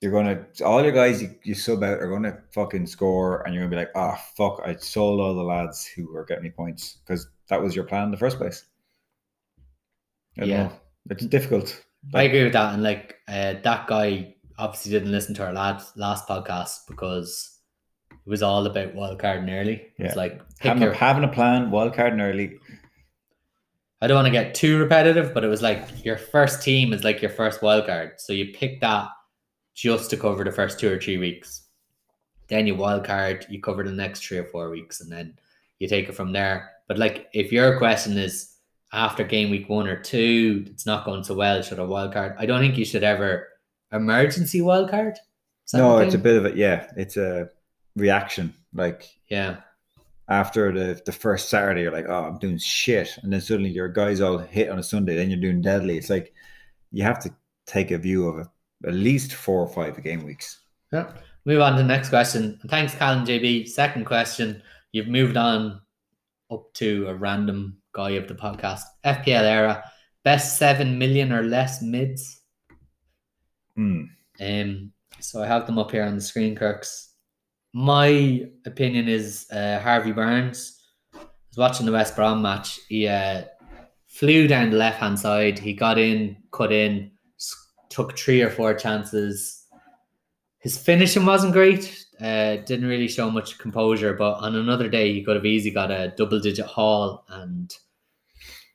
[0.00, 3.64] you're gonna all your guys you, you sub out are gonna fucking score, and you're
[3.64, 6.98] gonna be like, ah, fuck, I sold all the lads who were getting me points
[7.04, 8.64] because that was your plan in the first place.
[10.36, 10.44] Yeah.
[10.44, 10.72] know.
[11.10, 11.84] It's difficult.
[12.14, 12.74] I agree with that.
[12.74, 17.58] And like uh, that guy obviously didn't listen to our last last podcast because
[18.12, 19.88] it was all about wild carding early.
[19.98, 22.60] It's like Having, your, a, having a plan, wild carding early.
[24.02, 27.04] I don't want to get too repetitive, but it was like your first team is
[27.04, 28.14] like your first wild card.
[28.18, 29.06] So you pick that
[29.74, 31.68] just to cover the first two or three weeks.
[32.48, 35.38] Then you wild card, you cover the next three or four weeks, and then
[35.78, 36.72] you take it from there.
[36.88, 38.56] But like if your question is
[38.92, 42.34] after game week one or two, it's not going so well, should a wild card?
[42.40, 43.50] I don't think you should ever
[43.92, 45.16] emergency wild card.
[45.72, 47.50] No, it's a bit of a yeah, it's a
[47.94, 48.52] reaction.
[48.74, 49.58] Like yeah.
[50.28, 53.88] After the the first Saturday, you're like, oh, I'm doing shit, and then suddenly your
[53.88, 55.96] guys all hit on a Sunday, then you're doing deadly.
[55.96, 56.32] It's like
[56.90, 57.34] you have to
[57.66, 58.46] take a view of
[58.86, 60.60] at least four or five game weeks.
[60.92, 61.12] Yeah.
[61.44, 62.58] Move on to the next question.
[62.68, 63.68] Thanks, Callum JB.
[63.68, 64.62] Second question.
[64.92, 65.80] You've moved on
[66.50, 68.82] up to a random guy of the podcast.
[69.04, 69.84] FPL era.
[70.22, 72.42] Best seven million or less mids.
[73.74, 74.04] Hmm.
[74.40, 77.11] Um, so I have them up here on the screen, Kirks.
[77.72, 80.78] My opinion is uh, Harvey Barnes.
[81.14, 82.78] I was watching the West Brom match.
[82.88, 83.44] He uh,
[84.06, 85.58] flew down the left hand side.
[85.58, 87.12] He got in, cut in,
[87.88, 89.64] took three or four chances.
[90.58, 92.06] His finishing wasn't great.
[92.20, 95.90] Uh, didn't really show much composure, but on another day he could have easily got
[95.90, 97.24] a double digit haul.
[97.28, 97.74] And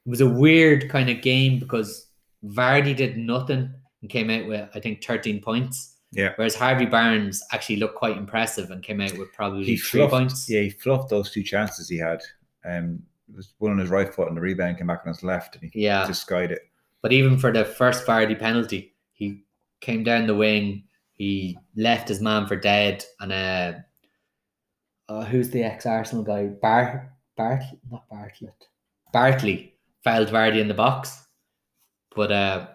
[0.06, 2.08] it was a weird kind of game because
[2.44, 5.97] Vardy did nothing and came out with I think 13 points.
[6.12, 6.34] Yeah.
[6.38, 10.12] Whereas Harvey Barnes actually looked quite impressive and came out with probably He three fluffed,
[10.14, 10.50] points.
[10.50, 12.22] yeah, he fluffed those two chances he had.
[12.66, 15.22] Um, it was one on his right foot, and the rebound came back on his
[15.24, 16.06] left, and he Yeah.
[16.08, 16.62] just skied it.
[17.02, 19.44] But even for the first Vardy penalty, he
[19.82, 23.74] came down the wing, he left his man for dead, and uh,
[25.10, 26.48] uh who's the ex Arsenal guy?
[26.48, 28.68] Bar Bart not Bartlett.
[29.14, 31.26] Bartley fouled Vardy in the box.
[32.16, 32.68] But uh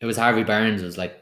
[0.00, 1.16] it was Harvey Barnes was like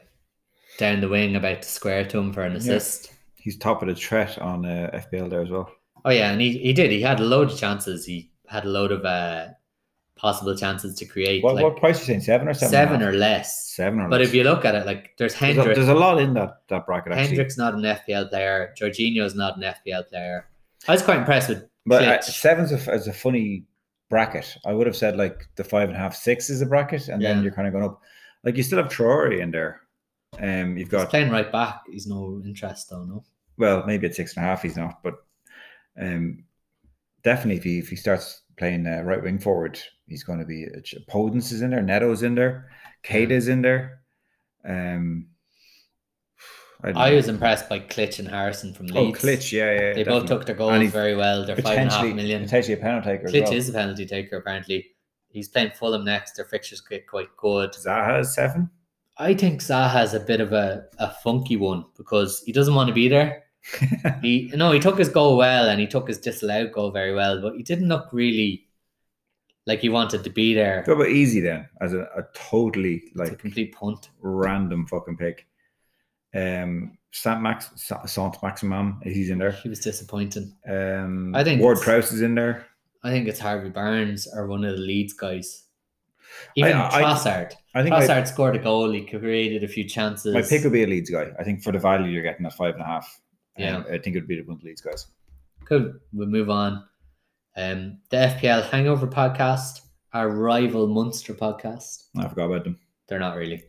[0.77, 2.57] down the wing about to square to him for an Yeah.
[2.59, 3.11] assist.
[3.35, 5.71] He's top of the threat on uh, FPL there as well.
[6.05, 6.91] Oh yeah, and he, he did.
[6.91, 8.05] He had a load of chances.
[8.05, 9.47] He had a load of uh
[10.15, 12.21] possible chances to create What, like what price are you saying?
[12.21, 12.71] Seven or seven?
[12.71, 13.13] seven, and a half?
[13.13, 13.69] or less.
[13.75, 14.29] seven or But less.
[14.29, 15.75] if you look at it, like there's there's a, Hendrick.
[15.75, 17.27] there's a lot in that that bracket actually.
[17.27, 18.73] Hendrick's not an FPL player.
[18.79, 20.47] Jorginho's not an FPL player.
[20.87, 23.65] I was quite impressed with But uh, seven's a, is a funny
[24.09, 24.57] bracket.
[24.65, 27.21] I would have said like the five and a half, six is a bracket, and
[27.21, 27.33] Yeah.
[27.33, 28.01] then you're kind of going up.
[28.43, 29.81] Like you still have Traore in there.
[30.39, 31.81] Um, you've he's got playing right back.
[31.89, 33.23] He's no interest though, no.
[33.57, 35.15] well, maybe at six and a half he's not, but
[35.99, 36.43] um,
[37.23, 40.65] definitely if he if he starts playing uh, right wing forward, he's going to be.
[40.65, 40.79] Uh,
[41.11, 42.69] Podence is in there, Neto's in there,
[43.03, 44.01] Kada's in there.
[44.65, 45.27] Um,
[46.83, 49.19] I, I was impressed by Klich and Harrison from oh Leeds.
[49.19, 49.93] Klich, yeah, yeah.
[49.93, 51.45] They both took their goals very well.
[51.45, 52.43] They're five and a half potentially million.
[52.43, 53.27] a penalty taker.
[53.27, 53.53] Klich well.
[53.53, 54.85] is a penalty taker apparently.
[55.29, 56.33] He's playing Fulham next.
[56.33, 57.71] Their fixtures get quite good.
[57.71, 58.69] Zaha is seven.
[59.19, 62.93] I think Zaha's a bit of a, a funky one because he doesn't want to
[62.93, 63.43] be there.
[64.21, 67.41] He no, he took his goal well and he took his disallowed goal very well,
[67.41, 68.65] but he didn't look really
[69.65, 70.83] like he wanted to be there.
[70.85, 74.09] Go about easy then, as a, a totally It's a like complete punt.
[74.21, 75.47] random fucking pick.
[76.33, 79.51] Um, Saint Max, Sa- Saint Maximin, he's in there.
[79.51, 80.53] He was disappointing.
[80.69, 82.65] Um, I think Ward Prowse is in there.
[83.03, 85.63] I think it's Harvey Barnes or one of the Leeds guys.
[86.55, 87.53] Even I- I- Trossard.
[87.77, 88.91] I think my, Trossard scored a goal.
[88.91, 90.33] He created a few chances.
[90.33, 91.31] my pick would be a Leeds guy.
[91.39, 93.19] I think for the value you're getting at five and a half.
[93.57, 93.83] um, Yeah.
[93.91, 95.07] I think it would be one of the Leeds guys.
[95.65, 95.93] Cool.
[96.13, 96.83] We'll move on.
[97.55, 99.81] Um, the FPL Hangover podcast,
[100.13, 102.03] our rival Munster podcast.
[102.17, 102.79] I forgot about them.
[103.07, 103.63] They're not really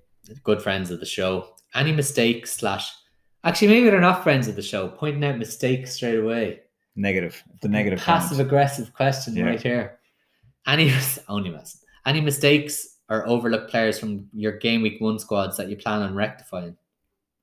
[0.45, 1.55] good friends of the show.
[1.75, 2.93] Any mistakes slash
[3.45, 4.89] actually maybe they're not friends of the show.
[4.89, 6.61] Pointing out mistakes straight away.
[6.97, 7.41] Negative.
[7.63, 8.01] The negative.
[8.01, 9.45] passive aggressive question Yeah.
[9.45, 9.99] right here.
[10.67, 10.93] Any
[11.29, 11.83] only mess.
[12.05, 16.15] Any mistakes or overlooked players from your game week one squads that you plan on
[16.15, 16.77] rectifying?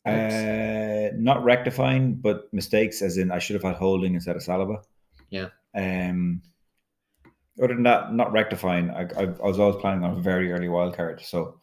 [0.06, 4.84] Uh, not rectifying, but mistakes, as in I should have had Holding instead of Saliba.
[5.30, 5.50] Yeah.
[5.76, 6.42] Um.
[7.58, 8.90] Other than that, not rectifying.
[8.90, 11.58] I, I, I was always planning on a very early wild card, so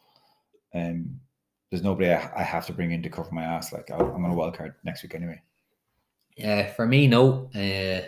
[0.73, 1.19] um,
[1.69, 3.71] there's nobody I, I have to bring in to cover my ass.
[3.71, 5.39] Like I'll, I'm on a wild card next week anyway.
[6.35, 7.51] Yeah, for me, no.
[7.55, 8.07] Uh,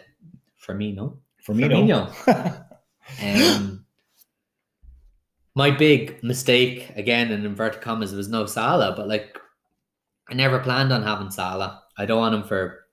[0.57, 1.19] for me, no.
[1.43, 2.11] For me, no.
[3.21, 3.84] Um,
[5.55, 9.39] my big mistake, again in inverted commas, was no Salah, but like
[10.29, 11.83] I never planned on having Salah.
[11.97, 12.85] I don't want him for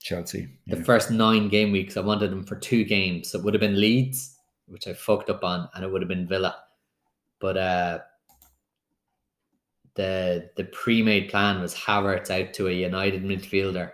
[0.00, 0.48] Chelsea.
[0.66, 1.96] the first nine game weeks.
[1.96, 3.34] I wanted him for two games.
[3.34, 6.26] It would have been Leeds, which I fucked up on, and it would have been
[6.26, 6.56] Villa.
[7.38, 7.98] But uh
[9.94, 13.90] the the pre-made plan was Havertz out to a United midfielder,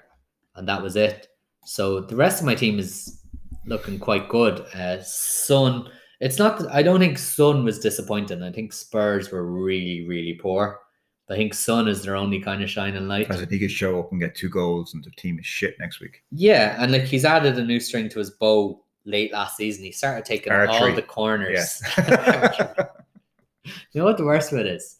[0.54, 1.28] and that was it.
[1.64, 3.20] So the rest of my team is
[3.66, 4.60] looking quite good.
[4.74, 8.42] Uh Son, it's not that I don't think Son was disappointing.
[8.42, 10.80] I think Spurs were really, really poor.
[11.28, 13.30] I think Son is their only kind of shining light.
[13.30, 15.76] As if he could show up and get two goals, and the team is shit
[15.80, 16.22] next week.
[16.30, 19.84] Yeah, and like he's added a new string to his bow late last season.
[19.84, 21.82] He started taking all the corners.
[21.98, 22.72] Yeah.
[23.64, 24.98] you know what the worst of it is?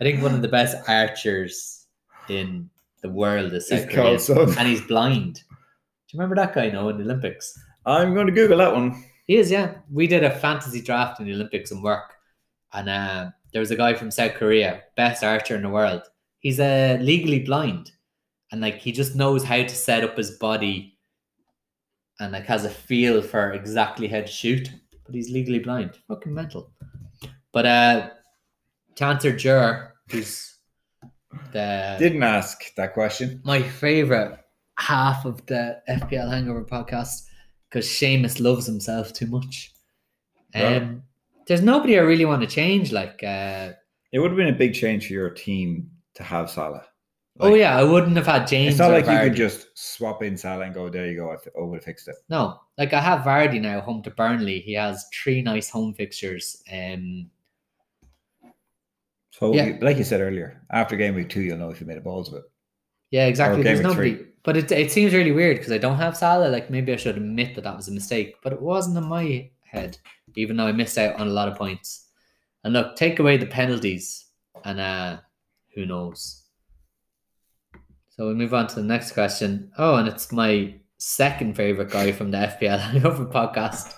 [0.00, 1.86] I think one of the best archers
[2.28, 2.68] in
[3.02, 5.34] the world is He's South called Korean, and he's blind.
[5.34, 5.40] Do
[6.16, 6.70] you remember that guy?
[6.70, 7.58] No, in the Olympics.
[7.86, 9.04] I'm going to Google that one.
[9.30, 9.74] He is, yeah.
[9.88, 12.14] We did a fantasy draft in the Olympics and work,
[12.72, 16.02] and uh, there was a guy from South Korea, best archer in the world.
[16.40, 17.92] He's uh, legally blind,
[18.50, 20.98] and like he just knows how to set up his body,
[22.18, 24.68] and like has a feel for exactly how to shoot.
[25.06, 25.92] But he's legally blind.
[26.08, 26.72] Fucking mental.
[27.52, 28.10] But uh,
[28.96, 30.56] to answer Jur, who's
[31.52, 33.42] the Didn't ask that question.
[33.44, 34.40] my favorite
[34.76, 37.26] half of the FPL Hangover podcast
[37.70, 39.72] because Seamus loves himself too much.
[40.54, 40.88] Um, Right.
[41.46, 42.90] there's nobody I really want to change.
[42.92, 43.72] Like, uh,
[44.12, 46.84] It would have been a big change for your team to have Salah.
[47.38, 48.72] oh yeah, I wouldn't have had James.
[48.72, 51.36] It's not like you could just swap in Salah and go, there you go, I
[51.58, 52.16] I would have fixed it.
[52.28, 52.60] no.
[52.76, 54.60] Like I have Vardy now home to Burnley.
[54.60, 56.62] He has three nice home fixtures.
[56.72, 57.30] Um,
[59.32, 59.78] So, Yeah.
[59.80, 62.28] like you said earlier, after game week two, you'll know if you made a balls
[62.28, 62.44] of it.
[63.10, 63.56] yeah, exactly.
[63.62, 64.14] game There's week nobody.
[64.16, 64.26] three.
[64.42, 66.48] But it it seems really weird because I don't have Salah.
[66.48, 69.50] Like maybe I should admit that that was a mistake, but it wasn't in my
[69.64, 69.98] head.
[70.36, 72.08] Even though I missed out on a lot of points.
[72.62, 74.26] And look, take away the penalties,
[74.64, 75.18] and uh,
[75.74, 76.44] who knows?
[78.10, 79.72] So we move on to the next question.
[79.78, 83.94] Oh, and it's my second favorite guy from the FPL Hangover podcast.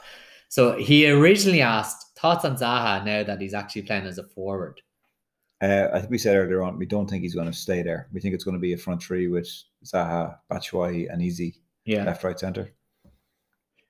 [0.49, 4.81] So he originally asked thoughts on Zaha now that he's actually playing as a forward.
[5.61, 8.09] Uh, I think we said earlier on, we don't think he's going to stay there.
[8.13, 9.49] We think it's going to be a front three with
[9.85, 12.05] Zaha, Batshuayi, and Eze Yeah.
[12.05, 12.73] left, right, centre.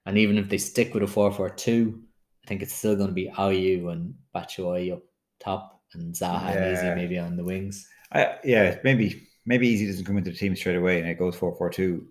[0.06, 2.02] And even if they stick with a 4 4 2,
[2.44, 5.02] I think it's still going to be Ayew and Batshuayi up
[5.38, 7.86] top and Zaha and Eze maybe on the wings.
[8.12, 11.36] I, yeah, maybe maybe Eze doesn't come into the team straight away and it goes
[11.36, 12.06] 4 4 2.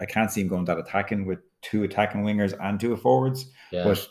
[0.00, 3.50] I can't see him going that attacking with two attacking wingers and two forwards.
[3.72, 3.84] Yeah.
[3.84, 4.06] But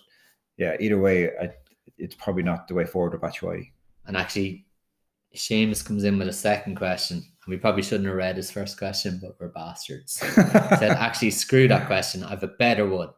[0.58, 1.50] yeah, either way, I,
[1.98, 3.72] it's probably not the way forward with Batshuayi.
[4.08, 4.66] And actually,
[5.36, 7.24] Seamus comes in with a second question.
[7.48, 10.20] We probably shouldn't have read his first question, but we're bastards.
[10.20, 12.24] He said, actually, screw that question.
[12.24, 13.10] I have a better one.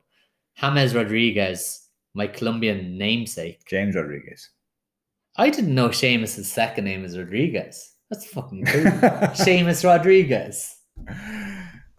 [0.60, 3.62] James Rodriguez, my Colombian namesake.
[3.70, 4.50] James Rodriguez.
[5.38, 7.94] I didn't know Seamus' second name is Rodriguez.
[8.10, 8.84] That's fucking cool.
[9.34, 10.76] Seamus Rodriguez.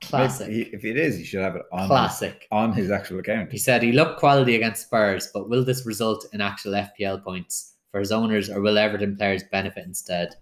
[0.02, 0.48] Classic.
[0.48, 2.46] He- if it is, he should have it on his, Classic.
[2.50, 3.50] on his actual account.
[3.52, 7.74] He said he looked quality against Spurs, but will this result in actual FPL points
[7.90, 10.34] for his owners, or will Everton players benefit instead?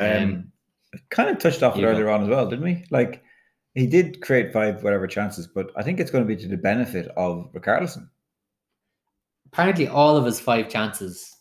[0.00, 0.52] Um,
[1.10, 1.88] kind of touched off it go.
[1.88, 2.84] earlier on as well, didn't we?
[2.90, 3.22] Like
[3.74, 6.56] he did create five whatever chances, but I think it's going to be to the
[6.56, 8.08] benefit of Richarlison.
[9.52, 11.36] apparently, all of his five chances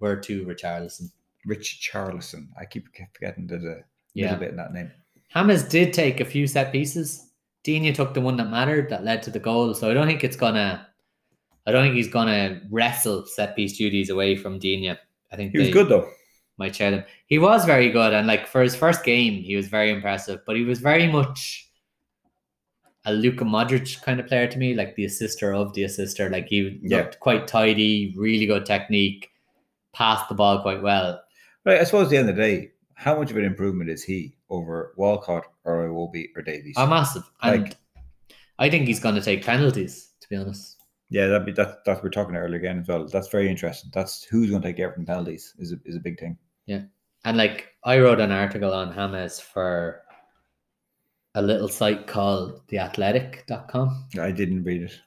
[0.00, 1.10] were to Richarlison.
[1.46, 2.48] Rich Charlison.
[2.60, 3.82] I keep forgetting there's a
[4.14, 4.24] Yeah.
[4.26, 4.90] little bit in that name.
[5.32, 7.30] James did take a few set pieces.
[7.64, 9.72] Digne took the one that mattered that led to the goal.
[9.74, 10.86] So I don't think it's gonna.
[11.66, 14.96] I don't think he's gonna wrestle set piece duties away from Digne.
[15.30, 16.10] I think He was good though.
[16.58, 17.04] Might share them.
[17.26, 20.40] He was very good, and like for his first game, he was very impressive.
[20.46, 21.70] But he was very much
[23.06, 26.28] a Luka Modric kind of player to me, like the assister of the assister.
[26.28, 26.98] Like he Yeah.
[26.98, 29.30] looked quite tidy, really good technique,
[29.94, 31.22] passed the ball quite well.
[31.64, 31.80] Right.
[31.80, 34.34] I suppose at the end of the day, how much of an improvement is he
[34.50, 36.74] over Walcott or Iwobi or Davies?
[36.76, 37.22] Oh, massive.
[37.42, 37.76] And Like-
[38.58, 40.74] I think he's going to take penalties, to be honest,
[41.10, 41.84] Yeah, that'd be that.
[41.86, 43.06] That we're talking earlier again as well.
[43.06, 43.90] That's very interesting.
[43.94, 46.36] That's who's going to take Everton penalties is a, is a big thing.
[47.24, 50.02] And like I wrote an article on James for
[51.34, 54.08] a little site called theathletic.com.
[54.20, 55.00] I didn't read it.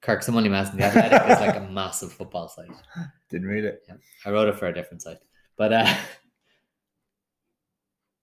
[0.00, 2.70] Kirk, someone only imagine the Athletic is like a massive football site.
[3.30, 3.82] Didn't read it.
[4.24, 5.18] I wrote it for a different site.
[5.56, 5.92] But uh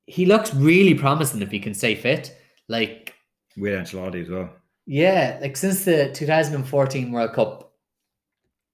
[0.08, 2.36] he looks really promising if he can stay fit.
[2.68, 3.16] Like,
[3.58, 4.50] With Ancelotti as well.
[4.86, 7.74] yeah, like since the 2014 World Cup,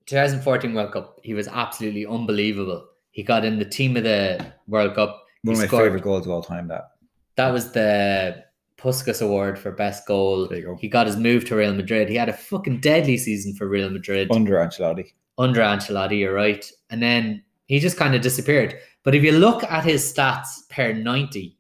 [0.06, 2.88] 2014 World Cup, he was absolutely unbelievable.
[3.12, 5.24] He got in the team of the World Cup.
[5.44, 6.68] One He of my scored- favorite goals of all time.
[6.68, 6.92] That
[7.36, 8.44] That was the
[8.78, 10.48] Puskas Award for best goal.
[10.48, 10.76] Go.
[10.80, 12.10] He got his move to Real Madrid.
[12.10, 14.30] He had a fucking deadly season for Real Madrid.
[14.32, 15.12] under Ancelotti.
[15.38, 16.70] under Ancelotti, you're right.
[16.90, 18.76] And then he just kind of disappeared.
[19.04, 21.58] But if you look at his stats per 90,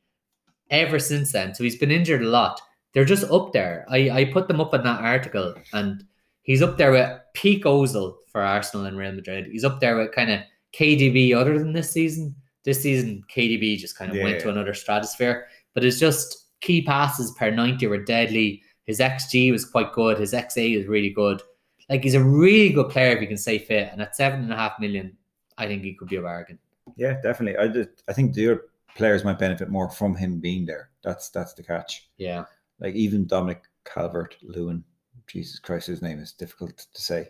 [0.69, 2.61] ever since then, so he's been injured a lot,
[2.93, 3.85] they're just up there.
[3.89, 6.03] I, I put them up in that article, and
[6.43, 9.47] he's up there with peak Ozil for Arsenal and Real Madrid.
[9.51, 10.41] He's up there with kind of
[10.73, 12.35] KDB other than this season.
[12.63, 15.47] This season, KDB just kind of went to another stratosphere.
[15.73, 18.61] But it's just key passes per 90 were deadly.
[18.85, 20.19] His XG was quite good.
[20.19, 21.41] His XA is really good.
[21.89, 23.89] Like he's a really good player if he can stay fit.
[23.91, 25.17] And at seven and a half million,
[25.57, 26.59] I think he could be a bargain.
[26.95, 27.57] Yeah, definitely.
[27.57, 28.61] I just I think the other
[28.95, 30.89] players might benefit more from him being there.
[31.03, 32.09] That's that's the catch.
[32.17, 32.45] Yeah.
[32.79, 34.83] Like even Dominic Calvert Lewin,
[35.27, 37.29] Jesus Christ, his name is difficult to say.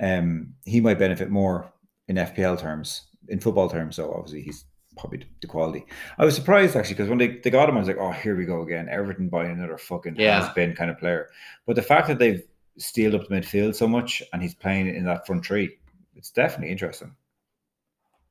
[0.00, 1.72] Um, he might benefit more
[2.08, 3.96] in FPL terms, in football terms.
[3.96, 4.64] So obviously he's
[4.96, 5.84] probably the- quality.
[6.18, 8.36] I was surprised actually because when they, they got him, I was like, oh, here
[8.36, 8.88] we go again.
[8.88, 10.40] Everton buying another fucking Yeah.
[10.44, 11.28] has been kind of player.
[11.66, 12.42] But the fact that they've
[12.78, 15.76] steeled up the midfield so much and he's playing in that front three,
[16.16, 17.14] it's definitely interesting.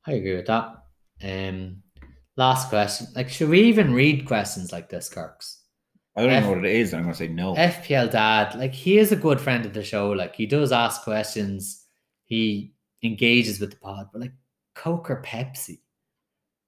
[0.05, 0.83] I agree with that.
[1.23, 1.83] Um
[2.35, 3.07] last question.
[3.15, 5.59] Like, should we even read questions like this, Kirks?
[6.15, 7.55] I don't even F- know what it is, and I'm gonna say no.
[7.55, 10.09] FPL dad, like he is a good friend of the show.
[10.11, 11.85] Like he does ask questions,
[12.25, 12.72] he
[13.03, 14.33] engages with the pod, but like
[14.75, 15.79] Coke or Pepsi.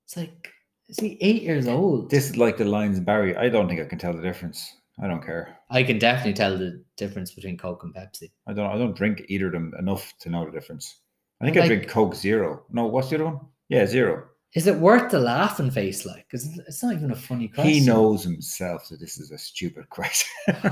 [0.06, 0.52] It's like,
[0.88, 2.10] is he eight years old?
[2.10, 3.36] This is like the lines and Barry.
[3.36, 4.78] I don't think I can tell the difference.
[5.02, 5.58] I don't care.
[5.70, 8.32] I can definitely tell the difference between Coke and Pepsi.
[8.48, 8.72] I don't.
[8.72, 11.02] I don't drink either of them enough to know the difference.
[11.42, 12.64] I think I drink Coke Zero.
[12.72, 13.40] No, what's the other one?
[13.68, 14.24] Yeah, Zero.
[14.54, 16.26] Is it worth the laughing face like?
[16.30, 17.74] Because it's not even a funny question.
[17.74, 20.30] He knows himself that this is a stupid question.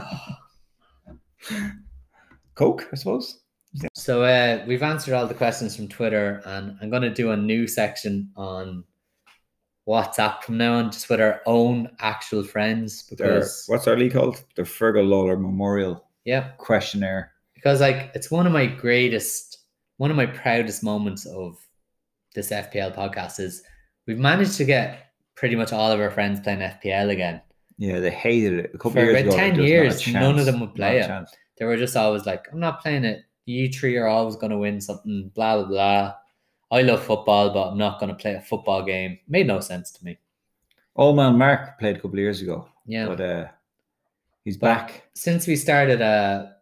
[2.55, 3.42] Coke, I suppose.
[3.95, 7.37] So uh, we've answered all the questions from Twitter, and I'm going to do a
[7.37, 8.83] new section on
[9.87, 13.03] WhatsApp from now on, just with our own actual friends.
[13.03, 14.43] Because what's our league called?
[14.55, 17.31] The Fergal Lawler Memorial yeah, Questionnaire.
[17.55, 19.59] because like it's one of my greatest,
[19.97, 21.57] one of my proudest moments of
[22.35, 23.63] this FPL podcast is
[24.07, 27.41] we've managed to get pretty much all of our friends playing FPL again.
[27.77, 28.71] Yeah, they hated it.
[28.73, 30.45] A couple For of years about ago, 10 there was not a years, none of
[30.45, 31.29] them would play it.
[31.57, 33.23] They were just always like, I'm not playing it.
[33.45, 36.13] You three are always going to win something, blah, blah, blah.
[36.71, 39.19] I love football, but I'm not going to play a football game.
[39.27, 40.17] Made no sense to me.
[40.95, 43.07] Old man Mark played a couple of years ago, Yeah.
[43.07, 43.47] but uh,
[44.43, 45.03] he's But back.
[45.13, 46.55] Since we started a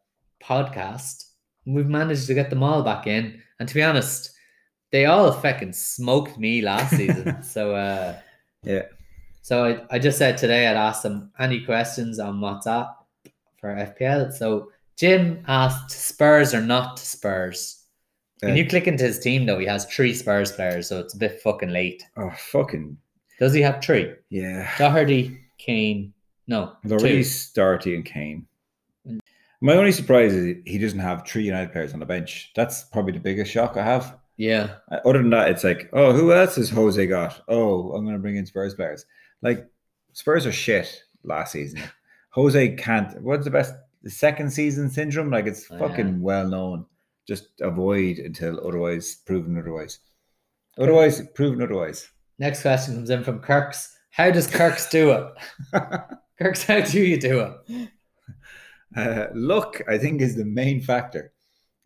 [0.43, 1.25] podcast,
[1.65, 3.41] we've managed to get them all back in.
[3.59, 4.31] And to be honest,
[4.91, 7.43] they all fucking smoked me last season.
[7.43, 8.15] so, uh,
[8.63, 8.83] Yeah.
[9.43, 12.93] So I, I just said today I'd ask them any questions on WhatsApp
[13.59, 14.31] for FPL.
[14.33, 14.71] So
[15.01, 17.85] Jim asked Spurs or not Spurs.
[18.41, 21.15] When Uh, you click into his team though, he has three Spurs players, so it's
[21.15, 22.03] a bit fucking late.
[22.17, 22.97] Oh, fucking
[23.39, 24.13] Does he have three?
[24.29, 24.69] yeah.
[24.77, 26.13] Doherty, Kane,
[26.45, 26.89] no, two.
[26.89, 28.45] Lloris, Doherty, and Kane.
[29.59, 32.51] My only surprise is he doesn't have three United players on the bench.
[32.55, 34.19] That's probably the biggest shock I have.
[34.37, 37.41] Yeah, Uh, Other than that, it's like, oh, who else has Jose got?
[37.47, 39.07] Oh, I'm going to bring in Spurs players.
[39.41, 39.65] Like,
[40.13, 41.81] Spurs are shit last season.
[42.31, 43.19] Jose can't.
[43.23, 43.73] What's the best?
[44.03, 45.29] The second season syndrome?
[45.29, 45.87] Like, it's Oh, yeah.
[45.87, 46.85] fucking well known.
[47.27, 49.99] Just avoid until otherwise proven otherwise.
[50.77, 52.09] Otherwise, proven otherwise.
[52.39, 53.95] Next question comes in from Kirks.
[54.09, 55.27] How does Kirks do it?
[56.39, 57.89] Kirks, how do you do it?
[58.95, 61.31] uh, luck, I think, is the main factor.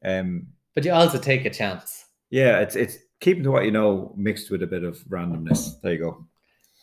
[0.04, 2.06] Um, But you also take a chance.
[2.30, 5.82] yeah, it's it's keeping to what you know mixed with a bit of randomness.
[5.82, 6.26] There you go.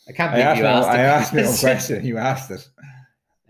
[0.09, 0.89] I can't I believe asked, you asked.
[0.89, 1.57] I asked question.
[1.69, 2.05] question.
[2.05, 2.69] You asked it.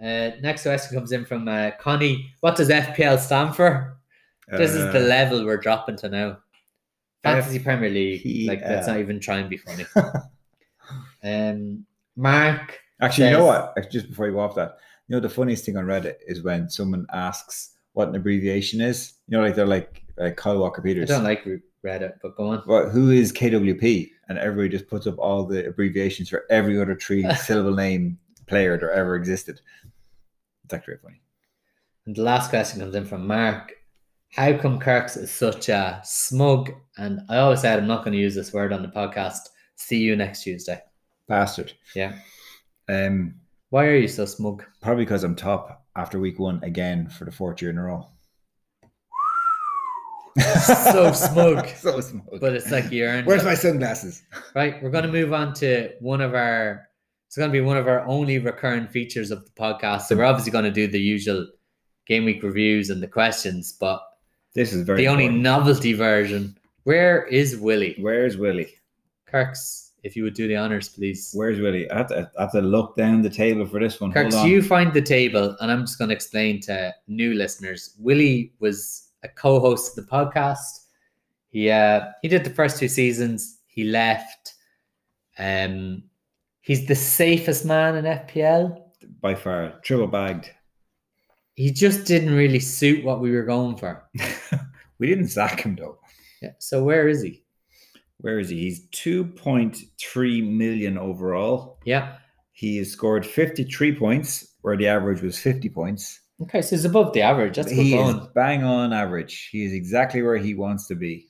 [0.02, 2.32] Uh, next question comes in from uh, Connie.
[2.40, 3.96] What does FPL stand for?
[4.50, 6.38] This is the Uh, level we're dropping to now.
[7.22, 8.48] Fantasy Premier League.
[8.48, 9.86] Like let's not even try and be funny.
[11.22, 12.80] um, Mark.
[13.00, 13.72] Actually, you know what?
[13.76, 16.42] Actually, just before you go off that, you know the funniest thing on Reddit is
[16.42, 19.14] when someone asks what an abbreviation is.
[19.28, 21.10] You know, like they're like uh, Kyle Walker Peters.
[21.10, 21.44] I don't like
[21.84, 22.62] Reddit, but go on.
[22.66, 24.10] Well, who is KWP?
[24.28, 28.76] And everybody just puts up all the abbreviations for every other three syllable name player
[28.78, 29.60] that ever existed.
[30.72, 31.20] It's actually very funny.
[32.06, 33.74] And the last question comes in from Mark.
[34.30, 38.18] How come Kirks is such a smug, and I always said I'm not going to
[38.18, 39.40] use this word on the podcast,
[39.76, 40.80] see you next Tuesday.
[41.28, 41.74] Bastard.
[41.94, 42.14] Yeah.
[42.88, 43.34] Um,
[43.68, 44.64] Why are you so smug?
[44.80, 48.06] probably because I'm top after week one again for the fourth year in a row.
[50.64, 51.66] So smug.
[51.76, 52.40] so smug.
[52.40, 53.46] But it's like you earned Where's it.
[53.46, 54.22] my sunglasses?
[54.54, 56.88] Right, we're going to move on to one of our.
[57.32, 60.02] It's going to be one of our only recurring features of the podcast.
[60.02, 61.48] So we're obviously going to do the usual
[62.06, 64.02] game week reviews and the questions, but
[64.52, 64.98] This is very.
[64.98, 65.42] the only important.
[65.42, 66.58] novelty version.
[66.82, 67.96] Where is Willie?
[67.98, 68.74] Where's Willie?
[69.24, 71.30] Kirks, if you would do the honors, please.
[71.32, 71.90] Where's Willie?
[71.90, 74.12] I have, to, I have to look down the table for this one.
[74.12, 74.46] Kirks, on.
[74.46, 77.96] you find the table, and I'm just going to explain to new listeners.
[77.98, 80.80] Willie was a co-host of the podcast.
[81.48, 83.60] He uh, he did the first two seasons.
[83.68, 84.52] He left.
[85.38, 86.02] Um,
[86.62, 88.80] he's the safest man in FPL.
[89.20, 90.50] by far triple bagged.
[91.54, 94.08] He just didn't really suit what we were going for.
[94.98, 95.98] we didn't sack him though.
[96.40, 96.52] Yeah.
[96.58, 97.44] So where is he?
[98.18, 98.60] Where is he?
[98.60, 101.78] He's 2.3 million overall.
[101.84, 102.16] Yeah.
[102.52, 106.20] He has scored 53 points, where the average was 50 points.
[106.42, 107.56] Okay, so he's above the average.
[107.56, 109.48] That's good he is bang on average.
[109.50, 111.28] He is exactly where he wants to be.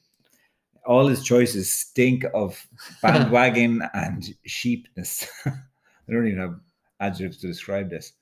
[0.85, 2.65] All his choices stink of
[3.03, 5.29] bandwagon and sheepness.
[5.47, 5.53] I
[6.13, 6.61] don't even have
[7.01, 8.13] adjectives to describe this.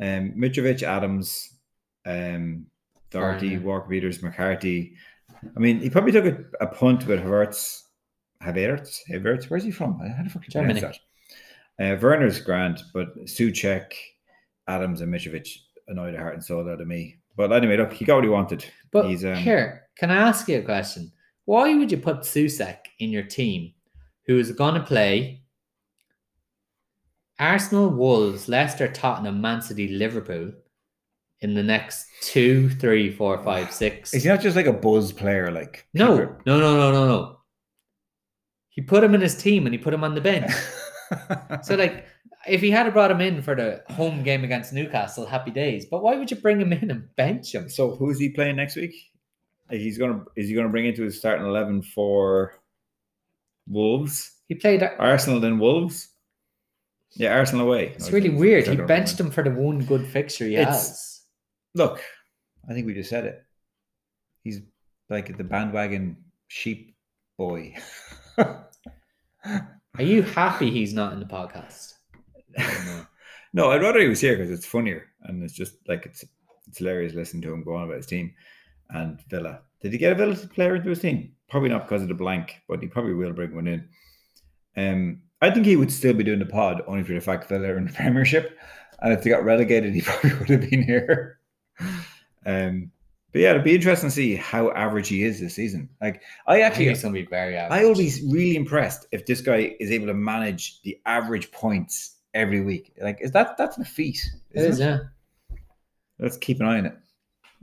[0.00, 1.54] Um, Mitrovic, Adams,
[2.04, 2.66] um,
[3.10, 3.58] Doherty.
[3.58, 4.94] Walker Peters, McCarthy.
[5.56, 7.82] I mean, he probably took a, a punt with Havertz.
[8.42, 8.98] Havertz?
[9.10, 9.48] Havertz?
[9.48, 9.98] Where's he from?
[9.98, 10.80] How the fuck do you pronounce Germany.
[10.80, 10.98] that?
[11.78, 13.92] Uh, Werner's grand, but Soucek,
[14.68, 15.48] Adams, and Mitrovic
[15.88, 17.18] annoyed the heart and soul out of me.
[17.36, 18.64] But anyway, look, he got what he wanted.
[18.92, 21.10] But He's, um, here, can I ask you a question?
[21.46, 23.72] Why would you put Soucek in your team
[24.26, 25.42] who is going to play
[27.38, 30.52] Arsenal, Wolves, Leicester, Tottenham, Man City, Liverpool
[31.40, 34.14] in the next two, three, four, five, six?
[34.14, 35.50] Is he not just like a buzz player?
[35.50, 37.38] Like No, no, no, no, no, no.
[38.70, 40.50] He put him in his team and he put him on the bench.
[41.62, 42.06] so, like,
[42.48, 45.86] if he had brought him in for the home game against Newcastle, happy days.
[45.88, 47.68] But why would you bring him in and bench him?
[47.68, 48.94] so who's he playing next week?
[49.78, 52.54] He's gonna is he gonna bring into his starting eleven for
[53.66, 54.82] Wolves, He played.
[54.98, 56.08] Arsenal, then Wolves?
[57.12, 57.88] Yeah, Arsenal away.
[57.94, 58.66] It's really weird.
[58.66, 59.30] He benched him.
[59.30, 61.20] for the one good fixture he It's- has.
[61.74, 62.00] Look,
[62.68, 63.42] I think we just said it.
[64.42, 64.60] He's
[65.08, 66.16] like the bandwagon
[66.48, 66.94] sheep
[67.38, 67.74] boy.
[68.36, 71.94] Are you happy he's not in the podcast?
[72.58, 73.06] I don't know.
[73.52, 76.24] no, I'd rather he was here because it's funnier and it's just like it's
[76.66, 78.32] it's hilarious listening to him go on about his team
[78.90, 79.60] and Villa.
[79.80, 81.32] Did he get a Villa player into his team?
[81.48, 83.88] Probably not because of the blank, but he probably will bring one in.
[84.76, 87.60] Um, I think he would still be doing the pod only for the fact that
[87.60, 88.58] Villa are in the Premiership,
[89.00, 91.38] and if they got relegated, he probably would have been here.
[92.46, 92.92] Um,
[93.34, 95.88] but yeah, it'd be interesting to see how average he is this season.
[96.00, 97.80] Like I actually, it's going to be very average.
[97.80, 102.14] I will be really impressed if this guy is able to manage the average points
[102.32, 102.92] every week.
[103.00, 104.24] Like, is that that's a feat?
[104.52, 104.98] It is, yeah.
[106.20, 106.96] Let's keep an eye on it.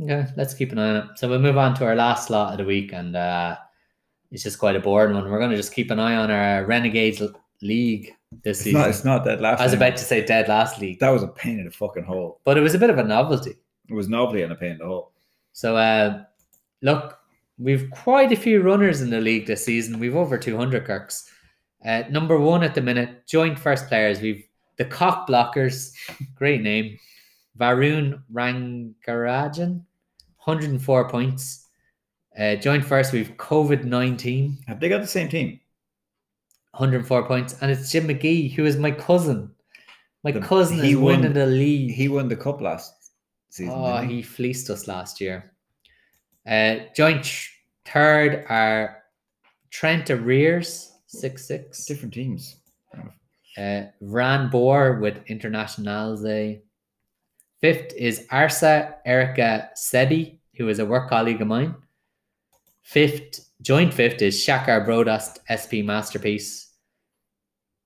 [0.01, 1.05] Okay, let's keep an eye on it.
[1.15, 3.55] So we'll move on to our last slot of the week, and uh,
[4.31, 5.29] it's just quite a boring one.
[5.29, 7.21] We're going to just keep an eye on our Renegades
[7.61, 8.11] League
[8.43, 8.79] this It's season.
[8.79, 8.89] not.
[8.89, 9.59] It's not that last.
[9.59, 12.03] I was about to say Dead Last League, That was a pain in the fucking
[12.03, 12.39] hole.
[12.45, 13.53] but it was a bit of a novelty.
[13.89, 15.11] It was novelty and a pain in the hole.
[15.53, 16.23] So, uh,
[16.81, 17.19] look,
[17.59, 19.99] we've quite a few runners in the league this season.
[19.99, 21.29] We've over 200 Kirks.
[21.85, 24.21] Uh, number one at the minute, joint first players.
[24.21, 24.43] We've
[24.77, 25.93] the Cock Blockers,
[26.35, 26.97] great name.
[27.59, 29.83] Varun Rangarajan,
[30.45, 31.67] 104 points.
[32.37, 35.59] Uh, joint first, we've COVID 19, Have they got the same team?
[36.71, 37.55] 104 points.
[37.61, 39.51] And it's Jim McGee, who is my cousin.
[40.23, 41.91] My The- cousin he is won- winning the league.
[41.91, 42.93] He won the cup last
[43.49, 43.73] season.
[43.75, 44.15] Oh, he?
[44.17, 45.51] he fleeced us last year.
[46.47, 47.29] Uh, joint
[47.85, 49.03] third are
[49.69, 51.85] Trent Arrears, six six.
[51.85, 52.55] different teams.
[53.57, 56.23] Uh, Ran Bohr with Internationals.
[57.61, 61.75] Fifth is Arsa Erica Sebi, who is a work colleague of mine.
[62.81, 66.73] Fifth, joint fifth is Shakar Brodast SP Masterpiece.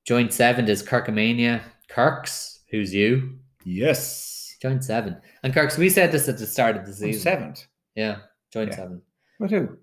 [0.05, 3.37] Joint seventh is Kirkomania Kirks, who's you.
[3.65, 4.55] Yes.
[4.61, 5.17] Joint seven.
[5.43, 7.21] And Kirks, we said this at the start of the I'm season.
[7.21, 7.67] seventh.
[7.95, 8.19] Yeah,
[8.53, 8.75] joint Yeah.
[8.77, 9.01] seven.
[9.39, 9.77] What who?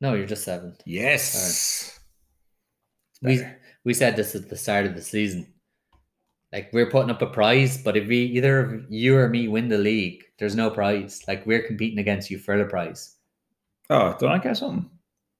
[0.00, 0.80] No, you're just seventh.
[0.86, 1.98] Yes.
[3.22, 3.42] We
[3.84, 5.52] we said this at the start of the season.
[6.52, 9.68] Like we're putting up a prize, but if we either of you or me win
[9.68, 11.22] the league, there's no prize.
[11.28, 13.16] Like we're competing against you for the prize.
[13.88, 14.88] Oh, don't I get something?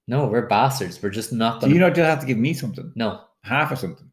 [0.07, 1.01] No, we're bastards.
[1.01, 2.91] We're just not Do gonna you not just have to give me something?
[2.95, 3.21] No.
[3.43, 4.09] Half or something.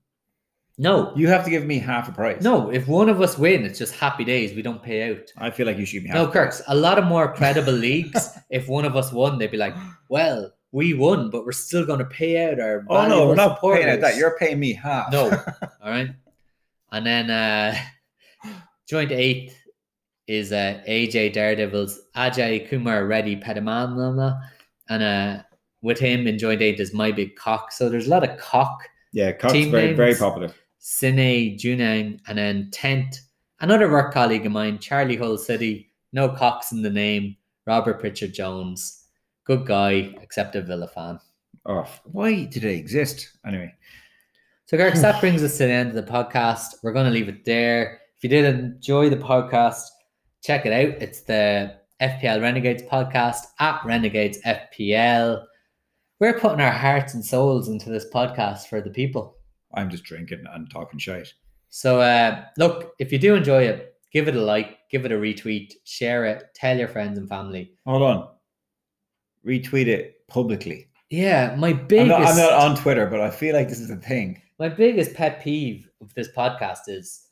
[0.80, 2.40] No, You have to give me half a price.
[2.40, 2.70] no.
[2.70, 4.54] If one of us win, it's just happy days.
[4.54, 5.32] We don't pay out.
[5.36, 6.14] I feel like you should half.
[6.14, 6.30] No, a.
[6.30, 6.62] Kirks.
[6.68, 8.30] A lot of more credible leagues.
[8.48, 9.74] If one of us won, they'd be like,
[10.08, 13.60] "Well, we won, but we're still going to pay out our." Oh no, we're not
[13.60, 14.16] paying out that.
[14.16, 15.10] You're paying me half.
[15.10, 15.24] No.
[15.82, 16.10] All right.
[16.92, 17.74] And then uh
[18.88, 19.56] joint eighth
[20.26, 24.40] is uh AJ Daredevils, Ajay Kumar Reddy Pedamanama.
[24.88, 25.42] And uh
[25.82, 27.72] with him in joint eight is my big cock.
[27.72, 30.52] So there's a lot of cock, yeah, Team very very popular.
[30.78, 33.18] Sine Junang, and then tenth,
[33.60, 37.36] another work colleague of mine, Charlie Hull City, no cocks in the name,
[37.66, 39.04] Robert Pritchard Jones.
[39.44, 41.20] Good guy, except a Villa fan.
[41.66, 43.74] Oh, why do they exist anyway?
[44.68, 46.74] So, Garrix, that brings us to the end of the podcast.
[46.82, 48.02] We're going to leave it there.
[48.18, 49.80] If you did enjoy the podcast,
[50.44, 51.00] check it out.
[51.00, 55.42] It's the FPL Renegades podcast at Renegades FPL.
[56.20, 59.38] We're putting our hearts and souls into this podcast for the people.
[59.72, 61.32] I'm just drinking and talking shite.
[61.70, 65.16] So, uh, look, if you do enjoy it, give it a like, give it a
[65.16, 67.72] retweet, share it, tell your friends and family.
[67.86, 68.28] Hold on.
[69.46, 70.90] Retweet it publicly.
[71.08, 73.88] Yeah, my I'm biggest, not, I'm not on Twitter, but I feel like this is
[73.88, 74.42] a thing.
[74.58, 77.26] My biggest pet peeve of this podcast is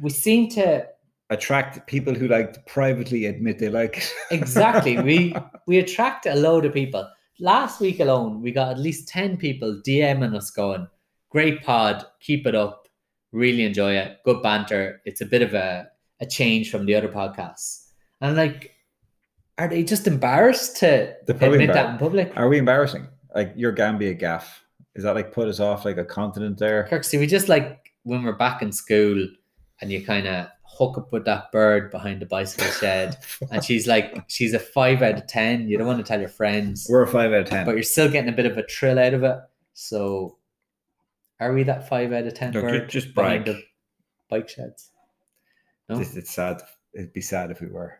[0.00, 0.86] we seem to
[1.30, 4.14] Attract people who like to privately admit they like it.
[4.30, 5.00] Exactly.
[5.00, 5.34] we
[5.66, 7.08] we attract a load of people.
[7.40, 10.86] Last week alone, we got at least 10 people DMing us going,
[11.30, 12.86] Great pod, keep it up.
[13.32, 14.18] Really enjoy it.
[14.26, 15.00] Good banter.
[15.06, 15.88] It's a bit of a,
[16.20, 17.86] a change from the other podcasts.
[18.20, 18.76] And like,
[19.56, 22.30] are they just embarrassed to admit that in public?
[22.36, 23.08] Are we embarrassing?
[23.34, 24.61] Like your Gambia gaff.
[24.94, 26.86] Is that like put us off like a continent there?
[26.90, 29.26] Kirksey, we just like when we're back in school
[29.80, 33.16] and you kind of hook up with that bird behind the bicycle shed
[33.50, 35.68] and she's like, she's a five out of 10.
[35.68, 36.86] You don't want to tell your friends.
[36.90, 37.64] We're a five out of ten.
[37.66, 39.38] but you're still getting a bit of a thrill out of it.
[39.74, 40.36] So,
[41.40, 43.56] are we that five out of ten Look, bird just behind brag.
[43.56, 43.62] the
[44.28, 44.90] bike sheds?
[45.88, 46.60] No, It's, it's sad.
[46.94, 47.98] It'd be sad if we were.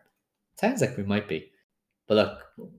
[0.59, 1.51] sounds like we might be.
[2.07, 2.69] But look,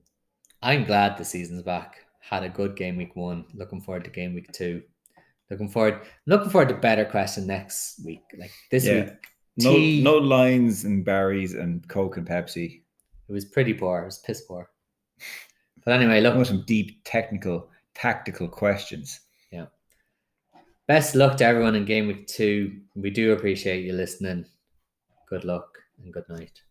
[0.61, 2.04] I'm glad the season's back.
[2.29, 3.45] Had a good game week one.
[3.53, 4.81] Looking forward to game week two.
[5.51, 8.23] Looking forward, looking forward to better question next week.
[8.37, 9.03] Like this Yeah.
[9.05, 9.13] week,
[9.57, 10.01] No, Tea.
[10.03, 12.81] no lines and berries and Coke and Pepsi.
[13.27, 14.01] it was pretty poor.
[14.01, 14.69] It was piss poor.
[15.83, 19.19] But anyway, look, some deep technical, tactical questions.
[19.51, 19.67] Yeah.
[20.87, 22.81] Best luck to everyone in game week two.
[22.95, 24.45] We do appreciate you listening.
[25.29, 26.61] Good luck and good night.